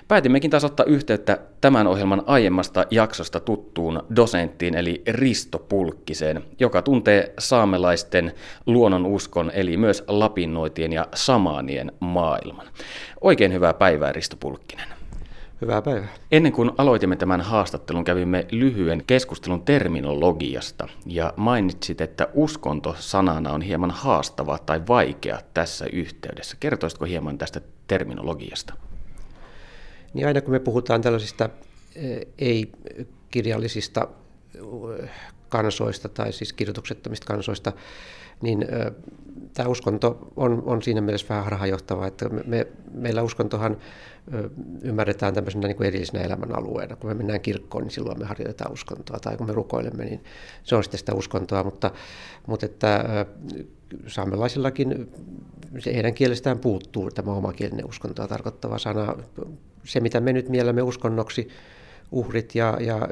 Päätimmekin 0.07 0.51
taas 0.51 0.63
ottaa 0.63 0.85
yhteyttä 0.85 1.39
tämän 1.61 1.87
ohjelman 1.87 2.23
aiemmasta 2.27 2.85
jaksosta 2.91 3.39
tuttuun 3.39 4.03
dosenttiin 4.15 4.75
eli 4.75 5.01
Risto 5.07 5.59
Pulkkiseen, 5.59 6.43
joka 6.59 6.81
tuntee 6.81 7.33
saamelaisten 7.39 8.33
luonnonuskon 8.65 9.51
eli 9.53 9.77
myös 9.77 10.03
lapinnoitien 10.07 10.93
ja 10.93 11.07
samaanien 11.13 11.91
maailman. 11.99 12.67
Oikein 13.21 13.53
hyvää 13.53 13.73
päivää 13.73 14.11
Risto 14.11 14.37
Pulkkinen. 14.39 14.96
Hyvää 15.61 15.81
päivää. 15.81 16.07
Ennen 16.31 16.51
kuin 16.51 16.71
aloitimme 16.77 17.15
tämän 17.15 17.41
haastattelun, 17.41 18.03
kävimme 18.03 18.45
lyhyen 18.51 19.03
keskustelun 19.07 19.61
terminologiasta 19.61 20.87
ja 21.05 21.33
mainitsit, 21.35 22.01
että 22.01 22.27
uskonto 22.33 22.95
sanana 22.99 23.51
on 23.51 23.61
hieman 23.61 23.91
haastava 23.91 24.57
tai 24.57 24.81
vaikea 24.87 25.39
tässä 25.53 25.85
yhteydessä. 25.93 26.57
Kertoisitko 26.59 27.05
hieman 27.05 27.37
tästä 27.37 27.61
terminologiasta? 27.87 28.73
Niin 30.13 30.27
aina 30.27 30.41
kun 30.41 30.51
me 30.51 30.59
puhutaan 30.59 31.01
tällaisista 31.01 31.49
eh, 31.95 32.19
ei-kirjallisista 32.37 34.07
eh, 34.55 35.09
kansoista 35.49 36.09
tai 36.09 36.33
siis 36.33 36.53
kirjoituksettomista 36.53 37.25
kansoista, 37.25 37.71
niin 38.41 38.65
tämä 39.53 39.69
uskonto 39.69 40.27
on, 40.35 40.63
on 40.65 40.81
siinä 40.81 41.01
mielessä 41.01 41.27
vähän 41.29 41.43
harhaanjohtava, 41.43 42.07
että 42.07 42.29
me, 42.29 42.43
me, 42.45 42.67
meillä 42.93 43.23
uskontohan 43.23 43.77
ymmärretään 44.81 45.33
tämmöisenä 45.33 45.67
niin 45.67 45.77
kuin 45.77 45.87
erillisenä 45.87 46.23
elämän 46.23 46.57
alueena. 46.57 46.95
Kun 46.95 47.09
me 47.09 47.13
mennään 47.13 47.41
kirkkoon, 47.41 47.83
niin 47.83 47.91
silloin 47.91 48.19
me 48.19 48.25
harjoitetaan 48.25 48.73
uskontoa, 48.73 49.19
tai 49.19 49.37
kun 49.37 49.47
me 49.47 49.53
rukoilemme, 49.53 50.05
niin 50.05 50.23
se 50.63 50.75
on 50.75 50.83
sitten 50.83 50.97
sitä 50.97 51.13
uskontoa, 51.13 51.63
mutta, 51.63 51.91
mutta 52.47 52.65
että 52.65 53.05
saamelaisillakin 54.07 55.11
heidän 55.85 56.13
kielestään 56.13 56.59
puuttuu 56.59 57.11
tämä 57.11 57.31
omakielinen 57.31 57.89
uskontoa 57.89 58.27
tarkoittava 58.27 58.77
sana. 58.77 59.15
Se, 59.83 59.99
mitä 59.99 60.19
me 60.19 60.33
nyt 60.33 60.49
miellämme 60.49 60.81
uskonnoksi, 60.81 61.47
uhrit 62.11 62.55
ja, 62.55 62.77
ja 62.79 63.07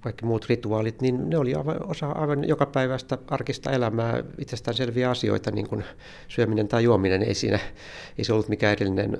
kaikki 0.00 0.24
muut 0.24 0.46
rituaalit, 0.48 1.02
niin 1.02 1.30
ne 1.30 1.38
oli 1.38 1.54
aivan, 1.54 1.90
osa 1.90 2.10
aivan 2.10 2.48
joka 2.48 2.66
päivästä 2.66 3.18
arkista 3.26 3.70
elämää, 3.70 4.22
itsestäänselviä 4.38 5.10
asioita, 5.10 5.50
niin 5.50 5.68
kuin 5.68 5.84
syöminen 6.28 6.68
tai 6.68 6.84
juominen, 6.84 7.22
ei 7.22 7.34
siinä 7.34 7.58
ei 8.18 8.24
se 8.24 8.32
ollut 8.32 8.48
mikään 8.48 8.72
erillinen 8.72 9.18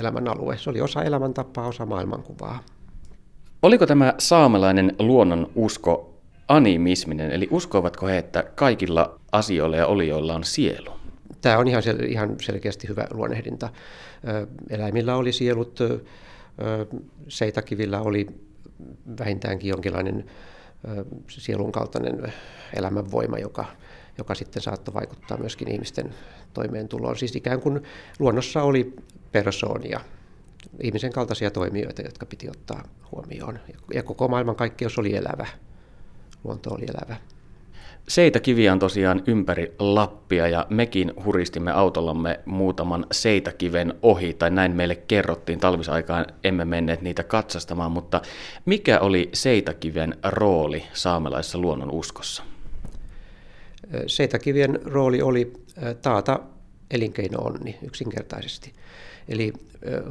elämän 0.00 0.28
alue. 0.28 0.56
Se 0.56 0.70
oli 0.70 0.80
osa 0.80 1.02
elämäntapaa, 1.02 1.66
osa 1.66 1.86
maailmankuvaa. 1.86 2.64
Oliko 3.62 3.86
tämä 3.86 4.14
saamelainen 4.18 4.94
luonnon 4.98 5.50
usko 5.54 6.14
animisminen, 6.48 7.30
eli 7.30 7.48
uskoivatko 7.50 8.06
he, 8.06 8.18
että 8.18 8.44
kaikilla 8.54 9.20
asioilla 9.32 9.76
ja 9.76 9.86
olijoilla 9.86 10.34
on 10.34 10.44
sielu? 10.44 10.90
Tämä 11.40 11.58
on 11.58 11.68
ihan, 11.68 11.82
sel- 11.82 12.04
ihan 12.04 12.36
selkeästi 12.40 12.88
hyvä 12.88 13.06
luonnehdinta. 13.10 13.68
Eläimillä 14.70 15.16
oli 15.16 15.32
sielut, 15.32 15.78
Seitakivillä 17.28 18.00
oli 18.00 18.26
vähintäänkin 19.18 19.70
jonkinlainen 19.70 20.24
sielun 21.28 21.72
kaltainen 21.72 22.32
elämänvoima, 22.76 23.38
joka, 23.38 23.64
joka 24.18 24.34
sitten 24.34 24.62
saattoi 24.62 24.94
vaikuttaa 24.94 25.38
myöskin 25.38 25.70
ihmisten 25.70 26.14
toimeentuloon. 26.54 27.16
Siis 27.16 27.36
ikään 27.36 27.60
kuin 27.60 27.82
luonnossa 28.18 28.62
oli 28.62 28.96
persoonia, 29.32 30.00
ihmisen 30.82 31.12
kaltaisia 31.12 31.50
toimijoita, 31.50 32.02
jotka 32.02 32.26
piti 32.26 32.50
ottaa 32.50 32.88
huomioon. 33.12 33.58
Ja 33.94 34.02
koko 34.02 34.28
maailman 34.28 34.56
kaikkeus 34.56 34.98
oli 34.98 35.16
elävä, 35.16 35.46
luonto 36.44 36.74
oli 36.74 36.84
elävä. 36.88 37.16
Seitäkiviä 38.08 38.72
on 38.72 38.78
tosiaan 38.78 39.22
ympäri 39.26 39.74
Lappia 39.78 40.48
ja 40.48 40.66
mekin 40.70 41.12
huristimme 41.24 41.72
autollamme 41.72 42.40
muutaman 42.44 43.06
seitäkiven 43.12 43.94
ohi, 44.02 44.34
tai 44.34 44.50
näin 44.50 44.72
meille 44.76 44.96
kerrottiin 44.96 45.58
talvisaikaan, 45.58 46.26
emme 46.44 46.64
menneet 46.64 47.02
niitä 47.02 47.22
katsastamaan, 47.22 47.92
mutta 47.92 48.20
mikä 48.64 49.00
oli 49.00 49.30
seitäkiven 49.32 50.16
rooli 50.22 50.84
saamelaisessa 50.92 51.58
luonnon 51.58 51.90
uskossa? 51.90 52.42
Seitäkivien 54.06 54.78
rooli 54.84 55.22
oli 55.22 55.52
taata 56.02 56.40
elinkeino-onni 56.90 57.76
yksinkertaisesti. 57.82 58.72
Eli 59.28 59.52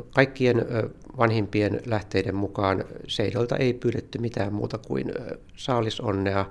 kaikkien 0.09 0.65
vanhimpien 1.17 1.81
lähteiden 1.85 2.35
mukaan 2.35 2.83
seidolta 3.07 3.57
ei 3.57 3.73
pyydetty 3.73 4.17
mitään 4.17 4.53
muuta 4.53 4.77
kuin 4.77 5.11
saalisonnea, 5.55 6.45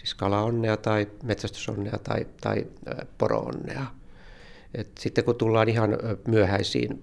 siis 0.00 0.14
kalaonnea 0.14 0.76
tai 0.76 1.08
metsästysonnea 1.22 1.98
tai, 2.04 2.26
tai 2.40 2.66
poroonnea. 3.18 3.86
Et 4.74 4.88
sitten 4.98 5.24
kun 5.24 5.34
tullaan 5.34 5.68
ihan 5.68 5.98
myöhäisiin 6.28 7.02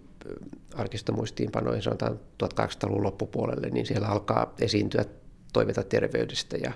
arkistomuistiinpanoihin, 0.76 1.82
sanotaan 1.84 2.20
1800-luvun 2.44 3.04
loppupuolelle, 3.04 3.70
niin 3.70 3.86
siellä 3.86 4.08
alkaa 4.08 4.54
esiintyä 4.62 5.06
toiveita 5.54 5.84
terveydestä 5.84 6.58
ja, 6.58 6.72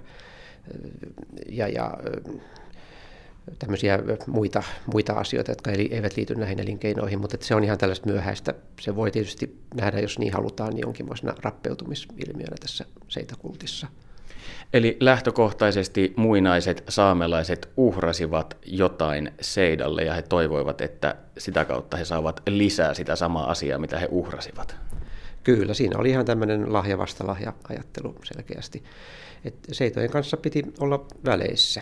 ja, 1.49 1.67
ja 1.67 1.97
tämmöisiä 3.59 3.99
muita, 4.27 4.63
muita 4.93 5.13
asioita, 5.13 5.51
jotka 5.51 5.71
eivät 5.71 6.17
liity 6.17 6.35
näihin 6.35 6.59
elinkeinoihin, 6.59 7.19
mutta 7.19 7.37
se 7.41 7.55
on 7.55 7.63
ihan 7.63 7.77
tällaista 7.77 8.09
myöhäistä. 8.09 8.53
Se 8.81 8.95
voi 8.95 9.11
tietysti 9.11 9.61
nähdä, 9.75 9.99
jos 9.99 10.19
niin 10.19 10.33
halutaan, 10.33 10.69
niin 10.69 10.81
jonkinlaisena 10.81 11.35
rappeutumisilmiönä 11.43 12.55
tässä 12.59 12.85
seitakultissa. 13.07 13.87
Eli 14.73 14.97
lähtökohtaisesti 14.99 16.13
muinaiset 16.15 16.83
saamelaiset 16.89 17.69
uhrasivat 17.77 18.57
jotain 18.65 19.31
Seidalle 19.41 20.03
ja 20.03 20.13
he 20.13 20.21
toivoivat, 20.21 20.81
että 20.81 21.15
sitä 21.37 21.65
kautta 21.65 21.97
he 21.97 22.05
saavat 22.05 22.41
lisää 22.47 22.93
sitä 22.93 23.15
samaa 23.15 23.51
asiaa, 23.51 23.79
mitä 23.79 23.99
he 23.99 24.07
uhrasivat. 24.11 24.75
Kyllä, 25.43 25.73
siinä 25.73 25.99
oli 25.99 26.09
ihan 26.09 26.25
tämmöinen 26.25 26.73
lahja 26.73 26.97
lahja 27.23 27.53
ajattelu 27.69 28.15
selkeästi. 28.23 28.83
Et 29.45 29.55
seitojen 29.71 30.11
kanssa 30.11 30.37
piti 30.37 30.63
olla 30.79 31.05
väleissä. 31.25 31.81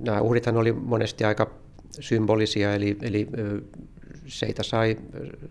Nämä 0.00 0.20
uhrithan 0.20 0.56
oli 0.56 0.72
monesti 0.72 1.24
aika 1.24 1.50
symbolisia, 2.00 2.74
eli, 2.74 2.96
eli 3.02 3.28
seitä 4.26 4.62
sai 4.62 4.96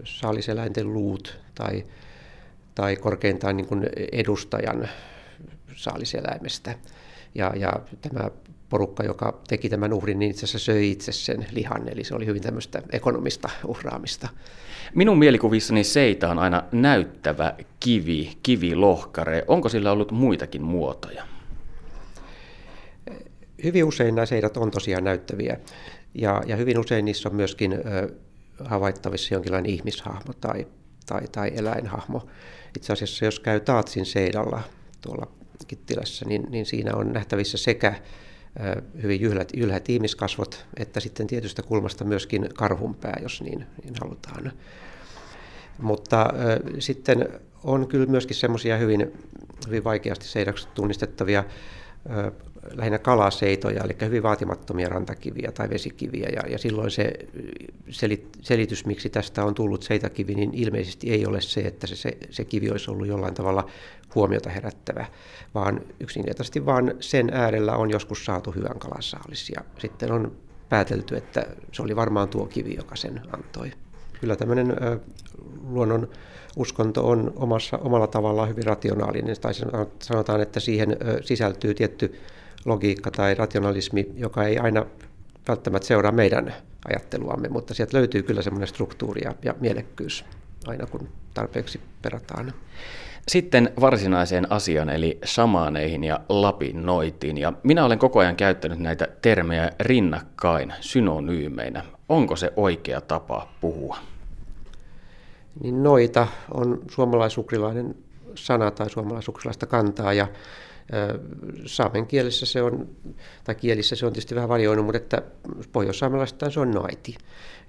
saaliseläinten 0.04 0.94
luut 0.94 1.40
tai, 1.56 1.86
tai 2.76 2.96
korkeintaan 2.96 3.58
niin 3.58 3.68
kuin 3.68 3.90
edustajan 4.12 4.90
saaliseläimestä. 5.76 6.76
Ja, 7.36 7.54
ja 7.56 7.74
tämä 8.02 8.30
porukka, 8.70 9.04
joka 9.04 9.40
teki 9.48 9.70
tämän 9.70 9.94
uhrin, 9.94 10.20
niin 10.20 10.32
itse 10.32 10.46
asiassa 10.46 10.66
söi 10.66 10.92
itse 10.92 11.12
sen 11.12 11.48
lihan, 11.52 11.90
eli 11.90 12.04
se 12.04 12.16
oli 12.16 12.26
hyvin 12.26 12.42
tämmöistä 12.42 12.82
ekonomista 12.92 13.50
uhraamista. 13.66 14.30
Minun 14.96 15.20
mielikuvissani 15.20 15.84
seita 15.84 16.30
on 16.30 16.40
aina 16.40 16.64
näyttävä 16.72 17.56
kivi, 17.80 18.38
kivilohkare. 18.44 19.46
Onko 19.48 19.70
sillä 19.70 19.92
ollut 19.92 20.12
muitakin 20.12 20.62
muotoja? 20.62 21.24
Hyvin 23.64 23.84
usein 23.84 24.16
nämä 24.16 24.26
seidat 24.26 24.58
on 24.58 24.72
tosiaan 24.72 25.04
näyttäviä, 25.04 25.58
ja, 26.14 26.42
ja 26.46 26.56
hyvin 26.56 26.80
usein 26.80 27.06
niissä 27.06 27.30
on 27.30 27.36
myöskin 27.36 27.74
ö, 27.74 28.14
havaittavissa 28.66 29.34
jonkinlainen 29.34 29.72
ihmishahmo 29.72 30.34
tai, 30.42 30.68
tai, 31.06 31.22
tai 31.32 31.52
eläinhahmo. 31.56 32.28
Itse 32.78 32.94
asiassa 32.94 33.26
jos 33.26 33.40
käy 33.40 33.60
Taatsin 33.60 34.06
seidalla 34.06 34.62
tuolla 35.02 35.28
Kittilässä, 35.68 36.26
niin, 36.26 36.48
niin 36.50 36.66
siinä 36.66 36.96
on 36.96 37.14
nähtävissä 37.14 37.58
sekä 37.58 37.96
hyvin 39.02 39.22
jylhät, 39.22 39.52
jylhät 39.56 39.90
ihmiskasvot, 39.90 40.66
että 40.78 41.00
sitten 41.00 41.28
tietystä 41.28 41.62
kulmasta 41.62 42.04
myöskin 42.04 42.50
karhunpää, 42.54 43.20
jos 43.22 43.42
niin, 43.42 43.66
niin 43.84 43.94
halutaan. 44.02 44.52
Mutta 45.78 46.22
äh, 46.22 46.74
sitten 46.80 47.30
on 47.64 47.88
kyllä 47.88 48.06
myöskin 48.06 48.36
semmoisia 48.36 48.78
hyvin, 48.78 49.12
hyvin 49.68 49.84
vaikeasti 49.84 50.28
seidaksi 50.28 50.68
tunnistettavia 50.76 51.40
äh, 51.40 52.32
lähinnä 52.74 53.00
kalaseitoja, 53.00 53.84
eli 53.84 53.96
hyvin 54.02 54.24
vaatimattomia 54.24 54.90
rantakiviä 54.90 55.52
tai 55.52 55.70
vesikiviä. 55.70 56.30
Ja, 56.36 56.42
ja 56.52 56.58
silloin 56.58 56.92
se 56.92 57.14
selit, 57.90 58.28
selitys, 58.42 58.86
miksi 58.86 59.10
tästä 59.10 59.46
on 59.46 59.56
tullut 59.56 59.84
seitakivi, 59.84 60.36
niin 60.36 60.52
ilmeisesti 60.54 61.12
ei 61.12 61.26
ole 61.26 61.42
se, 61.42 61.62
että 61.62 61.88
se, 61.88 61.96
se, 61.96 62.18
se 62.30 62.46
kivi 62.46 62.70
olisi 62.70 62.92
ollut 62.92 63.08
jollain 63.08 63.34
tavalla 63.34 63.70
huomiota 64.16 64.50
herättävä, 64.50 65.06
vaan 65.56 65.82
yksinkertaisesti 66.00 66.66
vaan 66.66 66.94
sen 67.00 67.30
äärellä 67.34 67.76
on 67.76 67.90
joskus 67.90 68.26
saatu 68.26 68.52
hyvän 68.52 68.80
kalansaalis. 68.80 69.50
Ja 69.50 69.62
sitten 69.78 70.12
on 70.12 70.32
päätelty, 70.70 71.18
että 71.18 71.46
se 71.72 71.82
oli 71.82 71.96
varmaan 71.96 72.30
tuo 72.30 72.46
kivi, 72.46 72.76
joka 72.76 72.96
sen 72.96 73.22
antoi. 73.34 73.72
Kyllä 74.20 74.36
tämmöinen 74.36 74.72
ö, 74.72 75.00
luonnon 75.70 76.10
uskonto 76.56 77.10
on 77.10 77.34
omassa, 77.36 77.78
omalla 77.78 78.08
tavallaan 78.08 78.50
hyvin 78.50 78.64
rationaalinen, 78.64 79.36
tai 79.42 79.54
sanotaan, 80.00 80.42
että 80.42 80.60
siihen 80.60 80.92
ö, 80.92 81.20
sisältyy 81.24 81.74
tietty 81.74 82.20
logiikka 82.66 83.12
tai 83.12 83.36
rationalismi, 83.36 84.12
joka 84.16 84.44
ei 84.44 84.60
aina 84.60 84.86
välttämättä 85.48 85.88
seuraa 85.88 86.12
meidän 86.12 86.54
ajatteluamme, 86.88 87.48
mutta 87.48 87.74
sieltä 87.74 87.98
löytyy 87.98 88.24
kyllä 88.24 88.42
semmoinen 88.42 88.68
struktuuri 88.68 89.22
ja, 89.26 89.36
ja 89.44 89.56
mielekkyys 89.60 90.26
aina 90.68 90.86
kun 90.86 91.10
tarpeeksi 91.34 91.82
perataan. 92.02 92.54
Sitten 93.28 93.74
varsinaiseen 93.82 94.52
asiaan, 94.52 94.90
eli 94.90 95.20
samaaneihin 95.26 96.04
ja 96.04 96.20
lapinnoitiin. 96.30 97.38
Ja 97.38 97.54
minä 97.64 97.86
olen 97.86 98.00
koko 98.00 98.20
ajan 98.20 98.36
käyttänyt 98.36 98.80
näitä 98.80 99.08
termejä 99.22 99.72
rinnakkain, 99.80 100.74
synonyymeinä. 100.82 101.86
Onko 102.10 102.36
se 102.36 102.54
oikea 102.56 103.02
tapa 103.02 103.48
puhua? 103.62 103.98
Niin 105.64 105.84
noita 105.84 106.28
on 106.54 106.82
suomalaisukrilainen 106.92 107.96
sana 108.36 108.72
tai 108.72 108.90
suomalaisukrilaista 108.90 109.66
kantaa 109.66 110.14
ja 110.14 110.28
Saamen 111.66 112.08
kielessä 112.08 112.46
se 112.46 112.62
on, 112.62 112.90
tai 113.44 113.56
kielissä 113.56 113.96
se 113.96 114.06
on 114.06 114.14
tietysti 114.14 114.36
vähän 114.36 114.50
varjoinut, 114.50 114.86
mutta 114.86 114.98
että 114.98 115.22
pohjoissaamelaistaan 115.72 116.52
se 116.52 116.60
on 116.60 116.72
noiti. 116.72 117.16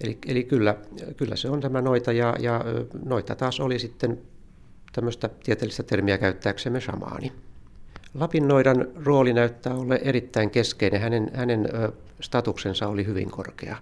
Eli, 0.04 0.18
eli 0.26 0.44
kyllä, 0.44 0.76
kyllä 1.16 1.36
se 1.36 1.48
on 1.48 1.60
tämä 1.60 1.80
noita 1.80 2.12
ja, 2.12 2.36
ja 2.38 2.64
noita 3.04 3.34
taas 3.34 3.60
oli 3.60 3.78
sitten 3.78 4.18
tämmöistä 4.92 5.30
tieteellistä 5.44 5.82
termiä 5.82 6.18
käyttääksemme 6.18 6.80
shamaani. 6.80 7.32
Lapinnoidan 8.14 8.88
rooli 9.04 9.32
näyttää 9.32 9.74
olla 9.74 9.96
erittäin 9.96 10.50
keskeinen. 10.50 11.00
Hänen, 11.00 11.30
hänen 11.34 11.68
statuksensa 12.20 12.88
oli 12.88 13.06
hyvin 13.06 13.30
korkea. 13.30 13.76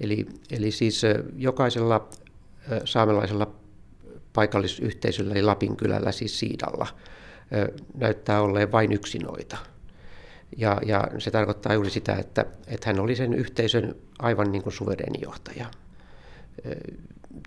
Eli, 0.00 0.26
eli 0.50 0.70
siis 0.70 1.02
jokaisella 1.36 2.08
saamelaisella 2.84 3.52
paikallisyhteisöllä, 4.32 5.32
eli 5.32 5.42
Lapin 5.42 5.76
kylällä, 5.76 6.12
siis 6.12 6.38
Siidalla, 6.38 6.86
näyttää 7.94 8.42
olleen 8.42 8.72
vain 8.72 8.92
yksi 8.92 9.18
noita. 9.18 9.56
Ja, 10.56 10.80
ja 10.86 11.08
se 11.18 11.30
tarkoittaa 11.30 11.74
juuri 11.74 11.90
sitä, 11.90 12.14
että, 12.14 12.44
että 12.66 12.90
hän 12.90 13.00
oli 13.00 13.16
sen 13.16 13.34
yhteisön 13.34 13.94
aivan 14.18 14.52
niin 14.52 14.62
kuin 14.62 14.72
suvereeni 14.72 15.18
johtaja. 15.22 15.66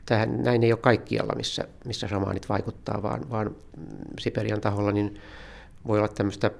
Tähän, 0.05 0.43
näin 0.43 0.63
ei 0.63 0.71
ole 0.71 0.79
kaikkialla, 0.79 1.33
missä, 1.35 1.67
missä 1.85 2.07
shamaanit 2.07 2.49
vaikuttaa, 2.49 3.03
vaan, 3.03 3.29
vaan 3.29 3.55
Siperian 4.19 4.61
taholla 4.61 4.91
niin 4.91 5.21
voi 5.87 5.97
olla 5.97 6.07
tämmöistä 6.07 6.51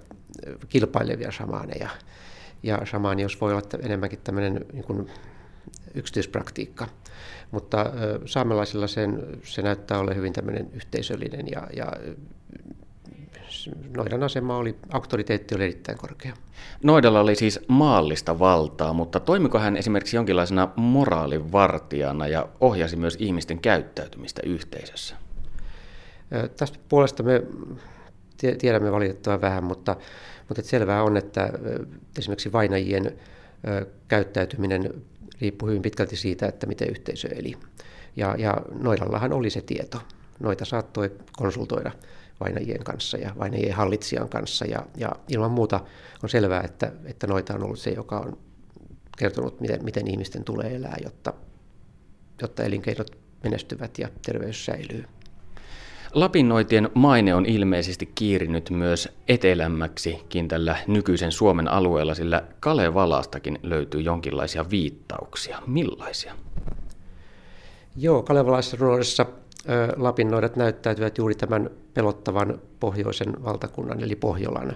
kilpailevia 0.69 1.31
shamaaneja. 1.31 1.89
Ja 2.63 2.81
shamaani, 2.85 3.21
jos 3.21 3.41
voi 3.41 3.51
olla 3.51 3.63
enemmänkin 3.83 4.19
tämmöinen 4.23 4.65
niin 4.73 4.83
kuin 4.83 5.09
yksityispraktiikka. 5.93 6.87
Mutta 7.51 7.85
saamelaisilla 8.25 8.87
sen, 8.87 9.27
se 9.43 9.61
näyttää 9.61 9.99
olla 9.99 10.13
hyvin 10.13 10.33
tämmöinen 10.33 10.69
yhteisöllinen 10.73 11.51
ja, 11.51 11.67
ja 11.75 11.91
Noidan 13.97 14.23
asema 14.23 14.57
oli, 14.57 14.75
auktoriteetti 14.91 15.55
oli 15.55 15.63
erittäin 15.63 15.97
korkea. 15.97 16.33
Noidalla 16.83 17.19
oli 17.19 17.35
siis 17.35 17.59
maallista 17.67 18.39
valtaa, 18.39 18.93
mutta 18.93 19.19
toimiko 19.19 19.59
hän 19.59 19.77
esimerkiksi 19.77 20.15
jonkinlaisena 20.15 20.69
moraalivartijana 20.75 22.27
ja 22.27 22.47
ohjasi 22.59 22.95
myös 22.95 23.17
ihmisten 23.19 23.59
käyttäytymistä 23.59 24.41
yhteisössä? 24.45 25.15
Tästä 26.57 26.79
puolesta 26.89 27.23
me 27.23 27.43
tiedämme 28.57 28.91
valitettavan 28.91 29.41
vähän, 29.41 29.63
mutta, 29.63 29.95
mutta 30.47 30.63
selvää 30.63 31.03
on, 31.03 31.17
että 31.17 31.49
esimerkiksi 32.17 32.51
vainajien 32.51 33.13
käyttäytyminen 34.07 34.93
riippuu 35.41 35.69
hyvin 35.69 35.81
pitkälti 35.81 36.15
siitä, 36.15 36.47
että 36.47 36.67
miten 36.67 36.89
yhteisö 36.89 37.27
eli. 37.27 37.57
Ja, 38.15 38.35
ja 38.37 38.57
Noidallahan 38.79 39.33
oli 39.33 39.49
se 39.49 39.61
tieto. 39.61 39.97
Noita 40.39 40.65
saattoi 40.65 41.11
konsultoida 41.37 41.91
vainajien 42.43 42.83
kanssa 42.83 43.17
ja 43.17 43.33
vainajien 43.39 43.75
hallitsijan 43.75 44.29
kanssa. 44.29 44.65
Ja, 44.65 44.85
ja 44.97 45.11
ilman 45.27 45.51
muuta 45.51 45.79
on 46.23 46.29
selvää, 46.29 46.61
että, 46.61 46.91
että 47.05 47.27
noita 47.27 47.53
on 47.53 47.63
ollut 47.63 47.79
se, 47.79 47.91
joka 47.91 48.19
on 48.19 48.37
kertonut, 49.17 49.59
miten, 49.61 49.83
miten 49.83 50.07
ihmisten 50.07 50.43
tulee 50.43 50.75
elää, 50.75 50.97
jotta, 51.03 51.33
jotta 52.41 52.63
elinkeinot 52.63 53.17
menestyvät 53.43 53.99
ja 53.99 54.09
terveys 54.25 54.65
säilyy. 54.65 55.05
Lapinnoitien 56.13 56.89
maine 56.93 57.35
on 57.35 57.45
ilmeisesti 57.45 58.11
kiirinyt 58.15 58.69
myös 58.69 59.09
etelämmäksikin 59.27 60.47
tällä 60.47 60.77
nykyisen 60.87 61.31
Suomen 61.31 61.67
alueella, 61.67 62.15
sillä 62.15 62.43
Kalevalastakin 62.59 63.59
löytyy 63.63 64.01
jonkinlaisia 64.01 64.69
viittauksia. 64.69 65.61
Millaisia? 65.67 66.35
Joo, 67.95 68.23
kalevalaisessa 68.23 68.77
runoudessa 68.79 69.25
Lapinnoidat 69.95 70.55
näyttäytyvät 70.55 71.17
juuri 71.17 71.35
tämän 71.35 71.69
pelottavan 71.93 72.61
pohjoisen 72.79 73.43
valtakunnan, 73.43 74.03
eli 74.03 74.15
Pohjolan 74.15 74.75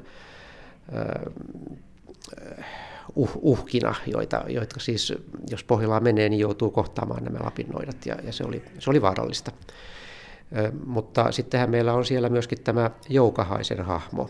uh, 3.15 3.29
uhkina, 3.41 3.95
joita, 4.05 4.43
joita 4.47 4.79
siis, 4.79 5.13
jos 5.49 5.63
Pohjolaan 5.63 6.03
menee, 6.03 6.29
niin 6.29 6.39
joutuu 6.39 6.71
kohtaamaan 6.71 7.23
nämä 7.23 7.39
lapinnoidat, 7.43 8.05
ja, 8.05 8.15
ja 8.23 8.33
se, 8.33 8.43
oli, 8.43 8.63
se 8.79 8.89
oli 8.89 9.01
vaarallista. 9.01 9.51
Mutta 10.85 11.31
sittenhän 11.31 11.69
meillä 11.69 11.93
on 11.93 12.05
siellä 12.05 12.29
myöskin 12.29 12.63
tämä 12.63 12.91
Joukahaisen 13.09 13.81
hahmo, 13.81 14.29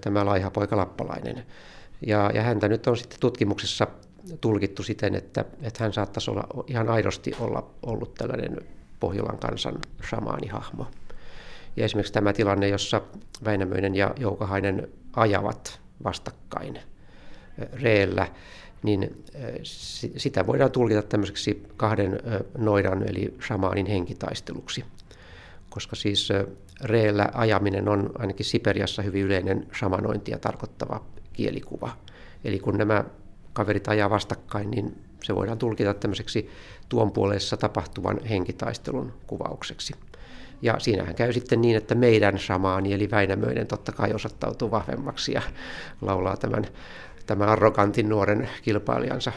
tämä 0.00 0.24
laiha 0.24 0.50
poika 0.50 0.76
lappalainen. 0.76 1.46
Ja, 2.06 2.30
ja 2.34 2.42
häntä 2.42 2.68
nyt 2.68 2.86
on 2.86 2.96
sitten 2.96 3.20
tutkimuksessa 3.20 3.86
tulkittu 4.40 4.82
siten, 4.82 5.14
että, 5.14 5.44
että 5.62 5.84
hän 5.84 5.92
saattaisi 5.92 6.30
olla 6.30 6.64
ihan 6.66 6.88
aidosti 6.88 7.32
olla 7.40 7.70
ollut 7.82 8.14
tällainen 8.14 8.56
Pohjolan 9.00 9.38
kansan 9.38 9.78
shamaanihahmo. 10.08 10.86
Ja 11.76 11.84
esimerkiksi 11.84 12.12
tämä 12.12 12.32
tilanne, 12.32 12.68
jossa 12.68 13.02
Väinämöinen 13.44 13.94
ja 13.94 14.14
Joukahainen 14.18 14.88
ajavat 15.16 15.80
vastakkain 16.04 16.78
reellä, 17.72 18.28
niin 18.82 19.24
sitä 20.16 20.46
voidaan 20.46 20.70
tulkita 20.70 21.02
tämmöiseksi 21.02 21.66
kahden 21.76 22.20
noidan 22.58 23.02
eli 23.08 23.36
shamaanin 23.46 23.86
henkitaisteluksi. 23.86 24.84
Koska 25.70 25.96
siis 25.96 26.28
reellä 26.84 27.28
ajaminen 27.34 27.88
on 27.88 28.10
ainakin 28.18 28.46
Siperiassa 28.46 29.02
hyvin 29.02 29.24
yleinen 29.24 29.66
shamanointia 29.78 30.38
tarkoittava 30.38 31.04
kielikuva. 31.32 31.96
Eli 32.44 32.58
kun 32.58 32.78
nämä 32.78 33.04
kaverit 33.56 33.88
ajaa 33.88 34.10
vastakkain, 34.10 34.70
niin 34.70 34.98
se 35.22 35.34
voidaan 35.34 35.58
tulkita 35.58 35.94
tämmöiseksi 35.94 36.50
tuon 36.88 37.12
puolessa 37.12 37.56
tapahtuvan 37.56 38.24
henkitaistelun 38.24 39.12
kuvaukseksi. 39.26 39.94
Ja 40.62 40.74
siinähän 40.78 41.14
käy 41.14 41.32
sitten 41.32 41.60
niin, 41.60 41.76
että 41.76 41.94
meidän 41.94 42.38
shamaani 42.38 42.92
eli 42.92 43.10
Väinämöinen 43.10 43.66
totta 43.66 43.92
kai 43.92 44.12
osoittautuu 44.14 44.70
vahvemmaksi 44.70 45.32
ja 45.32 45.42
laulaa 46.00 46.36
tämän, 46.36 46.66
tämän 47.26 47.48
arrogantin 47.48 48.08
nuoren 48.08 48.48
kilpailijansa 48.62 49.32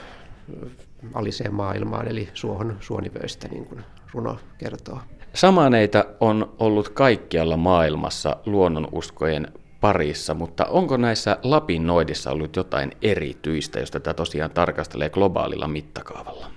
aliseen 1.13 1.53
maailmaan, 1.53 2.07
eli 2.07 2.29
suohon 2.33 2.77
suonivöistä, 2.79 3.47
niin 3.47 3.65
kuin 3.65 3.83
runo 4.13 4.39
kertoo. 4.57 4.99
Samaneita 5.33 6.05
on 6.19 6.55
ollut 6.59 6.89
kaikkialla 6.89 7.57
maailmassa 7.57 8.35
luonnonuskojen 8.45 9.47
parissa, 9.81 10.33
mutta 10.33 10.65
onko 10.65 10.97
näissä 10.97 11.37
Lapin 11.43 11.87
noidissa 11.87 12.31
ollut 12.31 12.55
jotain 12.55 12.91
erityistä, 13.01 13.79
jos 13.79 13.91
tätä 13.91 14.13
tosiaan 14.13 14.51
tarkastelee 14.51 15.09
globaalilla 15.09 15.67
mittakaavalla? 15.67 16.51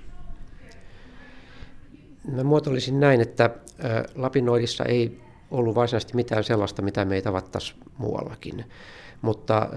Mä 2.32 2.44
muotoilisin 2.44 3.00
näin, 3.00 3.20
että 3.20 3.50
Lapinoidissa 4.14 4.84
ei 4.84 5.20
ollut 5.50 5.74
varsinaisesti 5.74 6.16
mitään 6.16 6.44
sellaista, 6.44 6.82
mitä 6.82 7.04
me 7.04 7.14
ei 7.14 7.22
tavattaisi 7.22 7.74
muuallakin. 7.98 8.64
Mutta 9.22 9.68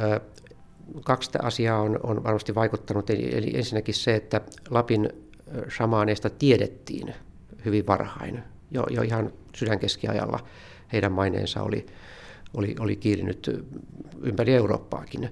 kaksi 1.03 1.31
asiaa 1.41 1.81
on, 1.81 1.99
on 2.03 2.23
varmasti 2.23 2.55
vaikuttanut. 2.55 3.09
Eli 3.09 3.51
ensinnäkin 3.57 3.95
se, 3.95 4.15
että 4.15 4.41
Lapin 4.69 5.09
shamaaneista 5.69 6.29
tiedettiin 6.29 7.13
hyvin 7.65 7.87
varhain. 7.87 8.43
Jo, 8.71 8.85
jo 8.89 9.01
ihan 9.01 9.33
sydänkeskiajalla 9.55 10.39
heidän 10.93 11.11
maineensa 11.11 11.63
oli, 11.63 11.85
oli, 12.55 12.75
oli 12.79 12.95
kiirinyt 12.95 13.65
ympäri 14.21 14.53
Eurooppaakin. 14.53 15.29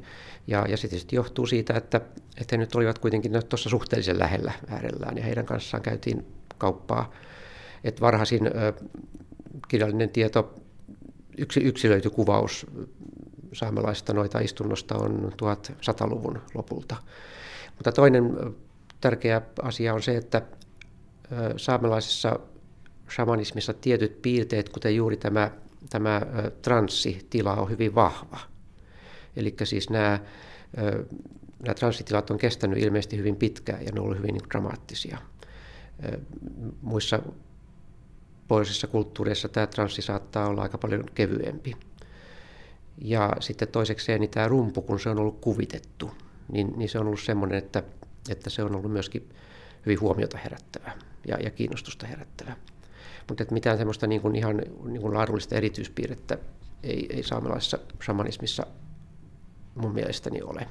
Ja, 0.48 0.66
ja 0.70 0.78
se 0.78 0.88
tietysti 0.88 1.16
johtuu 1.16 1.46
siitä, 1.46 1.74
että, 1.74 2.02
että 2.42 2.56
he 2.56 2.58
nyt 2.58 2.76
olivat 2.76 3.00
kuitenkin 3.00 3.32
tuossa 3.50 3.70
suhteellisen 3.70 4.20
lähellä 4.20 4.54
äärellään 4.68 5.18
ja 5.18 5.24
heidän 5.24 5.46
kanssaan 5.46 5.84
käytiin 5.84 6.26
kauppaa. 6.58 7.12
Että 7.84 8.02
varhaisin 8.02 8.48
ö, 8.48 8.74
kirjallinen 9.68 10.10
tieto, 10.10 10.56
yksi 11.38 11.60
yksilöity 11.60 12.10
kuvaus 12.10 12.66
saamelaista 13.54 14.14
noita 14.14 14.40
istunnosta 14.40 14.96
on 14.96 15.34
1100-luvun 15.34 16.42
lopulta. 16.54 16.96
Mutta 17.76 17.92
toinen 17.92 18.38
tärkeä 19.02 19.42
asia 19.62 19.94
on 19.94 20.02
se, 20.02 20.18
että 20.18 20.42
saamelaisessa 21.58 22.40
shamanismissa 23.10 23.74
tietyt 23.74 24.22
piirteet, 24.22 24.70
kuten 24.70 24.96
juuri 24.96 25.18
tämä, 25.18 25.52
tämä 25.90 26.22
transsitila 26.62 27.54
on 27.54 27.70
hyvin 27.70 27.96
vahva. 27.96 28.40
Eli 29.36 29.56
siis 29.64 29.90
nämä, 29.90 30.20
nämä 31.64 31.74
transsitilat 31.74 32.30
on 32.30 32.38
kestänyt 32.38 32.78
ilmeisesti 32.78 33.18
hyvin 33.18 33.36
pitkään 33.36 33.86
ja 33.86 33.92
ne 33.92 34.00
on 34.00 34.06
ollut 34.06 34.18
hyvin 34.18 34.40
dramaattisia 34.50 35.18
muissa 36.82 37.20
pohjoisissa 38.48 38.88
kulttuureissa 38.88 39.50
tämä 39.50 39.68
transsi 39.68 40.02
saattaa 40.02 40.48
olla 40.48 40.62
aika 40.62 40.78
paljon 40.78 41.04
kevyempi. 41.16 41.74
Ja 42.98 43.32
sitten 43.40 43.68
toisekseen 43.68 44.22
niin 44.22 44.32
tämä 44.32 44.48
rumpu, 44.48 44.82
kun 44.82 45.00
se 45.00 45.10
on 45.10 45.20
ollut 45.20 45.42
kuvitettu, 45.42 46.12
niin, 46.52 46.74
niin 46.76 46.90
se 46.90 47.00
on 47.00 47.08
ollut 47.08 47.22
semmoinen, 47.22 47.58
että, 47.58 47.84
että 48.30 48.50
se 48.50 48.64
on 48.64 48.76
ollut 48.76 48.92
myöskin 48.92 49.30
hyvin 49.86 50.02
huomiota 50.02 50.38
herättävä 50.38 50.92
ja, 51.28 51.38
ja 51.38 51.50
kiinnostusta 51.50 52.08
herättävä. 52.08 52.56
Mutta 53.28 53.46
mitään 53.52 53.78
semmoista 53.78 54.08
niin 54.08 54.22
kuin 54.22 54.36
ihan 54.36 54.58
niin 54.84 55.02
kuin 55.02 55.14
laadullista 55.14 55.56
erityispiirrettä 55.56 56.38
ei, 56.84 57.08
ei 57.10 57.24
saamelaisessa 57.24 57.80
shamanismissa 58.04 58.66
mun 59.76 59.94
mielestäni 59.94 60.42
ole. 60.42 60.68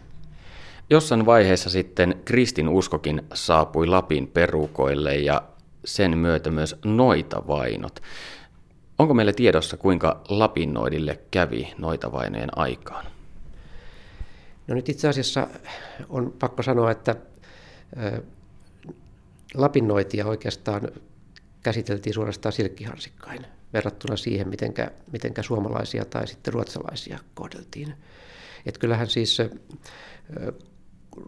Jossain 0.90 1.26
vaiheessa 1.26 1.70
sitten 1.70 2.20
kristin 2.24 2.68
uskokin 2.68 3.22
saapui 3.34 3.86
Lapin 3.86 4.26
perukoille 4.26 5.16
ja 5.16 5.42
sen 5.84 6.18
myötä 6.18 6.50
myös 6.50 6.76
noita 6.84 7.42
vainot. 7.46 8.02
Onko 8.98 9.14
meillä 9.14 9.32
tiedossa, 9.32 9.76
kuinka 9.76 10.20
Lapinnoidille 10.28 11.20
kävi 11.30 11.74
noita 11.78 12.12
vainojen 12.12 12.58
aikaan? 12.58 13.06
No 14.66 14.74
nyt 14.74 14.88
itse 14.88 15.08
asiassa 15.08 15.46
on 16.08 16.34
pakko 16.38 16.62
sanoa, 16.62 16.90
että 16.90 17.16
Lapinnoitia 19.54 20.26
oikeastaan 20.26 20.88
käsiteltiin 21.62 22.14
suorastaan 22.14 22.52
silkkihansikkain 22.52 23.46
verrattuna 23.72 24.16
siihen, 24.16 24.48
mitenkä, 24.48 24.90
mitenkä 25.12 25.42
suomalaisia 25.42 26.04
tai 26.04 26.26
sitten 26.28 26.54
ruotsalaisia 26.54 27.18
kohdeltiin. 27.34 27.94
Et 28.66 28.78
kyllähän 28.78 29.10
siis 29.10 29.38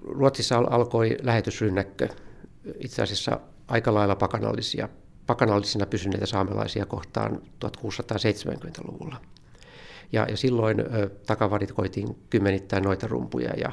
Ruotsissa 0.02 0.58
alkoi 0.58 1.16
lähetysrynnäkkö 1.22 2.08
itse 2.78 3.02
asiassa 3.02 3.40
aika 3.68 3.94
lailla 3.94 4.16
pakanallisia, 4.16 4.88
pakanallisina 5.26 5.86
pysyneitä 5.86 6.26
saamelaisia 6.26 6.86
kohtaan 6.86 7.42
1670-luvulla. 7.64 9.20
Ja, 10.12 10.26
ja 10.30 10.36
silloin 10.36 10.80
ö, 10.80 11.10
takavarikoitiin 11.26 12.16
kymmenittäin 12.30 12.82
noita 12.82 13.06
rumpuja 13.06 13.50
ja, 13.56 13.72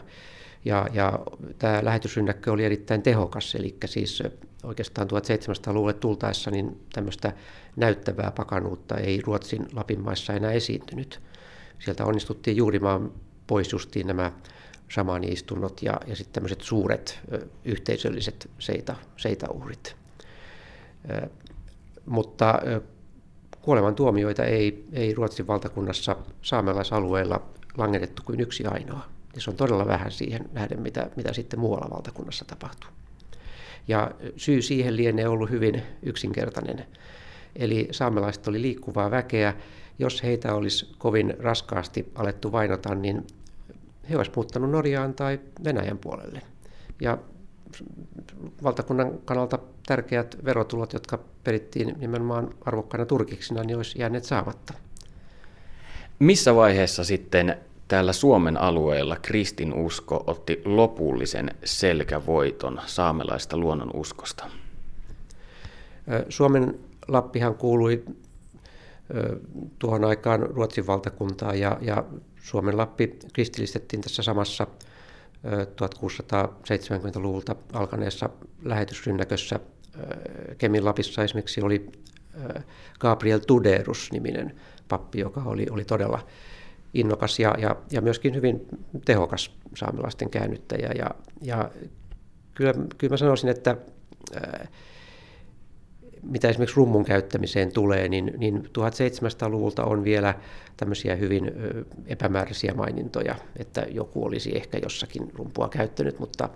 ja, 0.66 0.88
ja 0.94 1.20
tämä 1.60 1.80
lähetysrynnäkkö 1.86 2.52
oli 2.52 2.66
erittäin 2.66 3.02
tehokas, 3.02 3.56
eli 3.56 3.78
siis 3.86 4.24
oikeastaan 4.64 5.08
1700-luvulle 5.08 5.94
tultaessa 5.94 6.52
niin 6.52 6.82
tämmöistä 6.94 7.34
näyttävää 7.76 8.32
pakanuutta 8.32 8.98
ei 8.98 9.22
Ruotsin 9.22 9.68
Lapinmaissa 9.74 10.34
enää 10.34 10.52
esiintynyt. 10.52 11.22
Sieltä 11.80 12.06
onnistuttiin 12.06 12.58
juurimaan 12.58 13.12
pois 13.48 13.72
justiin 13.72 14.08
nämä 14.08 14.32
samaniistunnot 14.92 15.82
ja, 15.82 15.94
ja 16.08 16.16
sitten 16.16 16.34
tämmöiset 16.34 16.62
suuret 16.62 17.20
ö, 17.34 17.48
yhteisölliset 17.66 18.50
seita, 18.60 18.96
seitauhrit. 19.18 19.96
Ö, 21.10 21.30
mutta 22.06 22.60
ö, 22.68 22.82
kuolemantuomioita 23.62 24.46
ei, 24.46 24.86
ei 24.94 25.14
Ruotsin 25.14 25.48
valtakunnassa 25.48 26.16
saamelaisalueella 26.42 27.42
langetettu 27.78 28.22
kuin 28.26 28.40
yksi 28.40 28.66
ainoa. 28.66 29.06
Ja 29.36 29.42
se 29.42 29.50
on 29.50 29.56
todella 29.56 29.88
vähän 29.88 30.12
siihen 30.12 30.50
nähden, 30.54 30.82
mitä, 30.82 31.10
mitä 31.16 31.34
sitten 31.34 31.60
muualla 31.60 31.90
valtakunnassa 31.90 32.46
tapahtuu. 32.46 32.90
Ja 33.88 34.12
syy 34.38 34.62
siihen 34.62 34.98
lienee 34.98 35.28
ollut 35.28 35.50
hyvin 35.50 35.82
yksinkertainen. 36.04 36.86
Eli 37.56 37.88
saamelaiset 37.92 38.48
oli 38.48 38.62
liikkuvaa 38.62 39.12
väkeä. 39.12 39.54
Jos 40.00 40.24
heitä 40.24 40.56
olisi 40.56 40.96
kovin 40.98 41.34
raskaasti 41.40 42.12
alettu 42.16 42.52
vainota, 42.52 42.96
niin 42.96 43.28
he 44.10 44.18
olisivat 44.18 44.36
muuttanut 44.36 44.72
Norjaan 44.72 45.14
tai 45.14 45.40
Venäjän 45.64 45.98
puolelle. 45.98 46.42
Ja 47.02 47.18
valtakunnan 48.64 49.12
kannalta 49.26 49.60
tärkeät 49.88 50.38
verotulot, 50.46 50.94
jotka 50.94 51.20
perittiin 51.44 51.96
nimenomaan 52.00 52.56
arvokkaina 52.66 53.06
turkiksina, 53.06 53.64
niin 53.64 53.78
olisi 53.78 54.00
jääneet 54.00 54.24
saamatta. 54.24 54.74
Missä 56.20 56.56
vaiheessa 56.56 57.04
sitten 57.04 57.58
täällä 57.92 58.14
Suomen 58.14 58.58
alueella 58.58 59.18
kristinusko 59.22 60.24
otti 60.28 60.62
lopullisen 60.66 61.56
selkävoiton 61.64 62.82
saamelaista 62.86 63.58
luonnonuskosta? 63.58 64.50
Suomen 66.30 66.80
Lappihan 67.08 67.56
kuului 67.56 68.06
tuohon 69.80 70.06
aikaan 70.06 70.42
Ruotsin 70.42 70.88
valtakuntaan 70.88 71.60
ja, 71.60 71.78
ja 71.82 72.04
Suomen 72.42 72.78
Lappi 72.78 73.20
kristillistettiin 73.34 74.02
tässä 74.02 74.24
samassa 74.24 74.68
1670-luvulta 75.46 77.56
alkaneessa 77.74 78.30
lähetysrynnäkössä. 78.64 79.60
Kemin 80.58 80.86
Lapissa 80.86 81.24
esimerkiksi 81.24 81.62
oli 81.62 81.92
Gabriel 83.00 83.40
Tuderus-niminen 83.48 84.56
pappi, 84.88 85.20
joka 85.20 85.42
oli, 85.46 85.68
oli 85.70 85.86
todella 85.86 86.26
innokas 86.94 87.40
ja, 87.40 87.56
ja, 87.58 87.76
ja 87.92 88.02
myöskin 88.02 88.36
hyvin 88.36 88.66
tehokas 89.06 89.52
saamelaisten 89.76 90.30
käännyttäjä. 90.30 90.90
Ja, 90.98 91.10
ja 91.42 91.72
kyllä, 92.54 92.74
kyllä 92.98 93.14
mä 93.14 93.18
sanoisin, 93.18 93.50
että 93.50 93.78
ää, 94.36 94.68
mitä 96.24 96.50
esimerkiksi 96.50 96.76
rummun 96.76 97.06
käyttämiseen 97.06 97.74
tulee, 97.74 98.08
niin, 98.08 98.34
niin 98.38 98.66
1700-luvulta 98.66 99.84
on 99.84 100.04
vielä 100.04 100.34
tämmöisiä 100.78 101.16
hyvin 101.16 101.52
epämääräisiä 102.06 102.74
mainintoja, 102.74 103.36
että 103.56 103.86
joku 103.92 104.26
olisi 104.26 104.58
ehkä 104.58 104.80
jossakin 104.84 105.32
rumpua 105.34 105.70
käyttänyt, 105.70 106.20
mutta, 106.20 106.50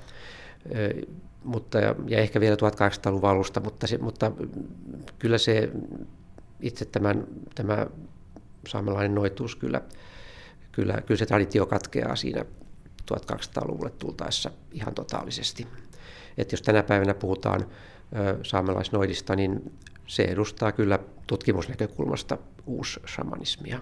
mutta 1.43 1.79
ja 2.07 2.17
ehkä 2.17 2.39
vielä 2.39 2.55
1800-luvun 2.55 3.29
alusta, 3.29 3.59
mutta, 3.59 3.87
se, 3.87 3.97
mutta 3.97 4.31
kyllä 5.19 5.37
se 5.37 5.69
itse 6.61 6.85
tämän, 6.85 7.27
tämä 7.55 7.87
saamelainen 8.67 9.15
noituus 9.15 9.55
kyllä, 9.55 9.81
kyllä, 10.75 11.01
kyllä 11.05 11.19
se 11.19 11.25
traditio 11.25 11.65
katkeaa 11.65 12.15
siinä 12.15 12.45
1200-luvulle 13.13 13.89
tultaessa 13.89 14.51
ihan 14.71 14.93
totaalisesti. 14.93 15.67
Että 16.37 16.53
jos 16.53 16.61
tänä 16.61 16.83
päivänä 16.83 17.13
puhutaan 17.13 17.67
saamelaisnoidista, 18.43 19.35
niin 19.35 19.73
se 20.07 20.23
edustaa 20.23 20.71
kyllä 20.71 20.99
tutkimusnäkökulmasta 21.27 22.37
uusshamanismia. 22.65 23.79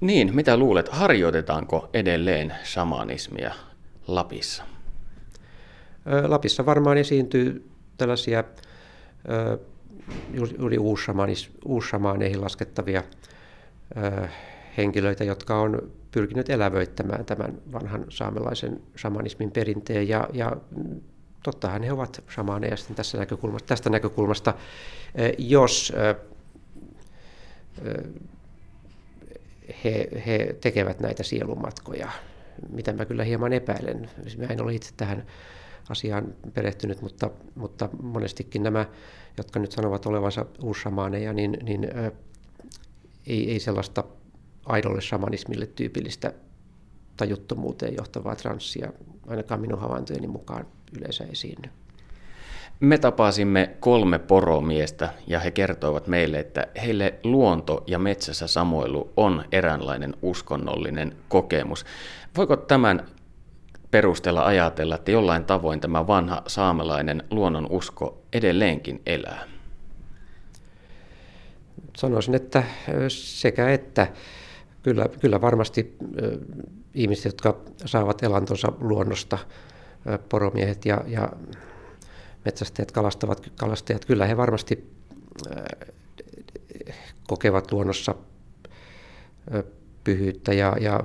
Niin, 0.00 0.34
mitä 0.34 0.56
luulet, 0.56 0.88
harjoitetaanko 0.88 1.90
edelleen 1.92 2.54
shamanismia 2.64 3.54
Lapissa? 4.06 4.64
Lapissa 6.26 6.66
varmaan 6.66 6.98
esiintyy 6.98 7.70
tällaisia 7.96 8.44
juuri 10.58 10.78
uusshamaneihin 11.64 12.40
laskettavia 12.40 13.02
henkilöitä, 14.76 15.24
jotka 15.24 15.60
on 15.60 15.92
pyrkinyt 16.10 16.50
elävöittämään 16.50 17.24
tämän 17.24 17.58
vanhan 17.72 18.04
saamelaisen 18.08 18.82
shamanismin 18.98 19.50
perinteen 19.50 20.08
ja, 20.08 20.28
ja 20.32 20.56
tottahan 21.42 21.82
he 21.82 21.92
ovat 21.92 22.24
shamaneja 22.34 22.76
sitten 22.76 22.96
tässä 22.96 23.18
näkökulmasta, 23.18 23.66
tästä 23.66 23.90
näkökulmasta, 23.90 24.54
eh, 25.14 25.34
jos 25.38 25.92
eh, 25.96 26.16
eh, 27.84 28.04
he, 29.84 30.08
he 30.26 30.56
tekevät 30.60 31.00
näitä 31.00 31.22
sielumatkoja, 31.22 32.10
mitä 32.70 32.92
mä 32.92 33.04
kyllä 33.04 33.24
hieman 33.24 33.52
epäilen. 33.52 34.10
Mä 34.38 34.46
en 34.46 34.62
ole 34.62 34.74
itse 34.74 34.90
tähän 34.96 35.26
asiaan 35.88 36.34
perehtynyt, 36.54 37.02
mutta, 37.02 37.30
mutta 37.54 37.88
monestikin 38.02 38.62
nämä, 38.62 38.86
jotka 39.36 39.58
nyt 39.60 39.72
sanovat 39.72 40.06
olevansa 40.06 40.46
uussamaaneja, 40.62 41.32
niin, 41.32 41.56
niin 41.62 41.88
ei, 43.26 43.50
ei 43.50 43.60
sellaista 43.60 44.04
aidolle 44.66 45.00
shamanismille 45.00 45.66
tyypillistä 45.66 46.32
tajuttomuuteen 47.16 47.94
johtavaa 47.94 48.36
transsia 48.36 48.92
ainakaan 49.26 49.60
minun 49.60 49.80
havaintojeni 49.80 50.26
mukaan 50.26 50.66
yleensä 50.98 51.24
esiinny. 51.24 51.70
Me 52.80 52.98
tapasimme 52.98 53.70
kolme 53.80 54.18
poromiestä 54.18 55.08
ja 55.26 55.40
he 55.40 55.50
kertoivat 55.50 56.06
meille, 56.06 56.38
että 56.38 56.66
heille 56.82 57.14
luonto 57.24 57.84
ja 57.86 57.98
metsässä 57.98 58.46
samoilu 58.46 59.12
on 59.16 59.44
eräänlainen 59.52 60.14
uskonnollinen 60.22 61.16
kokemus. 61.28 61.84
Voiko 62.36 62.56
tämän 62.56 63.06
perusteella 63.90 64.44
ajatella, 64.44 64.94
että 64.94 65.10
jollain 65.10 65.44
tavoin 65.44 65.80
tämä 65.80 66.06
vanha 66.06 66.42
saamelainen 66.46 67.22
luonnon 67.30 67.66
usko 67.70 68.22
edelleenkin 68.32 69.02
elää? 69.06 69.44
Sanoisin, 71.96 72.34
että 72.34 72.62
sekä 73.08 73.70
että 73.70 74.06
kyllä, 74.84 75.08
kyllä 75.20 75.40
varmasti 75.40 75.96
ihmiset, 76.94 77.24
jotka 77.24 77.60
saavat 77.86 78.22
elantonsa 78.22 78.72
luonnosta, 78.80 79.38
poromiehet 80.28 80.84
ja, 80.84 81.04
ja 81.06 81.32
metsästäjät, 82.44 82.92
kalastavat 82.92 83.52
kalastajat, 83.56 84.04
kyllä 84.04 84.26
he 84.26 84.36
varmasti 84.36 84.90
kokevat 87.26 87.72
luonnossa 87.72 88.14
pyhyyttä 90.04 90.52
ja, 90.52 90.76
ja 90.80 91.00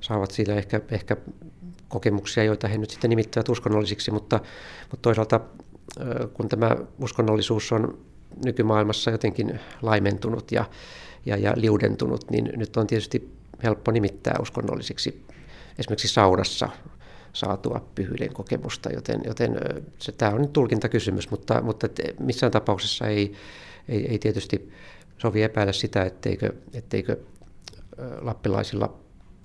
saavat 0.00 0.30
siinä 0.30 0.54
ehkä, 0.54 0.80
ehkä 0.90 1.16
kokemuksia, 1.88 2.44
joita 2.44 2.68
he 2.68 2.78
nyt 2.78 2.90
sitten 2.90 3.10
nimittävät 3.10 3.48
uskonnollisiksi, 3.48 4.10
mutta, 4.10 4.40
mutta 4.90 5.02
toisaalta 5.02 5.40
kun 6.34 6.48
tämä 6.48 6.76
uskonnollisuus 6.98 7.72
on 7.72 7.98
nykymaailmassa 8.44 9.10
jotenkin 9.10 9.60
laimentunut 9.82 10.52
ja, 10.52 10.64
ja, 11.26 11.36
ja 11.36 11.52
liudentunut, 11.56 12.30
niin 12.30 12.52
nyt 12.56 12.76
on 12.76 12.86
tietysti 12.86 13.32
helppo 13.62 13.90
nimittää 13.90 14.36
uskonnollisiksi 14.40 15.26
esimerkiksi 15.78 16.08
saunassa 16.08 16.68
saatua 17.32 17.88
pyhyyden 17.94 18.32
kokemusta, 18.32 18.92
joten, 18.92 19.20
joten 19.24 19.60
se, 19.98 20.12
tämä 20.12 20.32
on 20.32 20.40
nyt 20.40 20.52
tulkintakysymys, 20.52 21.30
mutta, 21.30 21.62
mutta 21.62 21.88
missään 22.20 22.52
tapauksessa 22.52 23.06
ei, 23.06 23.32
ei, 23.88 24.06
ei 24.06 24.18
tietysti 24.18 24.72
sovi 25.18 25.42
epäillä 25.42 25.72
sitä, 25.72 26.04
etteikö, 26.04 26.52
etteikö 26.74 27.16
lappilaisilla 28.20 28.94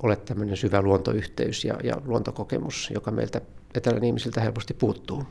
ole 0.04 0.16
tämmöinen 0.16 0.58
syvä 0.58 0.82
luontoyhteys 0.82 1.66
ja, 1.66 1.78
ja 1.84 2.02
luontokokemus, 2.06 2.90
joka 2.94 3.12
meiltä 3.12 3.42
etelän 3.76 4.04
ihmisiltä 4.04 4.42
helposti 4.42 4.74
puuttuu. 4.74 5.24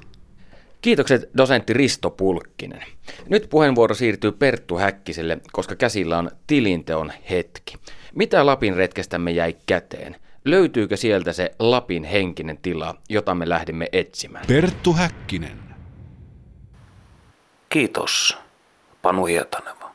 Kiitokset 0.86 1.30
dosentti 1.36 1.72
Risto 1.72 2.10
Pulkkinen. 2.10 2.84
Nyt 3.28 3.46
puheenvuoro 3.50 3.94
siirtyy 3.94 4.32
Perttu 4.32 4.76
Häkkiselle, 4.76 5.38
koska 5.52 5.74
käsillä 5.74 6.18
on 6.18 6.30
tilinteon 6.46 7.12
hetki. 7.30 7.76
Mitä 8.14 8.46
Lapin 8.46 8.76
retkestämme 8.76 9.30
jäi 9.30 9.56
käteen? 9.66 10.16
Löytyykö 10.44 10.96
sieltä 10.96 11.32
se 11.32 11.50
Lapin 11.58 12.04
henkinen 12.04 12.58
tila, 12.58 12.94
jota 13.08 13.34
me 13.34 13.48
lähdimme 13.48 13.88
etsimään? 13.92 14.44
Perttu 14.48 14.92
Häkkinen. 14.92 15.58
Kiitos, 17.68 18.38
Panu 19.02 19.26
Hietaneva. 19.26 19.90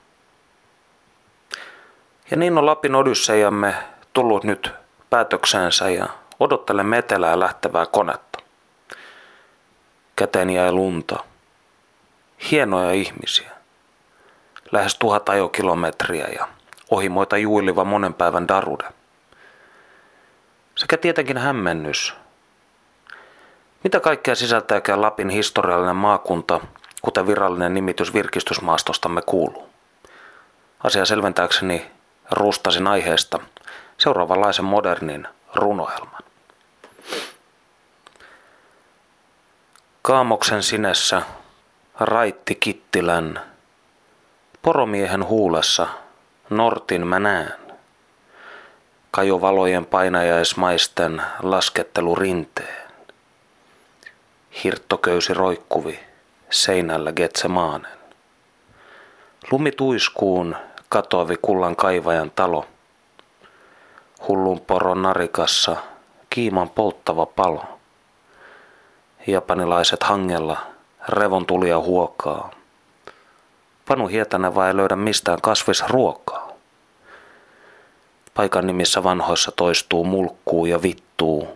Ja 2.32 2.38
niin 2.38 2.58
on 2.58 2.66
Lapin 2.66 2.96
Odysseijamme 2.96 3.74
tullut 4.14 4.44
nyt 4.44 4.72
päätöksensä 5.10 5.90
ja 5.90 6.08
odottelemme 6.40 6.98
etelään 6.98 7.40
lähtevää 7.40 7.86
konetta. 7.86 8.31
Käteen 10.22 10.50
jäi 10.50 10.72
lunta. 10.72 11.24
Hienoja 12.52 12.92
ihmisiä. 12.92 13.52
Lähes 14.72 14.96
tuhat 14.96 15.30
ajokilometriä 15.30 16.28
ja 16.28 16.48
ohimoita 16.92 17.38
juiliva 17.38 17.84
monen 17.84 18.14
päivän 18.14 18.48
darude. 18.48 18.84
Sekä 20.76 20.98
tietenkin 20.98 21.38
hämmennys. 21.38 22.16
Mitä 23.84 24.00
kaikkea 24.00 24.36
sisältääkään 24.36 25.02
Lapin 25.02 25.30
historiallinen 25.30 25.96
maakunta, 25.96 26.60
kuten 27.02 27.28
virallinen 27.28 27.74
nimitys 27.74 28.14
virkistysmaastostamme 28.14 29.22
kuuluu? 29.22 29.70
Asia 30.84 31.06
selventääkseni 31.06 31.92
ruustasin 32.32 32.88
aiheesta 32.88 33.40
seuraavanlaisen 33.98 34.66
modernin 34.66 35.28
runoelman. 35.56 36.31
Kaamoksen 40.04 40.64
sinessä 40.64 41.22
raitti 42.00 42.56
Kittilän, 42.56 43.42
poromiehen 44.62 45.26
huulessa 45.26 45.88
nortin 46.50 47.08
mä 47.08 47.20
näen. 47.20 47.54
Kajovalojen 49.12 49.86
painajaismaisten 49.86 51.22
laskettelu 51.42 52.16
rinteen. 52.16 52.92
Hirttoköysi 54.64 55.34
roikkuvi 55.34 56.00
seinällä 56.50 57.12
Getsemaanen. 57.12 57.98
Lumi 59.52 59.72
tuiskuun 59.72 60.56
katoavi 60.90 61.36
kullan 61.42 61.76
kaivajan 61.76 62.32
talo. 62.32 62.66
Hullun 64.28 64.60
poron 64.62 65.02
narikassa 65.02 65.76
kiiman 66.30 66.70
polttava 66.70 67.26
palo. 67.26 67.81
Japanilaiset 69.28 70.04
hangella 70.04 70.58
revontulia 71.10 71.80
huokaa. 71.80 72.52
Panu 73.88 74.08
Hietänevä 74.08 74.68
ei 74.68 74.78
löydä 74.78 74.96
mistään 74.96 75.42
kasvisruokaa. 75.42 76.52
Paikan 78.34 78.68
nimissä 78.68 79.04
vanhoissa 79.04 79.52
toistuu 79.52 80.04
mulkkuu 80.04 80.66
ja 80.66 80.82
vittuu. 80.82 81.48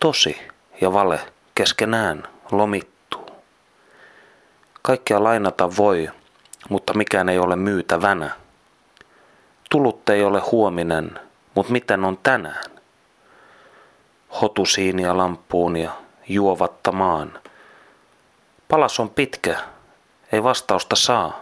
Tosi 0.00 0.36
ja 0.80 0.92
vale 0.92 1.20
keskenään 1.54 2.22
lomittuu. 2.50 3.26
Kaikkea 4.82 5.24
lainata 5.24 5.76
voi, 5.76 6.10
mutta 6.68 6.94
mikään 6.94 7.28
ei 7.28 7.38
ole 7.38 7.56
myytävänä. 7.56 8.30
Tulut 9.70 10.08
ei 10.08 10.22
ole 10.22 10.40
huominen, 10.40 11.18
mutta 11.54 11.72
miten 11.72 12.04
on 12.04 12.18
tänään? 12.22 12.64
Hotusiinia 14.40 15.16
lampuun 15.16 15.76
ja 15.76 16.01
juovattamaan. 16.28 17.40
Palas 18.68 19.00
on 19.00 19.10
pitkä, 19.10 19.60
ei 20.32 20.42
vastausta 20.42 20.96
saa. 20.96 21.40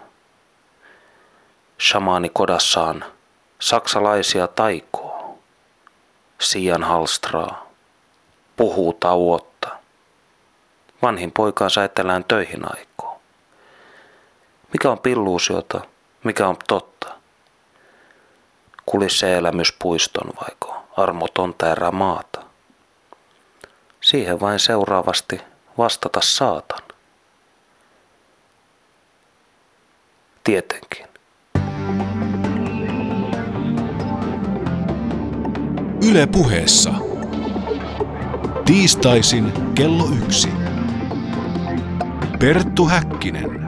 Shamaani 1.80 2.28
kodassaan 2.28 3.04
saksalaisia 3.58 4.46
taikoo. 4.46 5.38
Sian 6.40 6.84
halstraa, 6.84 7.66
puhuu 8.56 8.92
tauotta. 8.92 9.68
Vanhin 11.02 11.32
poikaansa 11.32 11.84
etelään 11.84 12.24
töihin 12.24 12.62
aikoo. 12.64 13.20
Mikä 14.72 14.90
on 14.90 14.98
pilluusiota, 14.98 15.80
mikä 16.24 16.48
on 16.48 16.56
totta? 16.68 17.14
Kulisse 18.86 19.36
elämyspuiston 19.36 20.32
vaiko 20.40 20.76
armoton 20.96 21.54
erä 21.72 21.90
maata? 21.90 22.49
Siihen 24.10 24.40
vain 24.40 24.58
seuraavasti 24.58 25.40
vastata 25.78 26.20
saatan. 26.22 26.80
Tietenkin. 30.44 31.06
Yle 36.10 36.26
puheessa. 36.26 36.90
Tiistaisin 38.64 39.52
kello 39.74 40.04
yksi. 40.24 40.48
Perttu 42.38 42.88
Häkkinen. 42.88 43.59